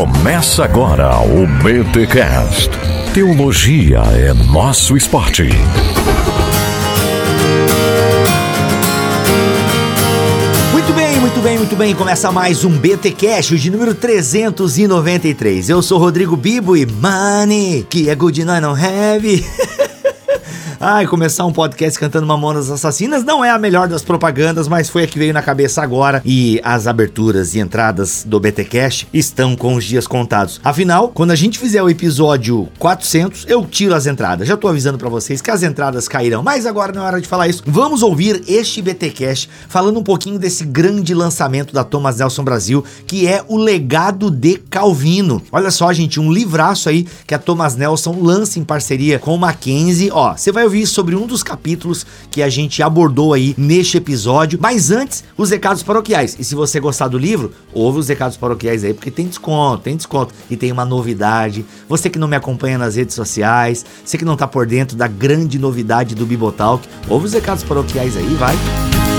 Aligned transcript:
Começa 0.00 0.64
agora 0.64 1.10
o 1.20 1.46
BTCast. 1.62 2.70
Teologia 3.12 3.98
é 3.98 4.32
nosso 4.32 4.96
esporte. 4.96 5.42
Muito 10.72 10.92
bem, 10.94 11.20
muito 11.20 11.40
bem, 11.40 11.58
muito 11.58 11.76
bem. 11.76 11.94
Começa 11.94 12.32
mais 12.32 12.64
um 12.64 12.70
BT 12.70 13.10
Cash, 13.10 13.48
de 13.48 13.70
número 13.70 13.94
393. 13.94 15.68
Eu 15.68 15.82
sou 15.82 15.98
Rodrigo 15.98 16.34
Bibo 16.34 16.74
e 16.74 16.86
Money, 16.86 17.86
que 17.86 18.08
é 18.08 18.14
good 18.14 18.42
night 18.42 18.62
não 18.62 18.72
have. 18.72 19.44
Ai, 20.82 21.06
começar 21.06 21.44
um 21.44 21.52
podcast 21.52 22.00
cantando 22.00 22.26
Mamonas 22.26 22.70
Assassinas 22.70 23.22
não 23.22 23.44
é 23.44 23.50
a 23.50 23.58
melhor 23.58 23.86
das 23.86 24.00
propagandas, 24.00 24.66
mas 24.66 24.88
foi 24.88 25.02
a 25.02 25.06
que 25.06 25.18
veio 25.18 25.34
na 25.34 25.42
cabeça 25.42 25.82
agora 25.82 26.22
e 26.24 26.58
as 26.64 26.86
aberturas 26.86 27.54
e 27.54 27.58
entradas 27.58 28.24
do 28.26 28.40
BT 28.40 28.64
Cash 28.64 29.06
estão 29.12 29.54
com 29.54 29.74
os 29.74 29.84
dias 29.84 30.06
contados. 30.06 30.58
Afinal, 30.64 31.08
quando 31.08 31.32
a 31.32 31.36
gente 31.36 31.58
fizer 31.58 31.82
o 31.82 31.90
episódio 31.90 32.66
400, 32.78 33.44
eu 33.46 33.66
tiro 33.66 33.94
as 33.94 34.06
entradas. 34.06 34.48
Já 34.48 34.56
tô 34.56 34.68
avisando 34.68 34.96
para 34.96 35.10
vocês 35.10 35.42
que 35.42 35.50
as 35.50 35.62
entradas 35.62 36.08
cairão, 36.08 36.42
mas 36.42 36.64
agora 36.64 36.94
não 36.94 37.02
é 37.02 37.04
hora 37.04 37.20
de 37.20 37.28
falar 37.28 37.46
isso. 37.46 37.62
Vamos 37.66 38.02
ouvir 38.02 38.42
este 38.48 38.80
BT 38.80 39.10
Cash 39.10 39.50
falando 39.68 40.00
um 40.00 40.02
pouquinho 40.02 40.38
desse 40.38 40.64
grande 40.64 41.12
lançamento 41.12 41.74
da 41.74 41.84
Thomas 41.84 42.16
Nelson 42.20 42.42
Brasil, 42.42 42.82
que 43.06 43.26
é 43.26 43.44
o 43.46 43.58
Legado 43.58 44.30
de 44.30 44.56
Calvino. 44.56 45.42
Olha 45.52 45.70
só, 45.70 45.92
gente, 45.92 46.18
um 46.18 46.32
livraço 46.32 46.88
aí 46.88 47.06
que 47.26 47.34
a 47.34 47.38
Thomas 47.38 47.76
Nelson 47.76 48.18
lança 48.18 48.58
em 48.58 48.64
parceria 48.64 49.18
com 49.18 49.34
o 49.34 49.38
Mackenzie. 49.38 50.10
Ó, 50.10 50.34
você 50.34 50.50
vai 50.50 50.69
ouvir 50.70 50.86
sobre 50.86 51.16
um 51.16 51.26
dos 51.26 51.42
capítulos 51.42 52.06
que 52.30 52.42
a 52.42 52.48
gente 52.48 52.80
abordou 52.82 53.34
aí 53.34 53.54
neste 53.58 53.96
episódio. 53.96 54.58
Mas 54.62 54.90
antes, 54.90 55.24
os 55.36 55.50
recados 55.50 55.82
paroquiais. 55.82 56.36
E 56.38 56.44
se 56.44 56.54
você 56.54 56.78
gostar 56.78 57.08
do 57.08 57.18
livro, 57.18 57.52
ouve 57.74 57.98
os 57.98 58.08
recados 58.08 58.36
paroquiais 58.36 58.84
aí, 58.84 58.94
porque 58.94 59.10
tem 59.10 59.26
desconto, 59.26 59.82
tem 59.82 59.96
desconto. 59.96 60.32
E 60.48 60.56
tem 60.56 60.70
uma 60.70 60.84
novidade. 60.84 61.66
Você 61.88 62.08
que 62.08 62.18
não 62.18 62.28
me 62.28 62.36
acompanha 62.36 62.78
nas 62.78 62.94
redes 62.94 63.14
sociais, 63.14 63.84
você 64.04 64.16
que 64.16 64.24
não 64.24 64.36
tá 64.36 64.46
por 64.46 64.64
dentro 64.64 64.96
da 64.96 65.08
grande 65.08 65.58
novidade 65.58 66.14
do 66.14 66.24
Bibotalk, 66.24 66.86
ouve 67.08 67.26
os 67.26 67.32
recados 67.32 67.64
paroquiais 67.64 68.16
aí, 68.16 68.34
vai. 68.34 69.09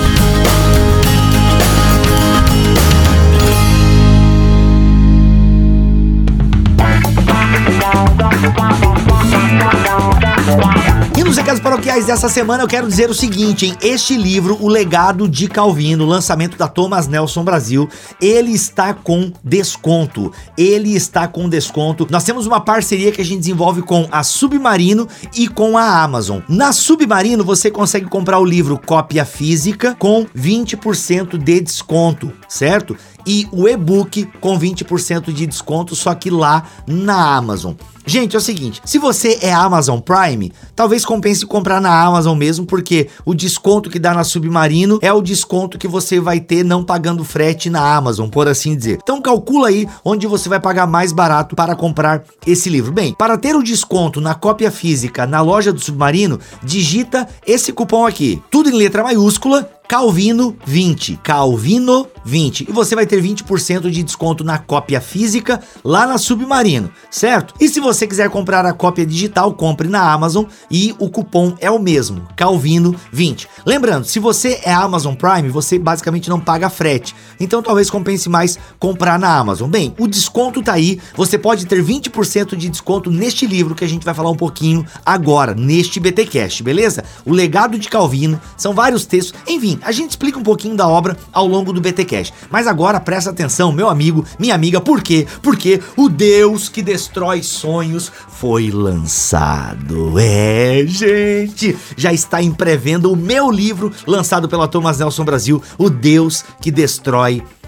E 11.16 11.22
nos 11.22 11.36
recados 11.36 11.60
paroquiais 11.60 12.06
dessa 12.06 12.28
semana 12.28 12.62
eu 12.62 12.68
quero 12.68 12.88
dizer 12.88 13.10
o 13.10 13.14
seguinte, 13.14 13.66
em 13.66 13.76
este 13.86 14.16
livro, 14.16 14.56
O 14.60 14.68
Legado 14.68 15.28
de 15.28 15.46
Calvino, 15.46 16.06
lançamento 16.06 16.56
da 16.56 16.66
Thomas 16.66 17.06
Nelson 17.06 17.44
Brasil, 17.44 17.88
ele 18.20 18.50
está 18.52 18.94
com 18.94 19.32
desconto. 19.44 20.32
Ele 20.56 20.94
está 20.94 21.28
com 21.28 21.48
desconto. 21.48 22.06
Nós 22.10 22.24
temos 22.24 22.46
uma 22.46 22.60
parceria 22.60 23.12
que 23.12 23.20
a 23.20 23.24
gente 23.24 23.40
desenvolve 23.40 23.82
com 23.82 24.08
a 24.10 24.22
Submarino 24.22 25.06
e 25.34 25.48
com 25.48 25.76
a 25.76 26.02
Amazon. 26.02 26.40
Na 26.48 26.72
Submarino 26.72 27.44
você 27.44 27.70
consegue 27.70 28.06
comprar 28.06 28.38
o 28.38 28.44
livro 28.44 28.80
cópia 28.84 29.24
física 29.24 29.94
com 29.98 30.26
20% 30.36 31.36
de 31.38 31.60
desconto, 31.60 32.32
certo? 32.48 32.96
E 33.26 33.46
o 33.52 33.68
e-book 33.68 34.28
com 34.40 34.58
20% 34.58 35.32
de 35.32 35.46
desconto, 35.46 35.94
só 35.94 36.14
que 36.14 36.30
lá 36.30 36.64
na 36.86 37.36
Amazon. 37.36 37.74
Gente, 38.04 38.34
é 38.34 38.38
o 38.38 38.42
seguinte, 38.42 38.80
se 38.84 38.98
você 38.98 39.38
é 39.40 39.52
Amazon 39.52 40.00
Prime, 40.00 40.52
talvez 40.74 41.04
compense 41.04 41.46
comprar 41.46 41.80
na 41.80 42.02
Amazon 42.02 42.36
mesmo, 42.36 42.66
porque 42.66 43.08
o 43.24 43.32
desconto 43.32 43.88
que 43.88 43.98
dá 43.98 44.12
na 44.12 44.24
Submarino 44.24 44.98
é 45.00 45.12
o 45.12 45.22
desconto 45.22 45.78
que 45.78 45.86
você 45.86 46.18
vai 46.18 46.40
ter 46.40 46.64
não 46.64 46.82
pagando 46.82 47.24
frete 47.24 47.70
na 47.70 47.94
Amazon, 47.94 48.28
por 48.28 48.48
assim 48.48 48.76
dizer. 48.76 48.98
Então 49.02 49.22
calcula 49.22 49.68
aí 49.68 49.88
onde 50.04 50.26
você 50.26 50.48
vai 50.48 50.58
pagar 50.58 50.86
mais 50.86 51.12
barato 51.12 51.54
para 51.54 51.76
comprar 51.76 52.24
esse 52.46 52.68
livro. 52.68 52.92
Bem, 52.92 53.14
para 53.14 53.38
ter 53.38 53.54
o 53.54 53.62
desconto 53.62 54.20
na 54.20 54.34
cópia 54.34 54.70
física 54.70 55.26
na 55.26 55.40
loja 55.40 55.72
do 55.72 55.80
Submarino, 55.80 56.40
digita 56.62 57.28
esse 57.46 57.72
cupom 57.72 58.04
aqui, 58.04 58.42
tudo 58.50 58.68
em 58.68 58.74
letra 58.74 59.04
maiúscula, 59.04 59.68
Calvino 59.92 60.56
20, 60.64 61.18
Calvino 61.22 62.08
20. 62.24 62.66
E 62.66 62.72
você 62.72 62.94
vai 62.94 63.04
ter 63.04 63.22
20% 63.22 63.90
de 63.90 64.02
desconto 64.02 64.42
na 64.42 64.56
cópia 64.56 65.02
física 65.02 65.60
lá 65.84 66.06
na 66.06 66.16
Submarino, 66.16 66.90
certo? 67.10 67.52
E 67.60 67.68
se 67.68 67.78
você 67.78 68.06
quiser 68.06 68.30
comprar 68.30 68.64
a 68.64 68.72
cópia 68.72 69.04
digital, 69.04 69.52
compre 69.52 69.88
na 69.88 70.10
Amazon 70.10 70.46
e 70.70 70.94
o 70.98 71.10
cupom 71.10 71.54
é 71.60 71.70
o 71.70 71.78
mesmo, 71.78 72.26
Calvino 72.34 72.96
20. 73.12 73.46
Lembrando, 73.66 74.06
se 74.06 74.18
você 74.18 74.62
é 74.64 74.72
Amazon 74.72 75.14
Prime, 75.14 75.50
você 75.50 75.78
basicamente 75.78 76.30
não 76.30 76.40
paga 76.40 76.70
frete. 76.70 77.14
Então 77.38 77.62
talvez 77.62 77.90
compense 77.90 78.30
mais 78.30 78.58
comprar 78.78 79.18
na 79.18 79.36
Amazon. 79.36 79.68
Bem, 79.68 79.94
o 79.98 80.08
desconto 80.08 80.62
tá 80.62 80.72
aí. 80.72 80.98
Você 81.14 81.36
pode 81.36 81.66
ter 81.66 81.84
20% 81.84 82.56
de 82.56 82.70
desconto 82.70 83.10
neste 83.10 83.46
livro 83.46 83.74
que 83.74 83.84
a 83.84 83.88
gente 83.88 84.06
vai 84.06 84.14
falar 84.14 84.30
um 84.30 84.36
pouquinho 84.36 84.86
agora, 85.04 85.54
neste 85.54 86.00
BTcast, 86.00 86.62
beleza? 86.62 87.04
O 87.26 87.32
legado 87.34 87.78
de 87.78 87.90
Calvino, 87.90 88.40
são 88.56 88.72
vários 88.72 89.04
textos, 89.04 89.38
enfim, 89.46 89.81
a 89.84 89.92
gente 89.92 90.10
explica 90.10 90.38
um 90.38 90.42
pouquinho 90.42 90.76
da 90.76 90.86
obra 90.86 91.16
ao 91.32 91.46
longo 91.46 91.72
do 91.72 91.80
BTcast. 91.80 92.32
Mas 92.50 92.66
agora 92.66 93.00
presta 93.00 93.30
atenção, 93.30 93.72
meu 93.72 93.88
amigo, 93.88 94.24
minha 94.38 94.54
amiga, 94.54 94.80
por 94.80 95.02
quê? 95.02 95.26
Porque 95.42 95.80
o 95.96 96.08
Deus 96.08 96.68
que 96.68 96.82
destrói 96.82 97.42
sonhos 97.42 98.10
foi 98.28 98.70
lançado. 98.70 100.18
É, 100.18 100.84
gente, 100.86 101.76
já 101.96 102.12
está 102.12 102.42
em 102.42 102.52
pré-venda 102.52 103.08
o 103.08 103.16
meu 103.16 103.50
livro 103.50 103.92
lançado 104.06 104.48
pela 104.48 104.68
Thomas 104.68 104.98
Nelson 104.98 105.24
Brasil, 105.24 105.62
O 105.78 105.90
Deus 105.90 106.44
que 106.60 106.70
destrói 106.70 107.36
sonhos. 107.36 107.61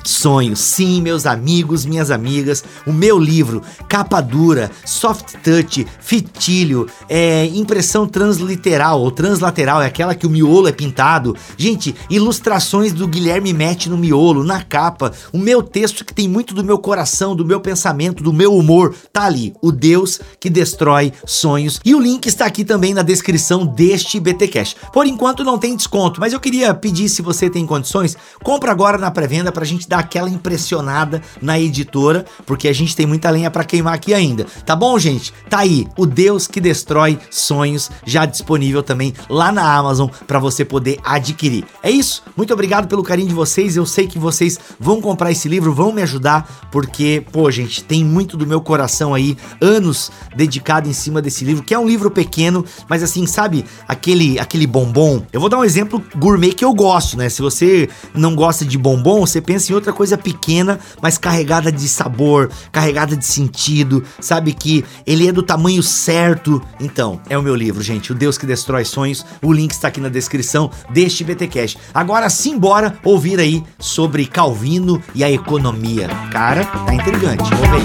Sim, 0.55 1.01
meus 1.01 1.27
amigos, 1.27 1.87
minhas 1.87 2.11
amigas, 2.11 2.63
o 2.87 2.93
meu 2.93 3.19
livro, 3.19 3.63
capa 3.89 4.21
dura, 4.21 4.71
soft 4.85 5.35
touch, 5.43 5.87
fitilho, 6.01 6.87
é, 7.09 7.47
impressão 7.47 8.07
transliteral 8.07 9.01
ou 9.01 9.11
translateral, 9.11 9.81
é 9.83 9.87
aquela 9.87 10.15
que 10.15 10.27
o 10.27 10.31
miolo 10.31 10.69
é 10.69 10.73
pintado. 10.73 11.35
Gente, 11.57 11.95
ilustrações 12.11 12.93
do 12.93 13.09
Guilherme 13.09 13.53
Mete 13.53 13.89
no 13.89 13.97
miolo, 13.97 14.45
na 14.45 14.63
capa, 14.63 15.13
o 15.33 15.39
meu 15.39 15.63
texto 15.63 16.05
que 16.05 16.13
tem 16.13 16.29
muito 16.29 16.55
do 16.55 16.63
meu 16.63 16.79
coração, 16.79 17.35
do 17.35 17.45
meu 17.45 17.61
pensamento, 17.61 18.23
do 18.23 18.33
meu 18.33 18.55
humor, 18.55 18.95
tá 19.13 19.25
ali, 19.25 19.55
o 19.63 19.73
Deus 19.73 20.21
que 20.39 20.51
destrói 20.51 21.13
sonhos. 21.27 21.81
E 21.85 21.95
o 21.95 22.01
link 22.01 22.27
está 22.27 22.47
aqui 22.47 22.65
também 22.65 22.93
na 22.93 23.03
descrição 23.03 23.65
deste 23.65 24.21
BT 24.21 24.49
Cash. 24.49 24.77
Por 24.93 25.07
enquanto 25.07 25.45
não 25.45 25.59
tem 25.59 25.77
desconto, 25.77 26.21
mas 26.21 26.33
eu 26.33 26.41
queria 26.41 26.75
pedir 26.75 27.09
se 27.09 27.23
você 27.23 27.49
tem 27.49 27.67
condições, 27.67 28.17
compra 28.43 28.71
agora 28.71 28.99
na 28.99 29.11
pré-venda 29.11 29.51
pra 29.51 29.65
gente 29.65 29.89
dar 29.89 29.94
aquela 29.95 30.29
impressionada 30.29 31.23
na 31.41 31.59
editora, 31.59 32.25
porque 32.47 32.69
a 32.69 32.73
gente 32.73 32.97
tem 32.97 33.07
muita 33.07 33.31
lenha 33.31 33.51
para 33.51 33.65
queimar 33.65 33.95
aqui 33.95 34.13
ainda. 34.13 34.47
Tá 34.65 34.75
bom, 34.77 34.99
gente? 34.99 35.33
Tá 35.49 35.61
aí, 35.61 35.87
O 35.97 36.07
Deus 36.07 36.47
que 36.47 36.61
destrói 36.61 37.19
sonhos, 37.31 37.91
já 38.05 38.25
disponível 38.25 38.83
também 38.83 39.15
lá 39.29 39.51
na 39.53 39.77
Amazon 39.77 40.09
para 40.27 40.39
você 40.39 40.65
poder 40.65 40.99
adquirir. 41.05 41.65
É 41.83 41.91
isso. 41.91 42.23
Muito 42.37 42.53
obrigado 42.53 42.89
pelo 42.89 43.03
carinho 43.03 43.29
de 43.29 43.35
vocês. 43.35 43.77
Eu 43.77 43.87
sei 43.87 44.07
que 44.07 44.19
vocês 44.19 44.59
vão 44.79 45.01
comprar 45.01 45.31
esse 45.31 45.49
livro, 45.49 45.73
vão 45.75 45.93
me 45.93 46.03
ajudar, 46.03 46.69
porque, 46.71 47.25
pô, 47.33 47.51
gente, 47.51 47.83
tem 47.85 48.05
muito 48.05 48.37
do 48.37 48.47
meu 48.47 48.61
coração 48.61 49.15
aí, 49.15 49.37
anos 49.61 50.11
dedicado 50.37 50.89
em 50.89 50.93
cima 50.93 51.21
desse 51.21 51.45
livro, 51.45 51.63
que 51.63 51.75
é 51.75 51.79
um 51.79 51.87
livro 51.87 52.11
pequeno, 52.11 52.65
mas 52.89 53.03
assim, 53.03 53.27
sabe, 53.27 53.65
aquele 53.87 54.39
aquele 54.39 54.67
bombom. 54.67 55.23
Eu 55.33 55.41
vou 55.41 55.49
dar 55.49 55.59
um 55.59 55.65
exemplo 55.65 56.03
gourmet 56.17 56.53
que 56.53 56.65
eu 56.65 56.73
gosto, 56.75 57.17
né? 57.17 57.29
Se 57.29 57.43
você 57.43 57.89
não 58.15 58.35
gosta 58.35 58.65
de 58.65 58.79
bombom, 58.79 59.21
você 59.21 59.41
pensa 59.41 59.73
em 59.73 59.75
outra 59.85 59.93
coisa 59.93 60.17
pequena, 60.17 60.81
mas 61.03 61.19
carregada 61.19 61.71
de 61.71 61.87
sabor, 61.87 62.51
carregada 62.73 63.15
de 63.15 63.27
sentido, 63.27 64.03
sabe 64.19 64.55
que 64.55 64.83
ele 65.07 65.29
é 65.29 65.33
do 65.33 65.43
tamanho 65.43 65.83
certo. 65.83 66.63
Então, 66.81 67.21
é 67.29 67.37
o 67.37 67.43
meu 67.43 67.55
livro, 67.55 67.83
gente, 67.83 68.13
O 68.13 68.15
Deus 68.15 68.39
que 68.39 68.47
Destrói 68.47 68.85
Sonhos. 68.85 69.27
O 69.43 69.53
link 69.53 69.73
está 69.73 69.89
aqui 69.89 70.01
na 70.01 70.09
descrição 70.09 70.71
deste 70.91 71.23
BTcast. 71.23 71.77
Agora 71.93 72.31
sim, 72.31 72.59
bora 72.59 72.97
ouvir 73.05 73.39
aí 73.39 73.63
sobre 73.79 74.25
Calvino 74.27 75.03
e 75.15 75.23
a 75.23 75.31
economia. 75.31 76.09
Cara, 76.31 76.65
tá 76.65 76.95
intrigante. 76.95 77.45
Ouve 77.55 77.77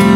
aí. 0.00 0.09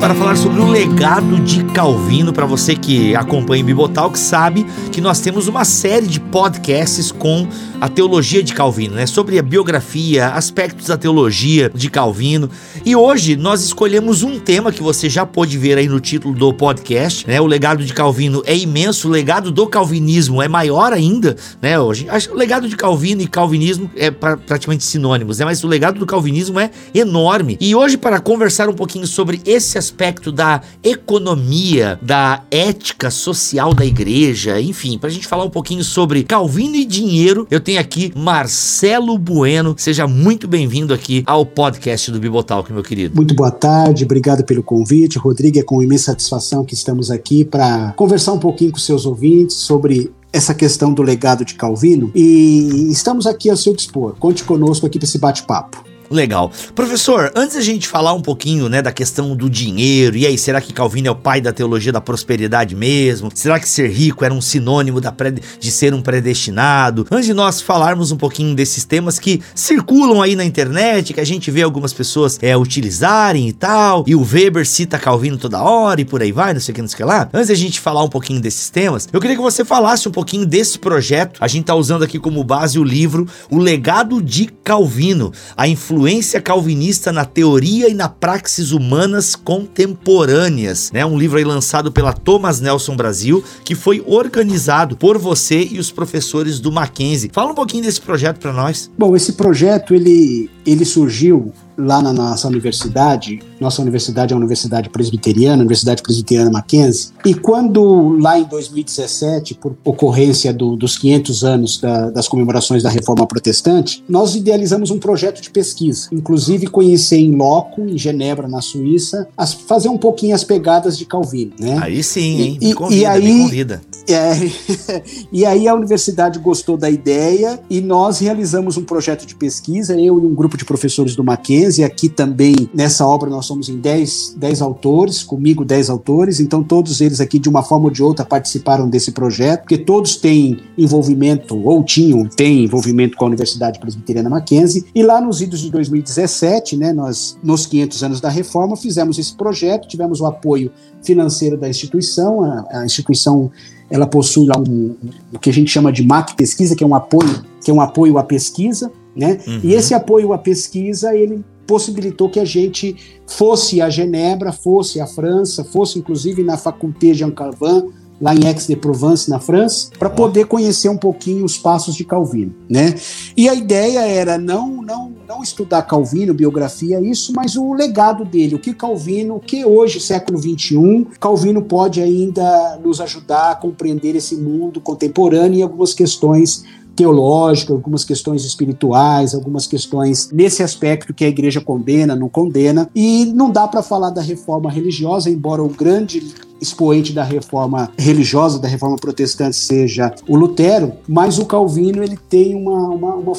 Para 0.00 0.14
falar 0.14 0.36
sobre 0.36 0.60
o 0.60 0.68
legado 0.68 1.40
de 1.40 1.64
Calvino. 1.64 2.32
Para 2.32 2.44
você 2.44 2.74
que 2.74 3.14
acompanha 3.14 3.62
o 3.62 3.66
Bibotalk, 3.66 4.18
sabe 4.18 4.66
que 4.92 5.00
nós 5.00 5.20
temos 5.20 5.48
uma 5.48 5.64
série 5.64 6.06
de 6.06 6.20
podcasts 6.20 7.10
com 7.10 7.46
a 7.80 7.88
teologia 7.88 8.42
de 8.42 8.54
Calvino, 8.54 8.94
né? 8.94 9.06
Sobre 9.06 9.38
a 9.38 9.42
biografia, 9.42 10.28
aspectos 10.28 10.86
da 10.86 10.96
teologia 10.96 11.70
de 11.74 11.90
Calvino. 11.90 12.50
E 12.84 12.94
hoje 12.94 13.36
nós 13.36 13.62
escolhemos 13.62 14.22
um 14.22 14.38
tema 14.38 14.72
que 14.72 14.82
você 14.82 15.08
já 15.08 15.26
pôde 15.26 15.58
ver 15.58 15.78
aí 15.78 15.88
no 15.88 16.00
título 16.00 16.34
do 16.34 16.52
podcast, 16.52 17.26
né? 17.26 17.40
O 17.40 17.46
legado 17.46 17.84
de 17.84 17.92
Calvino 17.92 18.42
é 18.46 18.56
imenso, 18.56 19.08
o 19.08 19.10
legado 19.10 19.50
do 19.50 19.66
calvinismo 19.66 20.42
é 20.42 20.48
maior 20.48 20.92
ainda, 20.92 21.36
né? 21.60 21.78
Hoje, 21.78 22.06
o 22.30 22.34
legado 22.34 22.68
de 22.68 22.76
Calvino 22.76 23.22
e 23.22 23.26
calvinismo 23.26 23.90
é 23.96 24.10
pra, 24.10 24.36
praticamente 24.36 24.84
sinônimos, 24.84 25.38
né? 25.38 25.44
Mas 25.44 25.62
o 25.64 25.68
legado 25.68 25.98
do 25.98 26.06
calvinismo 26.06 26.60
é 26.60 26.70
enorme. 26.94 27.56
E 27.60 27.74
hoje 27.74 27.96
para 27.96 28.20
conversar 28.20 28.68
um 28.68 28.74
pouquinho 28.74 29.06
sobre 29.06 29.40
esse 29.44 29.76
aspecto 29.76 29.85
aspecto 29.86 30.32
da 30.32 30.60
economia, 30.82 31.98
da 32.02 32.42
ética 32.50 33.08
social 33.08 33.72
da 33.72 33.84
igreja, 33.84 34.60
enfim, 34.60 34.98
para 34.98 35.08
a 35.08 35.12
gente 35.12 35.28
falar 35.28 35.44
um 35.44 35.50
pouquinho 35.50 35.84
sobre 35.84 36.24
Calvino 36.24 36.74
e 36.74 36.84
dinheiro, 36.84 37.46
eu 37.50 37.60
tenho 37.60 37.80
aqui 37.80 38.12
Marcelo 38.16 39.16
Bueno. 39.16 39.76
Seja 39.78 40.08
muito 40.08 40.48
bem-vindo 40.48 40.92
aqui 40.92 41.22
ao 41.24 41.46
podcast 41.46 42.10
do 42.10 42.18
Bibotalk, 42.18 42.72
meu 42.72 42.82
querido. 42.82 43.14
Muito 43.14 43.34
boa 43.34 43.50
tarde, 43.50 44.04
obrigado 44.04 44.44
pelo 44.44 44.62
convite. 44.62 45.18
Rodrigo, 45.18 45.58
é 45.58 45.62
com 45.62 45.80
imensa 45.80 46.06
satisfação 46.06 46.64
que 46.64 46.74
estamos 46.74 47.10
aqui 47.10 47.44
para 47.44 47.92
conversar 47.96 48.32
um 48.32 48.38
pouquinho 48.38 48.72
com 48.72 48.78
seus 48.78 49.06
ouvintes 49.06 49.56
sobre 49.56 50.12
essa 50.32 50.52
questão 50.52 50.92
do 50.92 51.02
legado 51.02 51.44
de 51.44 51.54
Calvino 51.54 52.10
e 52.14 52.88
estamos 52.90 53.26
aqui 53.26 53.48
ao 53.48 53.56
seu 53.56 53.74
dispor. 53.74 54.16
Conte 54.18 54.42
conosco 54.42 54.84
aqui 54.84 54.98
para 54.98 55.06
esse 55.06 55.18
bate-papo. 55.18 55.95
Legal. 56.10 56.52
Professor, 56.74 57.32
antes 57.34 57.56
a 57.56 57.60
gente 57.60 57.88
falar 57.88 58.12
um 58.12 58.22
pouquinho, 58.22 58.68
né, 58.68 58.80
da 58.80 58.92
questão 58.92 59.34
do 59.34 59.50
dinheiro, 59.50 60.16
e 60.16 60.26
aí, 60.26 60.38
será 60.38 60.60
que 60.60 60.72
Calvino 60.72 61.08
é 61.08 61.10
o 61.10 61.16
pai 61.16 61.40
da 61.40 61.52
teologia 61.52 61.92
da 61.92 62.00
prosperidade 62.00 62.74
mesmo? 62.74 63.30
Será 63.34 63.58
que 63.58 63.68
ser 63.68 63.90
rico 63.90 64.24
era 64.24 64.32
um 64.32 64.40
sinônimo 64.40 65.00
da 65.00 65.14
de 65.58 65.70
ser 65.70 65.94
um 65.94 66.02
predestinado? 66.02 67.06
Antes 67.10 67.26
de 67.26 67.34
nós 67.34 67.60
falarmos 67.60 68.12
um 68.12 68.16
pouquinho 68.16 68.54
desses 68.54 68.84
temas 68.84 69.18
que 69.18 69.40
circulam 69.54 70.22
aí 70.22 70.36
na 70.36 70.44
internet, 70.44 71.12
que 71.12 71.20
a 71.20 71.24
gente 71.24 71.50
vê 71.50 71.62
algumas 71.62 71.92
pessoas 71.92 72.38
é, 72.40 72.56
utilizarem 72.56 73.48
e 73.48 73.52
tal, 73.52 74.04
e 74.06 74.14
o 74.14 74.22
Weber 74.22 74.66
cita 74.66 74.98
Calvino 74.98 75.38
toda 75.38 75.62
hora 75.62 76.00
e 76.00 76.04
por 76.04 76.22
aí 76.22 76.32
vai, 76.32 76.52
não 76.52 76.60
sei 76.60 76.72
o 76.72 76.74
que, 76.74 76.82
não 76.82 76.88
sei 76.88 76.94
o 76.94 76.98
que 76.98 77.04
lá. 77.04 77.28
Antes 77.32 77.48
da 77.48 77.54
gente 77.54 77.80
falar 77.80 78.02
um 78.02 78.08
pouquinho 78.08 78.40
desses 78.40 78.70
temas, 78.70 79.08
eu 79.12 79.20
queria 79.20 79.36
que 79.36 79.42
você 79.42 79.64
falasse 79.64 80.08
um 80.08 80.12
pouquinho 80.12 80.46
desse 80.46 80.78
projeto. 80.78 81.38
A 81.40 81.48
gente 81.48 81.64
tá 81.64 81.74
usando 81.74 82.04
aqui 82.04 82.18
como 82.18 82.44
base 82.44 82.78
o 82.78 82.84
livro 82.84 83.26
O 83.50 83.58
Legado 83.58 84.22
de 84.22 84.46
Calvino, 84.62 85.32
a 85.56 85.66
influência 85.66 85.95
influência 85.96 86.42
calvinista 86.42 87.10
na 87.10 87.24
teoria 87.24 87.88
e 87.88 87.94
na 87.94 88.06
praxis 88.06 88.70
humanas 88.70 89.34
contemporâneas, 89.34 90.92
né? 90.92 91.06
Um 91.06 91.18
livro 91.18 91.38
aí 91.38 91.44
lançado 91.44 91.90
pela 91.90 92.12
Thomas 92.12 92.60
Nelson 92.60 92.94
Brasil, 92.94 93.42
que 93.64 93.74
foi 93.74 94.04
organizado 94.06 94.94
por 94.94 95.16
você 95.16 95.66
e 95.70 95.78
os 95.78 95.90
professores 95.90 96.60
do 96.60 96.70
Mackenzie. 96.70 97.30
Fala 97.32 97.52
um 97.52 97.54
pouquinho 97.54 97.82
desse 97.82 98.00
projeto 98.00 98.38
para 98.38 98.52
nós. 98.52 98.90
Bom, 98.98 99.16
esse 99.16 99.32
projeto 99.32 99.94
ele 99.94 100.50
ele 100.66 100.84
surgiu 100.84 101.52
lá 101.78 102.00
na 102.00 102.12
nossa 102.12 102.48
universidade, 102.48 103.40
nossa 103.60 103.82
universidade 103.82 104.32
é 104.32 104.34
a 104.34 104.38
Universidade 104.38 104.88
Presbiteriana, 104.88 105.62
Universidade 105.62 106.02
Presbiteriana 106.02 106.50
Mackenzie, 106.50 107.10
e 107.24 107.34
quando 107.34 108.16
lá 108.18 108.38
em 108.38 108.44
2017, 108.44 109.54
por 109.54 109.76
ocorrência 109.84 110.52
do, 110.52 110.76
dos 110.76 110.96
500 110.98 111.44
anos 111.44 111.80
da, 111.80 112.10
das 112.10 112.28
comemorações 112.28 112.82
da 112.82 112.90
Reforma 112.90 113.26
Protestante, 113.26 114.02
nós 114.08 114.34
idealizamos 114.34 114.90
um 114.90 114.98
projeto 114.98 115.40
de 115.40 115.50
pesquisa, 115.50 116.08
inclusive 116.12 116.66
conhecer 116.66 117.18
em 117.18 117.34
loco, 117.34 117.82
em 117.82 117.98
Genebra, 117.98 118.48
na 118.48 118.60
Suíça, 118.60 119.28
as, 119.36 119.52
fazer 119.52 119.88
um 119.88 119.98
pouquinho 119.98 120.34
as 120.34 120.44
pegadas 120.44 120.96
de 120.96 121.04
Calvino, 121.04 121.52
né? 121.58 121.78
Aí 121.82 122.02
sim, 122.02 122.40
hein? 122.40 122.58
Me 122.60 122.74
convida, 122.74 123.00
e 123.00 123.06
aí, 123.06 123.32
me 123.32 123.42
convida. 123.42 123.82
É, 124.08 125.02
e 125.32 125.44
aí 125.44 125.68
a 125.68 125.74
universidade 125.74 126.38
gostou 126.38 126.76
da 126.76 126.88
ideia 126.88 127.60
e 127.68 127.80
nós 127.80 128.18
realizamos 128.18 128.76
um 128.76 128.84
projeto 128.84 129.26
de 129.26 129.34
pesquisa, 129.34 129.94
eu 129.94 130.18
e 130.18 130.26
um 130.26 130.34
grupo 130.34 130.56
de 130.56 130.64
professores 130.64 131.16
do 131.16 131.24
Mackenzie, 131.24 131.65
e 131.78 131.84
aqui 131.84 132.08
também 132.08 132.70
nessa 132.72 133.06
obra 133.06 133.28
nós 133.28 133.46
somos 133.46 133.68
em 133.68 133.78
10, 133.78 134.36
10 134.38 134.62
autores, 134.62 135.22
comigo 135.22 135.64
10 135.64 135.90
autores, 135.90 136.40
então 136.40 136.62
todos 136.62 137.00
eles 137.00 137.20
aqui 137.20 137.38
de 137.38 137.48
uma 137.48 137.62
forma 137.62 137.86
ou 137.86 137.90
de 137.90 138.02
outra 138.02 138.24
participaram 138.24 138.88
desse 138.88 139.12
projeto, 139.12 139.62
porque 139.62 139.78
todos 139.78 140.16
têm 140.16 140.58
envolvimento, 140.78 141.60
ou 141.62 141.82
tinham, 141.82 142.24
têm 142.26 142.64
envolvimento 142.64 143.16
com 143.16 143.24
a 143.24 143.28
Universidade 143.28 143.78
Presbiteriana 143.78 144.30
Mackenzie, 144.30 144.84
e 144.94 145.02
lá 145.02 145.20
nos 145.20 145.42
idos 145.42 145.60
de 145.60 145.70
2017, 145.70 146.76
né, 146.76 146.92
nós, 146.92 147.36
nos 147.42 147.66
500 147.66 148.02
anos 148.04 148.20
da 148.20 148.28
reforma, 148.28 148.76
fizemos 148.76 149.18
esse 149.18 149.34
projeto, 149.34 149.88
tivemos 149.88 150.20
o 150.20 150.26
apoio 150.26 150.70
financeiro 151.02 151.56
da 151.56 151.68
instituição, 151.68 152.42
a, 152.42 152.64
a 152.70 152.84
instituição 152.84 153.50
ela 153.90 154.06
possui 154.06 154.46
lá 154.46 154.58
um, 154.58 154.94
o 155.32 155.38
que 155.38 155.50
a 155.50 155.52
gente 155.52 155.70
chama 155.70 155.92
de 155.92 156.04
MAC 156.04 156.34
Pesquisa, 156.34 156.74
que 156.74 156.82
é 156.82 156.86
um 156.86 156.94
apoio, 156.94 157.44
que 157.64 157.70
é 157.70 157.74
um 157.74 157.80
apoio 157.80 158.18
à 158.18 158.24
pesquisa, 158.24 158.90
né? 159.14 159.38
Uhum. 159.46 159.60
E 159.62 159.74
esse 159.74 159.94
apoio 159.94 160.32
à 160.32 160.38
pesquisa, 160.38 161.14
ele 161.14 161.44
possibilitou 161.66 162.28
que 162.28 162.40
a 162.40 162.44
gente 162.44 162.96
fosse 163.26 163.80
a 163.80 163.90
Genebra, 163.90 164.52
fosse 164.52 165.00
a 165.00 165.06
França, 165.06 165.64
fosse 165.64 165.98
inclusive 165.98 166.42
na 166.42 166.56
Faculté 166.56 167.12
Jean 167.12 167.30
Calvin, 167.30 167.90
lá 168.20 168.34
em 168.34 168.46
Aix-de-Provence, 168.46 169.28
na 169.28 169.38
França, 169.38 169.90
para 169.98 170.08
poder 170.08 170.46
conhecer 170.46 170.88
um 170.88 170.96
pouquinho 170.96 171.44
os 171.44 171.58
passos 171.58 171.94
de 171.94 172.04
Calvino, 172.04 172.54
né? 172.68 172.94
E 173.36 173.48
a 173.48 173.54
ideia 173.54 174.00
era 174.00 174.38
não 174.38 174.82
não 174.82 175.14
não 175.28 175.42
estudar 175.42 175.82
Calvino, 175.82 176.32
biografia, 176.32 177.00
isso, 177.00 177.32
mas 177.34 177.56
o 177.56 177.74
legado 177.74 178.24
dele, 178.24 178.54
o 178.54 178.58
que 178.58 178.72
Calvino, 178.72 179.36
o 179.36 179.40
que 179.40 179.64
hoje, 179.64 180.00
século 180.00 180.38
21, 180.38 181.04
Calvino 181.20 181.62
pode 181.62 182.00
ainda 182.00 182.78
nos 182.82 183.00
ajudar 183.00 183.50
a 183.50 183.56
compreender 183.56 184.14
esse 184.14 184.36
mundo 184.36 184.80
contemporâneo 184.80 185.58
e 185.58 185.62
algumas 185.62 185.92
questões 185.92 186.64
teológica, 186.96 187.72
algumas 187.72 188.04
questões 188.04 188.44
espirituais, 188.44 189.34
algumas 189.34 189.66
questões 189.66 190.30
nesse 190.32 190.62
aspecto 190.62 191.12
que 191.12 191.24
a 191.24 191.28
igreja 191.28 191.60
condena, 191.60 192.16
não 192.16 192.28
condena, 192.28 192.88
e 192.94 193.26
não 193.26 193.50
dá 193.50 193.68
para 193.68 193.82
falar 193.82 194.10
da 194.10 194.22
reforma 194.22 194.70
religiosa, 194.70 195.28
embora 195.28 195.62
o 195.62 195.68
grande 195.68 196.34
expoente 196.60 197.12
da 197.12 197.22
reforma 197.22 197.90
religiosa, 197.98 198.58
da 198.58 198.66
reforma 198.66 198.96
protestante, 198.96 199.56
seja 199.56 200.14
o 200.26 200.34
Lutero, 200.34 200.92
mas 201.06 201.38
o 201.38 201.44
Calvino 201.44 202.02
ele 202.02 202.16
tem 202.16 202.54
uma, 202.54 202.88
uma, 202.88 203.14
uma 203.16 203.34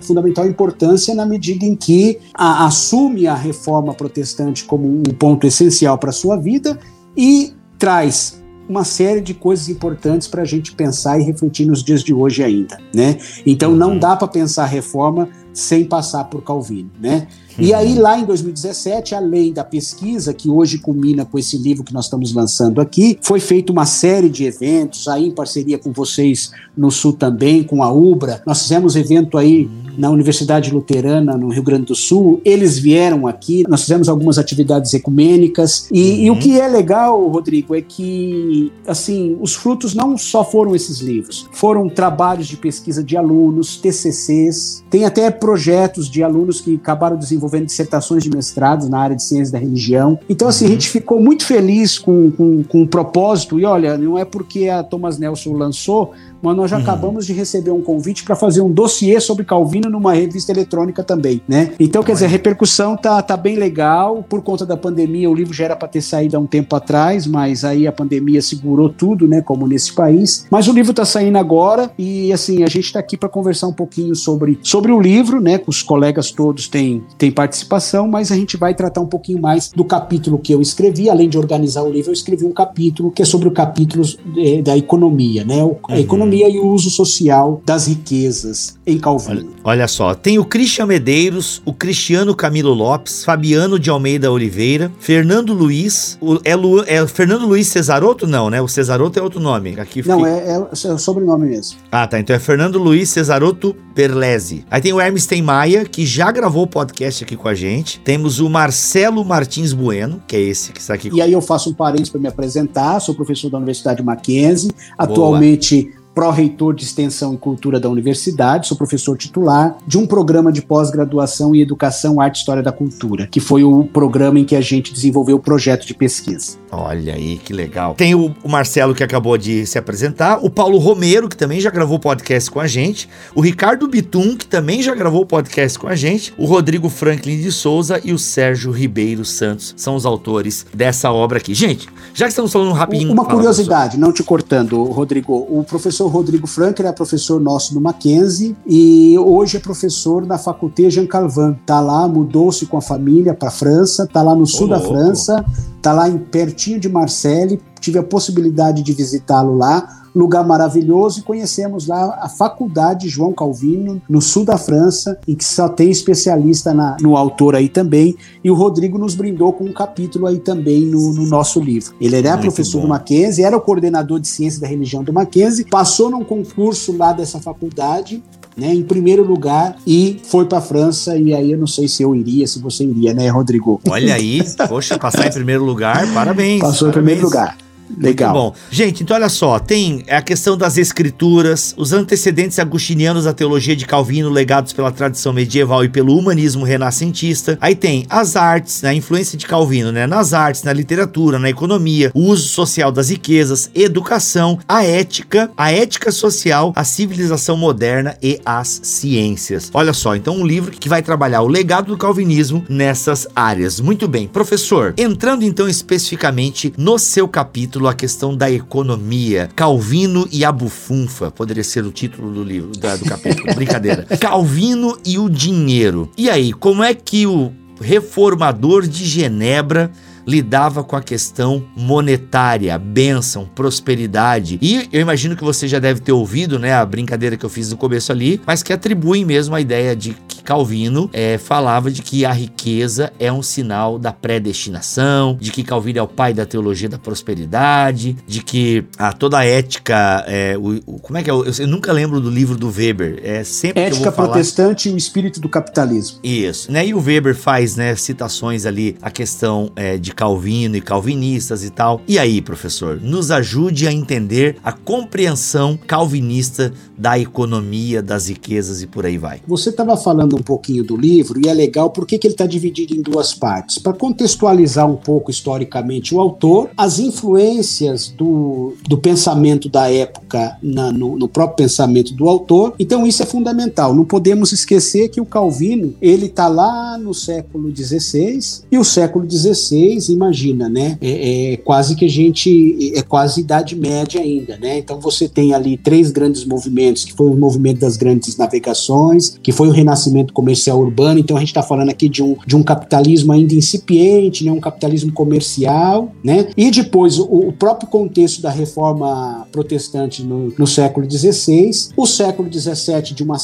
fundamental 0.00 0.46
importância 0.46 1.14
na 1.14 1.26
medida 1.26 1.66
em 1.66 1.76
que 1.76 2.18
a, 2.32 2.64
assume 2.64 3.26
a 3.26 3.34
reforma 3.34 3.92
protestante 3.92 4.64
como 4.64 4.88
um 4.88 5.02
ponto 5.02 5.46
essencial 5.46 5.98
para 5.98 6.08
a 6.08 6.12
sua 6.12 6.36
vida 6.36 6.78
e 7.14 7.52
traz 7.78 8.42
uma 8.68 8.84
série 8.84 9.20
de 9.20 9.32
coisas 9.34 9.68
importantes 9.68 10.28
para 10.28 10.42
a 10.42 10.44
gente 10.44 10.72
pensar 10.72 11.18
e 11.18 11.22
refletir 11.22 11.66
nos 11.66 11.82
dias 11.82 12.02
de 12.02 12.12
hoje 12.12 12.42
ainda, 12.42 12.78
né? 12.94 13.18
Então 13.46 13.74
não 13.74 13.92
uhum. 13.92 13.98
dá 13.98 14.14
para 14.14 14.28
pensar 14.28 14.66
reforma 14.66 15.28
sem 15.52 15.84
passar 15.84 16.24
por 16.24 16.42
Calvino, 16.42 16.90
né? 17.00 17.26
E 17.58 17.70
uhum. 17.70 17.76
aí 17.76 17.98
lá 17.98 18.18
em 18.18 18.24
2017, 18.24 19.14
além 19.14 19.52
da 19.52 19.64
pesquisa 19.64 20.32
que 20.32 20.48
hoje 20.48 20.78
culmina 20.78 21.24
com 21.24 21.38
esse 21.38 21.56
livro 21.58 21.84
que 21.84 21.92
nós 21.92 22.04
estamos 22.04 22.32
lançando 22.32 22.80
aqui, 22.80 23.18
foi 23.20 23.40
feita 23.40 23.72
uma 23.72 23.86
série 23.86 24.28
de 24.28 24.44
eventos 24.44 25.08
aí 25.08 25.26
em 25.26 25.30
parceria 25.30 25.78
com 25.78 25.92
vocês 25.92 26.50
no 26.76 26.90
Sul 26.90 27.12
também, 27.12 27.62
com 27.62 27.82
a 27.82 27.90
Ubra. 27.90 28.42
Nós 28.46 28.62
fizemos 28.62 28.96
evento 28.96 29.36
aí 29.36 29.64
uhum 29.64 29.88
na 29.98 30.08
Universidade 30.10 30.70
Luterana, 30.72 31.36
no 31.36 31.48
Rio 31.48 31.62
Grande 31.64 31.86
do 31.86 31.94
Sul. 31.94 32.40
Eles 32.44 32.78
vieram 32.78 33.26
aqui, 33.26 33.64
nós 33.68 33.82
fizemos 33.82 34.08
algumas 34.08 34.38
atividades 34.38 34.94
ecumênicas. 34.94 35.88
E, 35.90 36.00
uhum. 36.00 36.16
e, 36.16 36.30
o 36.30 36.32
uhum. 36.34 36.38
que 36.38 36.60
é 36.60 36.68
legal, 36.68 37.26
Rodrigo, 37.26 37.74
é 37.74 37.82
que 37.82 38.72
assim 38.86 39.36
os 39.40 39.56
frutos 39.56 39.94
não 39.94 40.16
só 40.16 40.44
foram 40.44 40.76
esses 40.76 41.00
livros, 41.00 41.48
foram 41.52 41.88
trabalhos 41.88 42.46
de 42.46 42.56
pesquisa 42.56 43.02
de 43.02 43.16
alunos, 43.16 43.76
TCCs, 43.76 44.84
tem 44.88 45.04
até 45.04 45.30
projetos 45.32 46.08
de 46.08 46.22
alunos 46.22 46.60
que 46.60 46.76
acabaram 46.76 47.16
desenvolvendo 47.16 47.47
dissertações 47.48 48.22
de 48.22 48.30
mestrado 48.30 48.88
na 48.88 48.98
área 48.98 49.16
de 49.16 49.22
ciência 49.22 49.52
da 49.52 49.58
religião. 49.58 50.18
Então, 50.28 50.48
assim, 50.48 50.64
uhum. 50.64 50.70
a 50.70 50.74
gente 50.74 50.88
ficou 50.88 51.20
muito 51.20 51.44
feliz 51.44 51.98
com, 51.98 52.30
com, 52.30 52.62
com 52.62 52.82
o 52.82 52.86
propósito. 52.86 53.58
E 53.58 53.64
olha, 53.64 53.96
não 53.96 54.18
é 54.18 54.24
porque 54.24 54.68
a 54.68 54.82
Thomas 54.82 55.18
Nelson 55.18 55.54
lançou, 55.54 56.12
mas 56.42 56.56
nós 56.56 56.70
já 56.70 56.76
uhum. 56.76 56.82
acabamos 56.82 57.26
de 57.26 57.32
receber 57.32 57.70
um 57.70 57.80
convite 57.80 58.24
para 58.24 58.36
fazer 58.36 58.60
um 58.60 58.70
dossiê 58.70 59.20
sobre 59.20 59.44
Calvino 59.44 59.90
numa 59.90 60.12
revista 60.12 60.52
eletrônica 60.52 61.02
também, 61.02 61.40
né? 61.48 61.72
Então, 61.78 62.02
quer 62.02 62.12
dizer, 62.12 62.26
a 62.26 62.28
repercussão 62.28 62.96
tá, 62.96 63.20
tá 63.22 63.36
bem 63.36 63.56
legal. 63.56 64.24
Por 64.28 64.42
conta 64.42 64.64
da 64.64 64.76
pandemia, 64.76 65.30
o 65.30 65.34
livro 65.34 65.52
já 65.52 65.64
era 65.64 65.76
para 65.76 65.88
ter 65.88 66.02
saído 66.02 66.36
há 66.36 66.40
um 66.40 66.46
tempo 66.46 66.74
atrás, 66.76 67.26
mas 67.26 67.64
aí 67.64 67.86
a 67.86 67.92
pandemia 67.92 68.40
segurou 68.42 68.88
tudo, 68.88 69.26
né? 69.26 69.40
Como 69.40 69.66
nesse 69.66 69.92
país. 69.92 70.46
Mas 70.50 70.68
o 70.68 70.72
livro 70.72 70.92
tá 70.92 71.04
saindo 71.04 71.38
agora 71.38 71.90
e, 71.98 72.32
assim, 72.32 72.62
a 72.62 72.68
gente 72.68 72.86
está 72.86 73.00
aqui 73.00 73.16
para 73.16 73.28
conversar 73.28 73.66
um 73.66 73.72
pouquinho 73.72 74.14
sobre, 74.14 74.58
sobre 74.62 74.92
o 74.92 75.00
livro, 75.00 75.40
né? 75.40 75.58
Com 75.58 75.70
os 75.70 75.82
colegas 75.82 76.30
todos 76.30 76.68
têm, 76.68 77.02
têm 77.16 77.30
participação, 77.30 78.08
mas 78.08 78.30
a 78.30 78.36
gente 78.36 78.56
vai 78.56 78.74
tratar 78.74 79.00
um 79.00 79.06
pouquinho 79.06 79.40
mais 79.40 79.70
do 79.74 79.84
capítulo 79.84 80.38
que 80.38 80.52
eu 80.52 80.60
escrevi. 80.60 81.08
Além 81.10 81.28
de 81.28 81.38
organizar 81.38 81.82
o 81.82 81.90
livro, 81.90 82.10
eu 82.10 82.14
escrevi 82.14 82.44
um 82.44 82.52
capítulo 82.52 83.10
que 83.10 83.22
é 83.22 83.24
sobre 83.24 83.48
o 83.48 83.50
capítulo 83.50 84.04
eh, 84.36 84.62
da 84.62 84.76
economia, 84.76 85.44
né? 85.44 85.60
A 85.60 85.64
uhum. 85.64 85.78
economia 85.96 86.27
economia 86.28 86.48
e 86.48 86.58
o 86.58 86.66
uso 86.66 86.90
social 86.90 87.62
das 87.64 87.86
riquezas 87.86 88.76
em 88.86 88.98
Calvino. 88.98 89.40
Olha, 89.64 89.80
olha, 89.80 89.88
só, 89.88 90.14
tem 90.14 90.38
o 90.38 90.44
Christian 90.44 90.86
Medeiros, 90.86 91.62
o 91.64 91.72
Cristiano 91.72 92.34
Camilo 92.34 92.72
Lopes, 92.72 93.24
Fabiano 93.24 93.78
de 93.78 93.90
Almeida 93.90 94.30
Oliveira, 94.30 94.92
Fernando 94.98 95.52
Luiz, 95.52 96.18
o, 96.20 96.38
é, 96.44 96.54
Lu, 96.54 96.82
é 96.86 97.06
Fernando 97.06 97.46
Luiz 97.46 97.68
Cesaroto? 97.68 98.26
Não, 98.26 98.50
né? 98.50 98.60
O 98.60 98.68
Cesaroto 98.68 99.18
é 99.18 99.22
outro 99.22 99.40
nome. 99.40 99.78
Aqui 99.78 100.06
Não, 100.06 100.18
fica... 100.18 100.30
é, 100.30 100.50
é, 100.50 100.54
é, 100.54 100.92
o 100.92 100.98
sobrenome 100.98 101.48
mesmo. 101.48 101.78
Ah, 101.90 102.06
tá. 102.06 102.18
Então 102.18 102.34
é 102.34 102.38
Fernando 102.38 102.78
Luiz 102.78 103.08
Cesaroto 103.10 103.74
Perlese. 103.94 104.64
Aí 104.70 104.80
tem 104.80 104.92
o 104.92 105.00
Hermes 105.00 105.28
Maia, 105.42 105.84
que 105.84 106.06
já 106.06 106.30
gravou 106.30 106.64
o 106.64 106.66
podcast 106.66 107.24
aqui 107.24 107.36
com 107.36 107.48
a 107.48 107.54
gente. 107.54 108.00
Temos 108.00 108.40
o 108.40 108.48
Marcelo 108.48 109.24
Martins 109.24 109.72
Bueno, 109.72 110.22
que 110.26 110.36
é 110.36 110.40
esse 110.40 110.72
que 110.72 110.80
está 110.80 110.94
aqui. 110.94 111.10
E 111.12 111.20
aí 111.20 111.32
eu 111.32 111.40
faço 111.40 111.70
um 111.70 111.74
parênteses 111.74 112.08
para 112.08 112.20
me 112.20 112.28
apresentar. 112.28 113.00
Sou 113.00 113.14
professor 113.14 113.50
da 113.50 113.58
Universidade 113.58 114.02
Mackenzie. 114.02 114.70
Atualmente 114.96 115.92
pró-reitor 116.18 116.74
de 116.74 116.82
extensão 116.82 117.32
e 117.32 117.36
cultura 117.36 117.78
da 117.78 117.88
universidade, 117.88 118.66
sou 118.66 118.76
professor 118.76 119.16
titular 119.16 119.76
de 119.86 119.96
um 119.96 120.04
programa 120.04 120.50
de 120.50 120.60
pós-graduação 120.60 121.54
em 121.54 121.60
educação, 121.60 122.20
arte 122.20 122.38
e 122.38 122.40
história 122.40 122.60
da 122.60 122.72
cultura, 122.72 123.28
que 123.28 123.38
foi 123.38 123.62
o 123.62 123.84
programa 123.84 124.40
em 124.40 124.44
que 124.44 124.56
a 124.56 124.60
gente 124.60 124.92
desenvolveu 124.92 125.36
o 125.36 125.38
projeto 125.38 125.86
de 125.86 125.94
pesquisa. 125.94 126.58
Olha 126.72 127.14
aí, 127.14 127.36
que 127.36 127.52
legal. 127.52 127.94
Tem 127.94 128.16
o, 128.16 128.34
Marcelo 128.44 128.96
que 128.96 129.04
acabou 129.04 129.38
de 129.38 129.64
se 129.64 129.78
apresentar, 129.78 130.40
o 130.42 130.50
Paulo 130.50 130.78
Romero, 130.78 131.28
que 131.28 131.36
também 131.36 131.60
já 131.60 131.70
gravou 131.70 132.00
podcast 132.00 132.50
com 132.50 132.58
a 132.58 132.66
gente, 132.66 133.08
o 133.32 133.40
Ricardo 133.40 133.86
Bitum, 133.86 134.36
que 134.36 134.46
também 134.46 134.82
já 134.82 134.96
gravou 134.96 135.24
podcast 135.24 135.78
com 135.78 135.86
a 135.86 135.94
gente, 135.94 136.34
o 136.36 136.46
Rodrigo 136.46 136.88
Franklin 136.88 137.38
de 137.40 137.52
Souza 137.52 138.00
e 138.02 138.12
o 138.12 138.18
Sérgio 138.18 138.72
Ribeiro 138.72 139.24
Santos 139.24 139.72
são 139.76 139.94
os 139.94 140.04
autores 140.04 140.66
dessa 140.74 141.12
obra 141.12 141.38
aqui. 141.38 141.54
Gente, 141.54 141.88
já 142.12 142.24
que 142.24 142.30
estamos 142.30 142.52
falando 142.52 142.72
rapidinho. 142.72 143.12
Uma 143.12 143.24
curiosidade, 143.24 143.96
não 143.96 144.12
te 144.12 144.24
cortando, 144.24 144.82
Rodrigo. 144.82 145.46
O 145.48 145.62
professor 145.62 146.07
Rodrigo 146.08 146.46
Franklin 146.46 146.86
é 146.86 146.92
professor 146.92 147.40
nosso 147.40 147.74
do 147.74 147.80
Mackenzie 147.80 148.56
e 148.66 149.18
hoje 149.18 149.56
é 149.56 149.60
professor 149.60 150.26
na 150.26 150.38
Faculté 150.38 150.90
Jean 150.90 151.06
Calvin. 151.06 151.56
Tá 151.66 151.80
lá, 151.80 152.06
mudou-se 152.08 152.66
com 152.66 152.76
a 152.76 152.82
família 152.82 153.34
para 153.34 153.50
França, 153.50 154.06
tá 154.06 154.22
lá 154.22 154.34
no 154.34 154.46
sul 154.46 154.68
da 154.68 154.80
França, 154.80 155.44
tá 155.80 155.92
lá 155.92 156.08
em 156.08 156.18
pertinho 156.18 156.80
de 156.80 156.88
Marseille. 156.88 157.60
Tive 157.80 157.98
a 157.98 158.02
possibilidade 158.02 158.82
de 158.82 158.92
visitá-lo 158.92 159.56
lá 159.56 159.97
lugar 160.14 160.46
maravilhoso 160.46 161.20
e 161.20 161.22
conhecemos 161.22 161.86
lá 161.86 162.18
a 162.20 162.28
Faculdade 162.28 163.08
João 163.08 163.32
Calvino, 163.32 164.00
no 164.08 164.20
sul 164.20 164.44
da 164.44 164.58
França, 164.58 165.18
em 165.26 165.34
que 165.34 165.44
só 165.44 165.68
tem 165.68 165.90
especialista 165.90 166.72
na, 166.74 166.96
no 167.00 167.16
autor 167.16 167.54
aí 167.54 167.68
também, 167.68 168.16
e 168.42 168.50
o 168.50 168.54
Rodrigo 168.54 168.98
nos 168.98 169.14
brindou 169.14 169.52
com 169.52 169.64
um 169.64 169.72
capítulo 169.72 170.26
aí 170.26 170.38
também 170.38 170.82
no, 170.82 171.12
no 171.12 171.26
nosso 171.26 171.60
livro. 171.60 171.94
Ele 172.00 172.16
era 172.16 172.32
Muito 172.32 172.42
professor 172.42 172.78
bom. 172.78 172.84
do 172.84 172.88
Mackenzie, 172.88 173.44
era 173.44 173.56
o 173.56 173.60
coordenador 173.60 174.20
de 174.20 174.28
ciência 174.28 174.60
da 174.60 174.66
religião 174.66 175.02
do 175.02 175.12
Mackenzie, 175.12 175.64
passou 175.64 176.10
num 176.10 176.24
concurso 176.24 176.96
lá 176.96 177.12
dessa 177.12 177.40
faculdade, 177.40 178.22
né, 178.56 178.74
em 178.74 178.82
primeiro 178.82 179.22
lugar 179.22 179.76
e 179.86 180.20
foi 180.24 180.44
para 180.44 180.58
a 180.58 180.60
França 180.60 181.16
e 181.16 181.32
aí 181.32 181.52
eu 181.52 181.58
não 181.58 181.66
sei 181.66 181.86
se 181.86 182.02
eu 182.02 182.14
iria, 182.14 182.46
se 182.46 182.58
você 182.58 182.84
iria, 182.84 183.14
né, 183.14 183.28
Rodrigo? 183.28 183.80
Olha 183.88 184.14
aí, 184.14 184.42
poxa, 184.68 184.98
passar 184.98 185.28
em 185.28 185.32
primeiro 185.32 185.64
lugar, 185.64 186.12
parabéns. 186.12 186.60
Passou 186.60 186.88
parabéns. 186.88 186.90
em 186.90 186.92
primeiro 186.92 187.22
lugar. 187.22 187.67
Legal. 187.96 188.32
Muito 188.32 188.42
bom. 188.42 188.56
Gente, 188.70 189.02
então 189.02 189.16
olha 189.16 189.28
só, 189.28 189.58
tem 189.58 190.04
a 190.08 190.20
questão 190.20 190.56
das 190.56 190.76
escrituras, 190.76 191.74
os 191.76 191.92
antecedentes 191.92 192.58
agustinianos 192.58 193.24
da 193.24 193.32
teologia 193.32 193.74
de 193.74 193.86
Calvino, 193.86 194.28
legados 194.28 194.72
pela 194.72 194.92
tradição 194.92 195.32
medieval 195.32 195.84
e 195.84 195.88
pelo 195.88 196.16
humanismo 196.16 196.64
renascentista. 196.64 197.56
Aí 197.60 197.74
tem 197.74 198.06
as 198.08 198.36
artes, 198.36 198.82
né, 198.82 198.90
a 198.90 198.94
influência 198.94 199.38
de 199.38 199.46
Calvino, 199.46 199.92
né, 199.92 200.06
nas 200.06 200.32
artes, 200.32 200.62
na 200.62 200.72
literatura, 200.72 201.38
na 201.38 201.48
economia, 201.48 202.10
o 202.14 202.26
uso 202.26 202.48
social 202.48 202.92
das 202.92 203.08
riquezas, 203.08 203.70
educação, 203.74 204.58
a 204.68 204.84
ética, 204.84 205.50
a 205.56 205.72
ética 205.72 206.12
social, 206.12 206.72
a 206.76 206.84
civilização 206.84 207.56
moderna 207.56 208.16
e 208.22 208.40
as 208.44 208.80
ciências. 208.82 209.70
Olha 209.72 209.92
só, 209.92 210.14
então 210.14 210.36
um 210.36 210.46
livro 210.46 210.72
que 210.72 210.88
vai 210.88 211.02
trabalhar 211.02 211.42
o 211.42 211.48
legado 211.48 211.86
do 211.88 211.96
calvinismo 211.96 212.64
nessas 212.68 213.26
áreas. 213.34 213.80
Muito 213.80 214.06
bem, 214.06 214.26
professor, 214.26 214.94
entrando 214.96 215.44
então 215.44 215.68
especificamente 215.68 216.72
no 216.76 216.98
seu 216.98 217.26
capítulo 217.28 217.77
título 217.78 217.88
a 217.88 217.94
questão 217.94 218.36
da 218.36 218.50
economia. 218.50 219.48
Calvino 219.54 220.26
e 220.32 220.44
a 220.44 220.50
bufunfa. 220.50 221.30
Poderia 221.30 221.62
ser 221.62 221.84
o 221.84 221.92
título 221.92 222.32
do 222.32 222.42
livro, 222.42 222.72
da, 222.72 222.96
do 222.96 223.04
capítulo. 223.04 223.46
Brincadeira. 223.54 224.04
Calvino 224.20 224.98
e 225.04 225.18
o 225.18 225.28
dinheiro. 225.28 226.10
E 226.16 226.28
aí, 226.28 226.52
como 226.52 226.82
é 226.82 226.92
que 226.92 227.26
o 227.26 227.52
reformador 227.80 228.86
de 228.86 229.04
Genebra 229.04 229.92
lidava 230.28 230.84
com 230.84 230.94
a 230.94 231.00
questão 231.00 231.64
monetária, 231.74 232.78
bênção, 232.78 233.48
prosperidade. 233.54 234.58
E 234.60 234.86
eu 234.92 235.00
imagino 235.00 235.34
que 235.34 235.42
você 235.42 235.66
já 235.66 235.78
deve 235.78 236.00
ter 236.00 236.12
ouvido, 236.12 236.58
né, 236.58 236.74
a 236.74 236.84
brincadeira 236.84 237.34
que 237.34 237.46
eu 237.46 237.48
fiz 237.48 237.70
no 237.70 237.78
começo 237.78 238.12
ali, 238.12 238.38
mas 238.46 238.62
que 238.62 238.70
atribuem 238.70 239.24
mesmo 239.24 239.54
a 239.54 239.60
ideia 239.60 239.96
de 239.96 240.14
que 240.28 240.42
Calvino 240.42 241.08
é, 241.14 241.38
falava 241.38 241.90
de 241.90 242.02
que 242.02 242.26
a 242.26 242.32
riqueza 242.32 243.10
é 243.18 243.32
um 243.32 243.42
sinal 243.42 243.98
da 243.98 244.12
predestinação, 244.12 245.36
de 245.40 245.50
que 245.50 245.62
Calvino 245.62 245.98
é 245.98 246.02
o 246.02 246.08
pai 246.08 246.34
da 246.34 246.44
teologia 246.44 246.90
da 246.90 246.98
prosperidade, 246.98 248.16
de 248.26 248.42
que 248.42 248.84
a, 248.98 249.14
toda 249.14 249.38
a 249.38 249.44
ética, 249.46 250.24
é, 250.26 250.58
o, 250.58 250.80
o, 250.84 250.98
como 250.98 251.18
é 251.18 251.22
que 251.22 251.30
é? 251.30 251.32
Eu, 251.32 251.44
eu, 251.44 251.66
nunca 251.66 251.90
lembro 251.90 252.20
do 252.20 252.28
livro 252.28 252.56
do 252.56 252.70
Weber. 252.70 253.18
É 253.22 253.44
sempre 253.44 253.82
ética 253.82 254.12
protestante 254.12 254.90
e 254.90 254.92
o 254.92 254.96
espírito 254.96 255.40
do 255.40 255.48
capitalismo. 255.48 256.18
Isso, 256.22 256.70
né? 256.70 256.86
E 256.86 256.92
o 256.92 257.00
Weber 257.00 257.34
faz, 257.34 257.76
né, 257.76 257.94
citações 257.96 258.66
ali 258.66 258.96
a 259.00 259.10
questão 259.10 259.72
é, 259.74 259.96
de 259.96 260.17
Calvino 260.18 260.76
e 260.76 260.80
calvinistas 260.80 261.62
e 261.62 261.70
tal. 261.70 262.00
E 262.08 262.18
aí, 262.18 262.42
professor, 262.42 263.00
nos 263.00 263.30
ajude 263.30 263.86
a 263.86 263.92
entender 263.92 264.56
a 264.64 264.72
compreensão 264.72 265.78
calvinista 265.86 266.72
da 266.98 267.16
economia, 267.16 268.02
das 268.02 268.28
riquezas 268.28 268.82
e 268.82 268.88
por 268.88 269.06
aí 269.06 269.16
vai. 269.16 269.40
Você 269.46 269.70
estava 269.70 269.96
falando 269.96 270.34
um 270.34 270.42
pouquinho 270.42 270.82
do 270.82 270.96
livro 270.96 271.40
e 271.40 271.48
é 271.48 271.54
legal 271.54 271.90
porque 271.90 272.18
que 272.18 272.26
ele 272.26 272.34
está 272.34 272.46
dividido 272.46 272.96
em 272.96 273.00
duas 273.00 273.32
partes. 273.32 273.78
Para 273.78 273.92
contextualizar 273.92 274.90
um 274.90 274.96
pouco 274.96 275.30
historicamente 275.30 276.12
o 276.12 276.18
autor, 276.20 276.68
as 276.76 276.98
influências 276.98 278.08
do, 278.08 278.74
do 278.88 278.98
pensamento 278.98 279.68
da 279.68 279.88
época 279.88 280.58
na, 280.60 280.90
no, 280.90 281.16
no 281.16 281.28
próprio 281.28 281.58
pensamento 281.58 282.12
do 282.12 282.28
autor. 282.28 282.74
Então 282.76 283.06
isso 283.06 283.22
é 283.22 283.26
fundamental. 283.26 283.94
Não 283.94 284.04
podemos 284.04 284.50
esquecer 284.50 285.10
que 285.10 285.20
o 285.20 285.26
Calvino 285.26 285.94
ele 286.02 286.26
está 286.26 286.48
lá 286.48 286.98
no 286.98 287.14
século 287.14 287.72
XVI 287.74 288.64
e 288.72 288.78
o 288.78 288.82
século 288.82 289.30
XVI 289.30 290.07
imagina, 290.08 290.68
né? 290.68 290.98
É, 291.00 291.52
é, 291.52 291.56
quase 291.58 291.94
que 291.94 292.04
a 292.04 292.08
gente 292.08 292.92
é 292.94 293.02
quase 293.02 293.40
idade 293.40 293.76
média 293.76 294.20
ainda, 294.20 294.56
né? 294.56 294.78
Então 294.78 295.00
você 295.00 295.28
tem 295.28 295.54
ali 295.54 295.76
três 295.76 296.10
grandes 296.10 296.44
movimentos, 296.44 297.04
que 297.04 297.12
foi 297.12 297.28
o 297.28 297.34
movimento 297.34 297.80
das 297.80 297.96
grandes 297.96 298.36
navegações, 298.36 299.38
que 299.42 299.52
foi 299.52 299.68
o 299.68 299.70
renascimento 299.70 300.32
comercial 300.32 300.78
urbano. 300.78 301.20
Então 301.20 301.36
a 301.36 301.40
gente 301.40 301.50
está 301.50 301.62
falando 301.62 301.90
aqui 301.90 302.08
de 302.08 302.22
um, 302.22 302.36
de 302.46 302.56
um 302.56 302.62
capitalismo 302.62 303.32
ainda 303.32 303.54
incipiente, 303.54 304.44
né? 304.44 304.52
Um 304.52 304.60
capitalismo 304.60 305.12
comercial, 305.12 306.12
né? 306.22 306.48
E 306.56 306.70
depois 306.70 307.18
o, 307.18 307.24
o 307.24 307.52
próprio 307.52 307.88
contexto 307.88 308.42
da 308.42 308.50
reforma 308.50 309.46
protestante 309.52 310.22
no, 310.22 310.52
no 310.58 310.66
século 310.66 311.08
XVI, 311.10 311.70
o 311.96 312.06
século 312.06 312.52
XVII 312.52 313.14
de 313.14 313.22
uma 313.22 313.38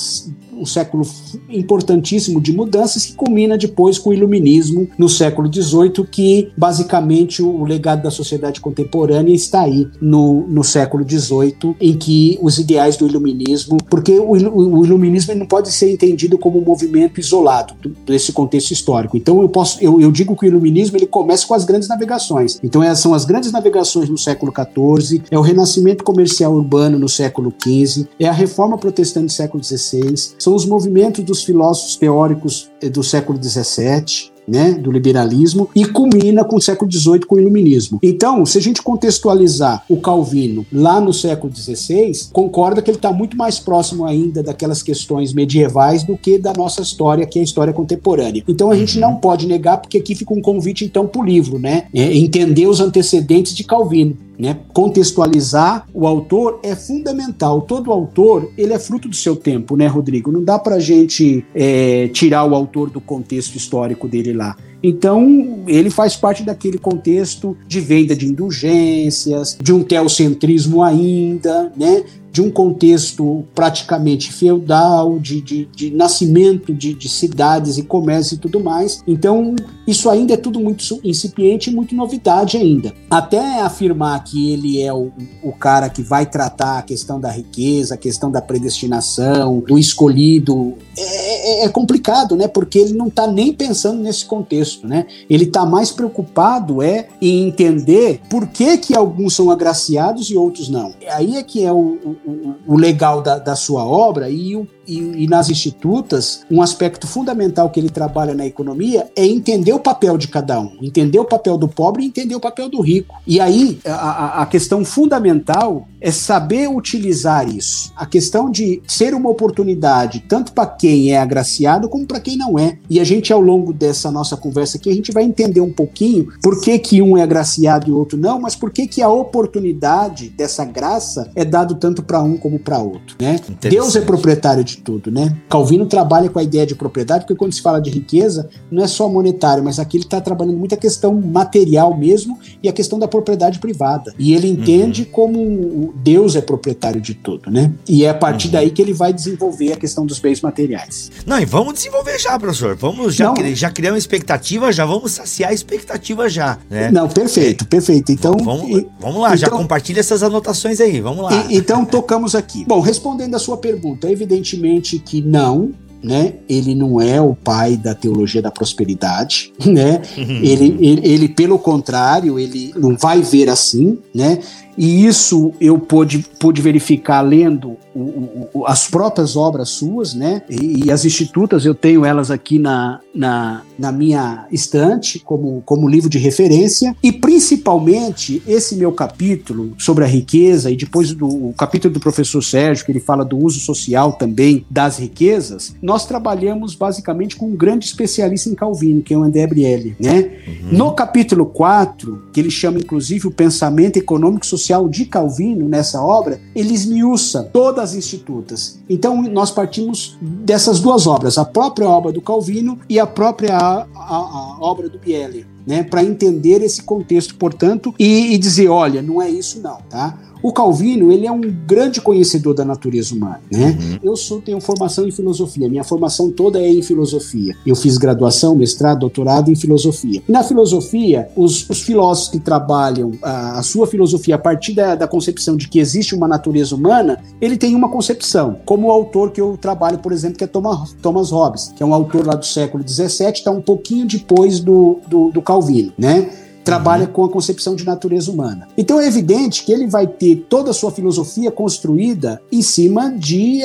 um 0.58 0.66
século 0.66 1.06
importantíssimo 1.48 2.40
de 2.40 2.52
mudanças 2.52 3.06
que 3.06 3.14
culmina 3.14 3.56
depois 3.56 3.98
com 3.98 4.10
o 4.10 4.14
iluminismo 4.14 4.88
no 4.98 5.08
século 5.08 5.52
XVIII, 5.52 6.06
que 6.10 6.52
basicamente 6.56 7.42
o 7.42 7.64
legado 7.64 8.02
da 8.02 8.10
sociedade 8.10 8.60
contemporânea 8.60 9.34
está 9.34 9.62
aí 9.62 9.88
no, 10.00 10.46
no 10.48 10.64
século 10.64 11.04
XVIII, 11.08 11.76
em 11.80 11.96
que 11.96 12.38
os 12.42 12.58
ideais 12.58 12.96
do 12.96 13.06
iluminismo, 13.06 13.78
porque 13.88 14.12
o, 14.12 14.30
o 14.30 14.84
iluminismo 14.84 15.34
não 15.34 15.46
pode 15.46 15.70
ser 15.72 15.90
entendido 15.92 16.38
como 16.38 16.58
um 16.58 16.64
movimento 16.64 17.20
isolado 17.20 17.74
desse 18.06 18.32
contexto 18.32 18.72
histórico. 18.72 19.16
Então 19.16 19.40
eu 19.42 19.48
posso, 19.48 19.82
eu, 19.82 20.00
eu 20.00 20.10
digo 20.10 20.36
que 20.36 20.46
o 20.46 20.48
iluminismo 20.48 20.96
ele 20.96 21.06
começa 21.06 21.46
com 21.46 21.54
as 21.54 21.64
grandes 21.64 21.88
navegações. 21.88 22.58
Então 22.62 22.82
essas 22.82 23.00
são 23.00 23.14
as 23.14 23.24
grandes 23.24 23.52
navegações 23.52 24.08
no 24.08 24.18
século 24.18 24.52
XIV, 24.52 25.22
é 25.30 25.38
o 25.38 25.42
renascimento 25.42 26.04
comercial 26.04 26.54
urbano 26.54 26.98
no 26.98 27.08
século 27.08 27.52
XV, 27.62 28.06
é 28.18 28.28
a 28.28 28.32
reforma 28.32 28.78
protestante 28.78 29.26
do 29.26 29.32
século 29.32 29.62
XVI, 29.62 30.14
são 30.44 30.54
os 30.54 30.66
movimentos 30.66 31.24
dos 31.24 31.42
filósofos 31.42 31.96
teóricos 31.96 32.70
eh, 32.82 32.90
do 32.90 33.02
século 33.02 33.42
XVII, 33.42 34.34
né, 34.46 34.72
do 34.72 34.92
liberalismo 34.92 35.70
e 35.74 35.86
culmina 35.86 36.44
com 36.44 36.56
o 36.56 36.60
século 36.60 36.92
XVIII 36.92 37.20
com 37.20 37.36
o 37.36 37.40
iluminismo. 37.40 37.98
Então, 38.02 38.44
se 38.44 38.58
a 38.58 38.60
gente 38.60 38.82
contextualizar 38.82 39.82
o 39.88 39.96
Calvino 39.96 40.66
lá 40.70 41.00
no 41.00 41.14
século 41.14 41.50
XVI, 41.54 42.28
concorda 42.30 42.82
que 42.82 42.90
ele 42.90 42.98
está 42.98 43.10
muito 43.10 43.38
mais 43.38 43.58
próximo 43.58 44.04
ainda 44.04 44.42
daquelas 44.42 44.82
questões 44.82 45.32
medievais 45.32 46.04
do 46.04 46.14
que 46.14 46.36
da 46.36 46.52
nossa 46.52 46.82
história, 46.82 47.24
que 47.24 47.38
é 47.38 47.40
a 47.40 47.44
história 47.44 47.72
contemporânea. 47.72 48.44
Então, 48.46 48.70
a 48.70 48.76
gente 48.76 48.96
uhum. 48.96 49.00
não 49.00 49.16
pode 49.16 49.46
negar, 49.46 49.78
porque 49.78 49.96
aqui 49.96 50.14
fica 50.14 50.34
um 50.34 50.42
convite 50.42 50.84
então 50.84 51.06
para 51.06 51.22
o 51.22 51.24
livro, 51.24 51.58
né, 51.58 51.84
é 51.94 52.14
entender 52.14 52.66
os 52.66 52.80
antecedentes 52.80 53.54
de 53.54 53.64
Calvino. 53.64 54.14
Né? 54.38 54.58
Contextualizar 54.72 55.86
o 55.94 56.06
autor 56.06 56.60
é 56.62 56.74
fundamental. 56.74 57.62
Todo 57.62 57.92
autor 57.92 58.50
ele 58.58 58.72
é 58.72 58.78
fruto 58.78 59.08
do 59.08 59.14
seu 59.14 59.36
tempo, 59.36 59.76
né, 59.76 59.86
Rodrigo? 59.86 60.32
Não 60.32 60.42
dá 60.42 60.58
para 60.58 60.78
gente 60.78 61.44
é, 61.54 62.08
tirar 62.08 62.44
o 62.44 62.54
autor 62.54 62.90
do 62.90 63.00
contexto 63.00 63.56
histórico 63.56 64.08
dele 64.08 64.32
lá. 64.32 64.56
Então, 64.82 65.64
ele 65.66 65.88
faz 65.88 66.14
parte 66.14 66.42
daquele 66.42 66.76
contexto 66.76 67.56
de 67.66 67.80
venda 67.80 68.14
de 68.14 68.26
indulgências, 68.26 69.56
de 69.58 69.72
um 69.72 69.82
teocentrismo 69.82 70.82
ainda, 70.82 71.72
né? 71.74 72.04
De 72.34 72.42
um 72.42 72.50
contexto 72.50 73.44
praticamente 73.54 74.32
feudal, 74.32 75.20
de, 75.20 75.40
de, 75.40 75.66
de 75.66 75.90
nascimento 75.92 76.74
de, 76.74 76.92
de, 76.92 77.08
cidades 77.08 77.78
e 77.78 77.84
comércio 77.84 78.34
e 78.34 78.38
tudo 78.38 78.58
mais. 78.58 79.04
Então, 79.06 79.54
isso 79.86 80.10
ainda 80.10 80.34
é 80.34 80.36
tudo 80.36 80.58
muito 80.58 80.82
incipiente 81.04 81.70
e 81.70 81.72
muito 81.72 81.94
novidade 81.94 82.56
ainda. 82.56 82.92
Até 83.08 83.60
afirmar 83.60 84.24
que 84.24 84.52
ele 84.52 84.82
é 84.82 84.92
o, 84.92 85.12
o 85.44 85.52
cara 85.52 85.88
que 85.88 86.02
vai 86.02 86.26
tratar 86.26 86.78
a 86.78 86.82
questão 86.82 87.20
da 87.20 87.30
riqueza, 87.30 87.94
a 87.94 87.96
questão 87.96 88.32
da 88.32 88.42
predestinação, 88.42 89.60
do 89.60 89.78
escolhido, 89.78 90.74
é, 90.98 91.62
é, 91.62 91.64
é 91.66 91.68
complicado, 91.68 92.34
né? 92.34 92.48
Porque 92.48 92.80
ele 92.80 92.94
não 92.94 93.06
está 93.06 93.28
nem 93.28 93.52
pensando 93.52 94.02
nesse 94.02 94.24
contexto, 94.24 94.88
né? 94.88 95.06
Ele 95.30 95.44
está 95.44 95.64
mais 95.64 95.92
preocupado 95.92 96.82
é 96.82 97.06
em 97.22 97.46
entender 97.46 98.22
por 98.28 98.48
que, 98.48 98.76
que 98.76 98.96
alguns 98.96 99.36
são 99.36 99.52
agraciados 99.52 100.30
e 100.30 100.36
outros 100.36 100.68
não. 100.68 100.92
Aí 101.12 101.36
é 101.36 101.42
que 101.44 101.64
é 101.64 101.72
o, 101.72 102.16
o, 102.24 102.74
o 102.74 102.76
legal 102.76 103.22
da, 103.22 103.38
da, 103.38 103.56
sua 103.56 103.84
obra 103.84 104.28
e, 104.30 104.68
e, 104.86 105.24
e, 105.24 105.26
nas 105.26 105.50
institutas, 105.50 106.44
um 106.50 106.62
aspecto 106.62 107.06
fundamental 107.06 107.70
que 107.70 107.80
ele 107.80 107.88
trabalha 107.88 108.34
na 108.34 108.46
economia 108.46 109.08
é 109.16 109.24
entender 109.24 109.72
o 109.72 109.80
papel 109.80 110.16
de 110.16 110.28
cada 110.28 110.60
um, 110.60 110.76
entender 110.82 111.18
o 111.18 111.24
papel 111.24 111.56
do 111.56 111.68
pobre 111.68 112.02
e 112.02 112.06
entender 112.06 112.34
o 112.34 112.40
papel 112.40 112.68
do 112.68 112.80
rico. 112.80 113.14
E 113.26 113.40
aí, 113.40 113.78
a, 113.84 114.42
a 114.42 114.46
questão 114.46 114.84
fundamental 114.84 115.88
é 116.00 116.10
saber 116.10 116.68
utilizar 116.68 117.48
isso. 117.48 117.92
A 117.96 118.04
questão 118.04 118.50
de 118.50 118.82
ser 118.86 119.14
uma 119.14 119.30
oportunidade, 119.30 120.24
tanto 120.28 120.52
para 120.52 120.66
quem 120.66 121.12
é 121.12 121.18
agraciado 121.18 121.88
como 121.88 122.06
para 122.06 122.20
quem 122.20 122.36
não 122.36 122.58
é. 122.58 122.78
E 122.90 123.00
a 123.00 123.04
gente, 123.04 123.32
ao 123.32 123.40
longo 123.40 123.72
dessa 123.72 124.10
nossa 124.10 124.36
conversa 124.36 124.76
aqui, 124.76 124.90
a 124.90 124.94
gente 124.94 125.12
vai 125.12 125.24
entender 125.24 125.60
um 125.60 125.72
pouquinho 125.72 126.28
por 126.42 126.60
que, 126.60 126.78
que 126.78 127.00
um 127.00 127.16
é 127.16 127.22
agraciado 127.22 127.88
e 127.88 127.92
o 127.92 127.96
outro 127.96 128.18
não, 128.18 128.38
mas 128.38 128.54
por 128.54 128.70
que, 128.70 128.86
que 128.86 129.00
a 129.00 129.08
oportunidade 129.08 130.28
dessa 130.28 130.64
graça 130.64 131.30
é 131.34 131.44
dado 131.44 131.76
tanto 131.76 132.02
para 132.02 132.20
um 132.20 132.36
como 132.36 132.58
para 132.58 132.78
outro. 132.78 133.16
Né? 133.20 133.40
Deus 133.60 133.96
é 133.96 134.00
proprietário 134.00 134.62
de 134.62 134.73
tudo. 134.78 135.10
Né? 135.10 135.36
Calvino 135.48 135.86
trabalha 135.86 136.28
com 136.28 136.38
a 136.38 136.42
ideia 136.42 136.66
de 136.66 136.74
propriedade, 136.74 137.24
porque 137.24 137.34
quando 137.34 137.52
se 137.52 137.62
fala 137.62 137.80
de 137.80 137.90
riqueza, 137.90 138.48
não 138.70 138.82
é 138.82 138.86
só 138.86 139.08
monetário, 139.08 139.62
mas 139.62 139.78
aqui 139.78 139.96
ele 139.96 140.04
está 140.04 140.20
trabalhando 140.20 140.58
muito 140.58 140.74
a 140.74 140.78
questão 140.78 141.14
material 141.20 141.96
mesmo 141.96 142.38
e 142.62 142.68
a 142.68 142.72
questão 142.72 142.98
da 142.98 143.08
propriedade 143.08 143.58
privada. 143.58 144.14
E 144.18 144.34
ele 144.34 144.48
entende 144.48 145.02
uhum. 145.02 145.08
como 145.10 145.94
Deus 145.96 146.36
é 146.36 146.40
proprietário 146.40 147.00
de 147.00 147.14
tudo, 147.14 147.50
né? 147.50 147.72
E 147.88 148.04
é 148.04 148.10
a 148.10 148.14
partir 148.14 148.46
uhum. 148.46 148.52
daí 148.52 148.70
que 148.70 148.80
ele 148.80 148.92
vai 148.92 149.12
desenvolver 149.12 149.72
a 149.72 149.76
questão 149.76 150.06
dos 150.06 150.18
bens 150.18 150.40
materiais. 150.40 151.10
Não, 151.26 151.38
e 151.38 151.44
vamos 151.44 151.74
desenvolver 151.74 152.18
já, 152.18 152.38
professor. 152.38 152.74
Vamos 152.74 153.14
já, 153.14 153.32
Não, 153.32 153.54
já 153.54 153.70
criar 153.70 153.92
uma 153.92 153.98
expectativa, 153.98 154.72
já 154.72 154.84
vamos 154.84 155.12
saciar 155.12 155.50
a 155.50 155.54
expectativa 155.54 156.28
já, 156.28 156.58
né? 156.70 156.90
Não, 156.90 157.08
perfeito, 157.08 157.66
perfeito. 157.66 158.12
Então, 158.12 158.36
vamos, 158.42 158.84
vamos 159.00 159.20
lá, 159.20 159.28
então, 159.28 159.36
já 159.36 159.50
compartilha 159.50 160.00
essas 160.00 160.22
anotações 160.22 160.80
aí, 160.80 161.00
vamos 161.00 161.24
lá. 161.24 161.46
E, 161.48 161.56
então, 161.56 161.84
tocamos 161.84 162.34
aqui. 162.34 162.64
Bom, 162.66 162.80
respondendo 162.80 163.34
a 163.34 163.38
sua 163.38 163.56
pergunta, 163.56 164.10
evidentemente 164.10 164.63
que 164.98 165.20
não, 165.20 165.72
né? 166.02 166.34
Ele 166.48 166.74
não 166.74 167.00
é 167.00 167.20
o 167.20 167.34
pai 167.34 167.76
da 167.76 167.94
teologia 167.94 168.42
da 168.42 168.50
prosperidade, 168.50 169.52
né? 169.64 170.02
Uhum. 170.18 170.40
ele, 170.42 170.76
ele, 170.80 171.00
ele, 171.02 171.28
pelo 171.28 171.58
contrário, 171.58 172.38
ele 172.38 172.72
não 172.76 172.94
vai 172.94 173.22
ver 173.22 173.48
assim, 173.48 173.98
né? 174.14 174.38
E 174.76 175.06
isso 175.06 175.52
eu 175.60 175.78
pude, 175.78 176.24
pude 176.38 176.60
verificar 176.60 177.20
lendo 177.20 177.76
o, 177.94 178.48
o, 178.52 178.66
as 178.66 178.88
próprias 178.88 179.36
obras 179.36 179.68
suas, 179.70 180.14
né? 180.14 180.42
E, 180.50 180.86
e, 180.86 180.90
as 180.90 181.04
institutas, 181.04 181.64
eu 181.64 181.74
tenho 181.74 182.04
elas 182.04 182.30
aqui 182.30 182.58
na, 182.58 183.00
na, 183.14 183.62
na 183.78 183.92
minha 183.92 184.46
estante 184.50 185.20
como, 185.20 185.62
como 185.64 185.88
livro 185.88 186.10
de 186.10 186.18
referência. 186.18 186.94
E 187.02 187.12
principalmente 187.12 188.42
esse 188.46 188.74
meu 188.76 188.92
capítulo 188.92 189.74
sobre 189.78 190.04
a 190.04 190.08
riqueza, 190.08 190.70
e 190.70 190.76
depois 190.76 191.12
do 191.12 191.26
o 191.26 191.54
capítulo 191.56 191.94
do 191.94 192.00
professor 192.00 192.42
Sérgio, 192.42 192.84
que 192.84 192.92
ele 192.92 193.00
fala 193.00 193.24
do 193.24 193.36
uso 193.38 193.60
social 193.60 194.12
também 194.12 194.64
das 194.70 194.98
riquezas, 194.98 195.74
nós 195.80 196.06
trabalhamos 196.06 196.74
basicamente 196.74 197.36
com 197.36 197.46
um 197.46 197.56
grande 197.56 197.86
especialista 197.86 198.48
em 198.48 198.54
Calvino, 198.54 199.02
que 199.02 199.14
é 199.14 199.18
o 199.18 199.22
André 199.22 199.46
Brielli, 199.46 199.96
né? 200.00 200.30
Uhum. 200.46 200.78
No 200.78 200.92
capítulo 200.92 201.46
4, 201.46 202.24
que 202.32 202.40
ele 202.40 202.50
chama 202.50 202.78
inclusive 202.78 203.28
o 203.28 203.30
pensamento 203.30 203.96
econômico 203.96 204.46
social 204.46 204.63
social 204.64 204.88
de 204.88 205.04
Calvino 205.04 205.68
nessa 205.68 206.02
obra, 206.02 206.40
ele 206.54 206.72
esmiuça 206.72 207.42
todas 207.52 207.90
as 207.90 207.94
institutas. 207.94 208.78
Então 208.88 209.22
nós 209.22 209.50
partimos 209.50 210.16
dessas 210.20 210.80
duas 210.80 211.06
obras, 211.06 211.36
a 211.36 211.44
própria 211.44 211.88
obra 211.88 212.10
do 212.10 212.22
Calvino 212.22 212.78
e 212.88 212.98
a 212.98 213.06
própria 213.06 213.56
a, 213.56 213.86
a, 213.94 214.16
a 214.16 214.56
obra 214.60 214.88
do 214.88 214.98
Biele. 214.98 215.46
Né, 215.66 215.82
para 215.82 216.04
entender 216.04 216.60
esse 216.60 216.82
contexto, 216.82 217.36
portanto, 217.36 217.94
e, 217.98 218.34
e 218.34 218.38
dizer, 218.38 218.68
olha, 218.68 219.00
não 219.00 219.22
é 219.22 219.30
isso 219.30 219.62
não, 219.62 219.78
tá? 219.88 220.14
O 220.44 220.52
Calvino, 220.52 221.10
ele 221.10 221.26
é 221.26 221.32
um 221.32 221.40
grande 221.40 222.02
conhecedor 222.02 222.52
da 222.52 222.66
natureza 222.66 223.14
humana, 223.14 223.40
né? 223.50 223.78
Uhum. 223.80 223.98
Eu 224.02 224.14
sou, 224.14 224.42
tenho 224.42 224.60
formação 224.60 225.08
em 225.08 225.10
filosofia, 225.10 225.70
minha 225.70 225.82
formação 225.82 226.30
toda 226.30 226.60
é 226.60 226.68
em 226.68 226.82
filosofia. 226.82 227.56
Eu 227.64 227.74
fiz 227.74 227.96
graduação, 227.96 228.54
mestrado, 228.54 228.98
doutorado 228.98 229.50
em 229.50 229.56
filosofia. 229.56 230.22
E 230.28 230.30
na 230.30 230.44
filosofia, 230.44 231.30
os, 231.34 231.66
os 231.70 231.80
filósofos 231.80 232.30
que 232.30 232.38
trabalham 232.38 233.12
a, 233.22 233.58
a, 233.58 233.62
sua 233.62 233.86
filosofia 233.86 234.34
a 234.34 234.38
partir 234.38 234.74
da, 234.74 234.94
da 234.94 235.08
concepção 235.08 235.56
de 235.56 235.66
que 235.66 235.78
existe 235.78 236.14
uma 236.14 236.28
natureza 236.28 236.76
humana, 236.76 237.24
ele 237.40 237.56
tem 237.56 237.74
uma 237.74 237.88
concepção, 237.88 238.58
como 238.66 238.88
o 238.88 238.90
autor 238.90 239.30
que 239.30 239.40
eu 239.40 239.56
trabalho, 239.56 239.96
por 239.96 240.12
exemplo, 240.12 240.36
que 240.36 240.44
é 240.44 240.46
Thomas, 240.46 240.94
Thomas 241.00 241.30
Hobbes, 241.30 241.72
que 241.74 241.82
é 241.82 241.86
um 241.86 241.94
autor 241.94 242.26
lá 242.26 242.34
do 242.34 242.44
século 242.44 242.86
XVII, 242.86 243.30
está 243.32 243.50
um 243.50 243.62
pouquinho 243.62 244.06
depois 244.06 244.60
do, 244.60 244.98
do, 245.08 245.30
do 245.30 245.40
Calvino, 245.40 245.94
né? 245.96 246.43
Trabalha 246.64 247.04
uhum. 247.04 247.12
com 247.12 247.24
a 247.24 247.28
concepção 247.28 247.76
de 247.76 247.84
natureza 247.84 248.30
humana. 248.30 248.66
Então 248.76 248.98
é 248.98 249.06
evidente 249.06 249.64
que 249.64 249.72
ele 249.72 249.86
vai 249.86 250.06
ter 250.06 250.46
toda 250.48 250.70
a 250.70 250.74
sua 250.74 250.90
filosofia 250.90 251.50
construída 251.50 252.40
em 252.50 252.62
cima 252.62 253.10
de, 253.10 253.60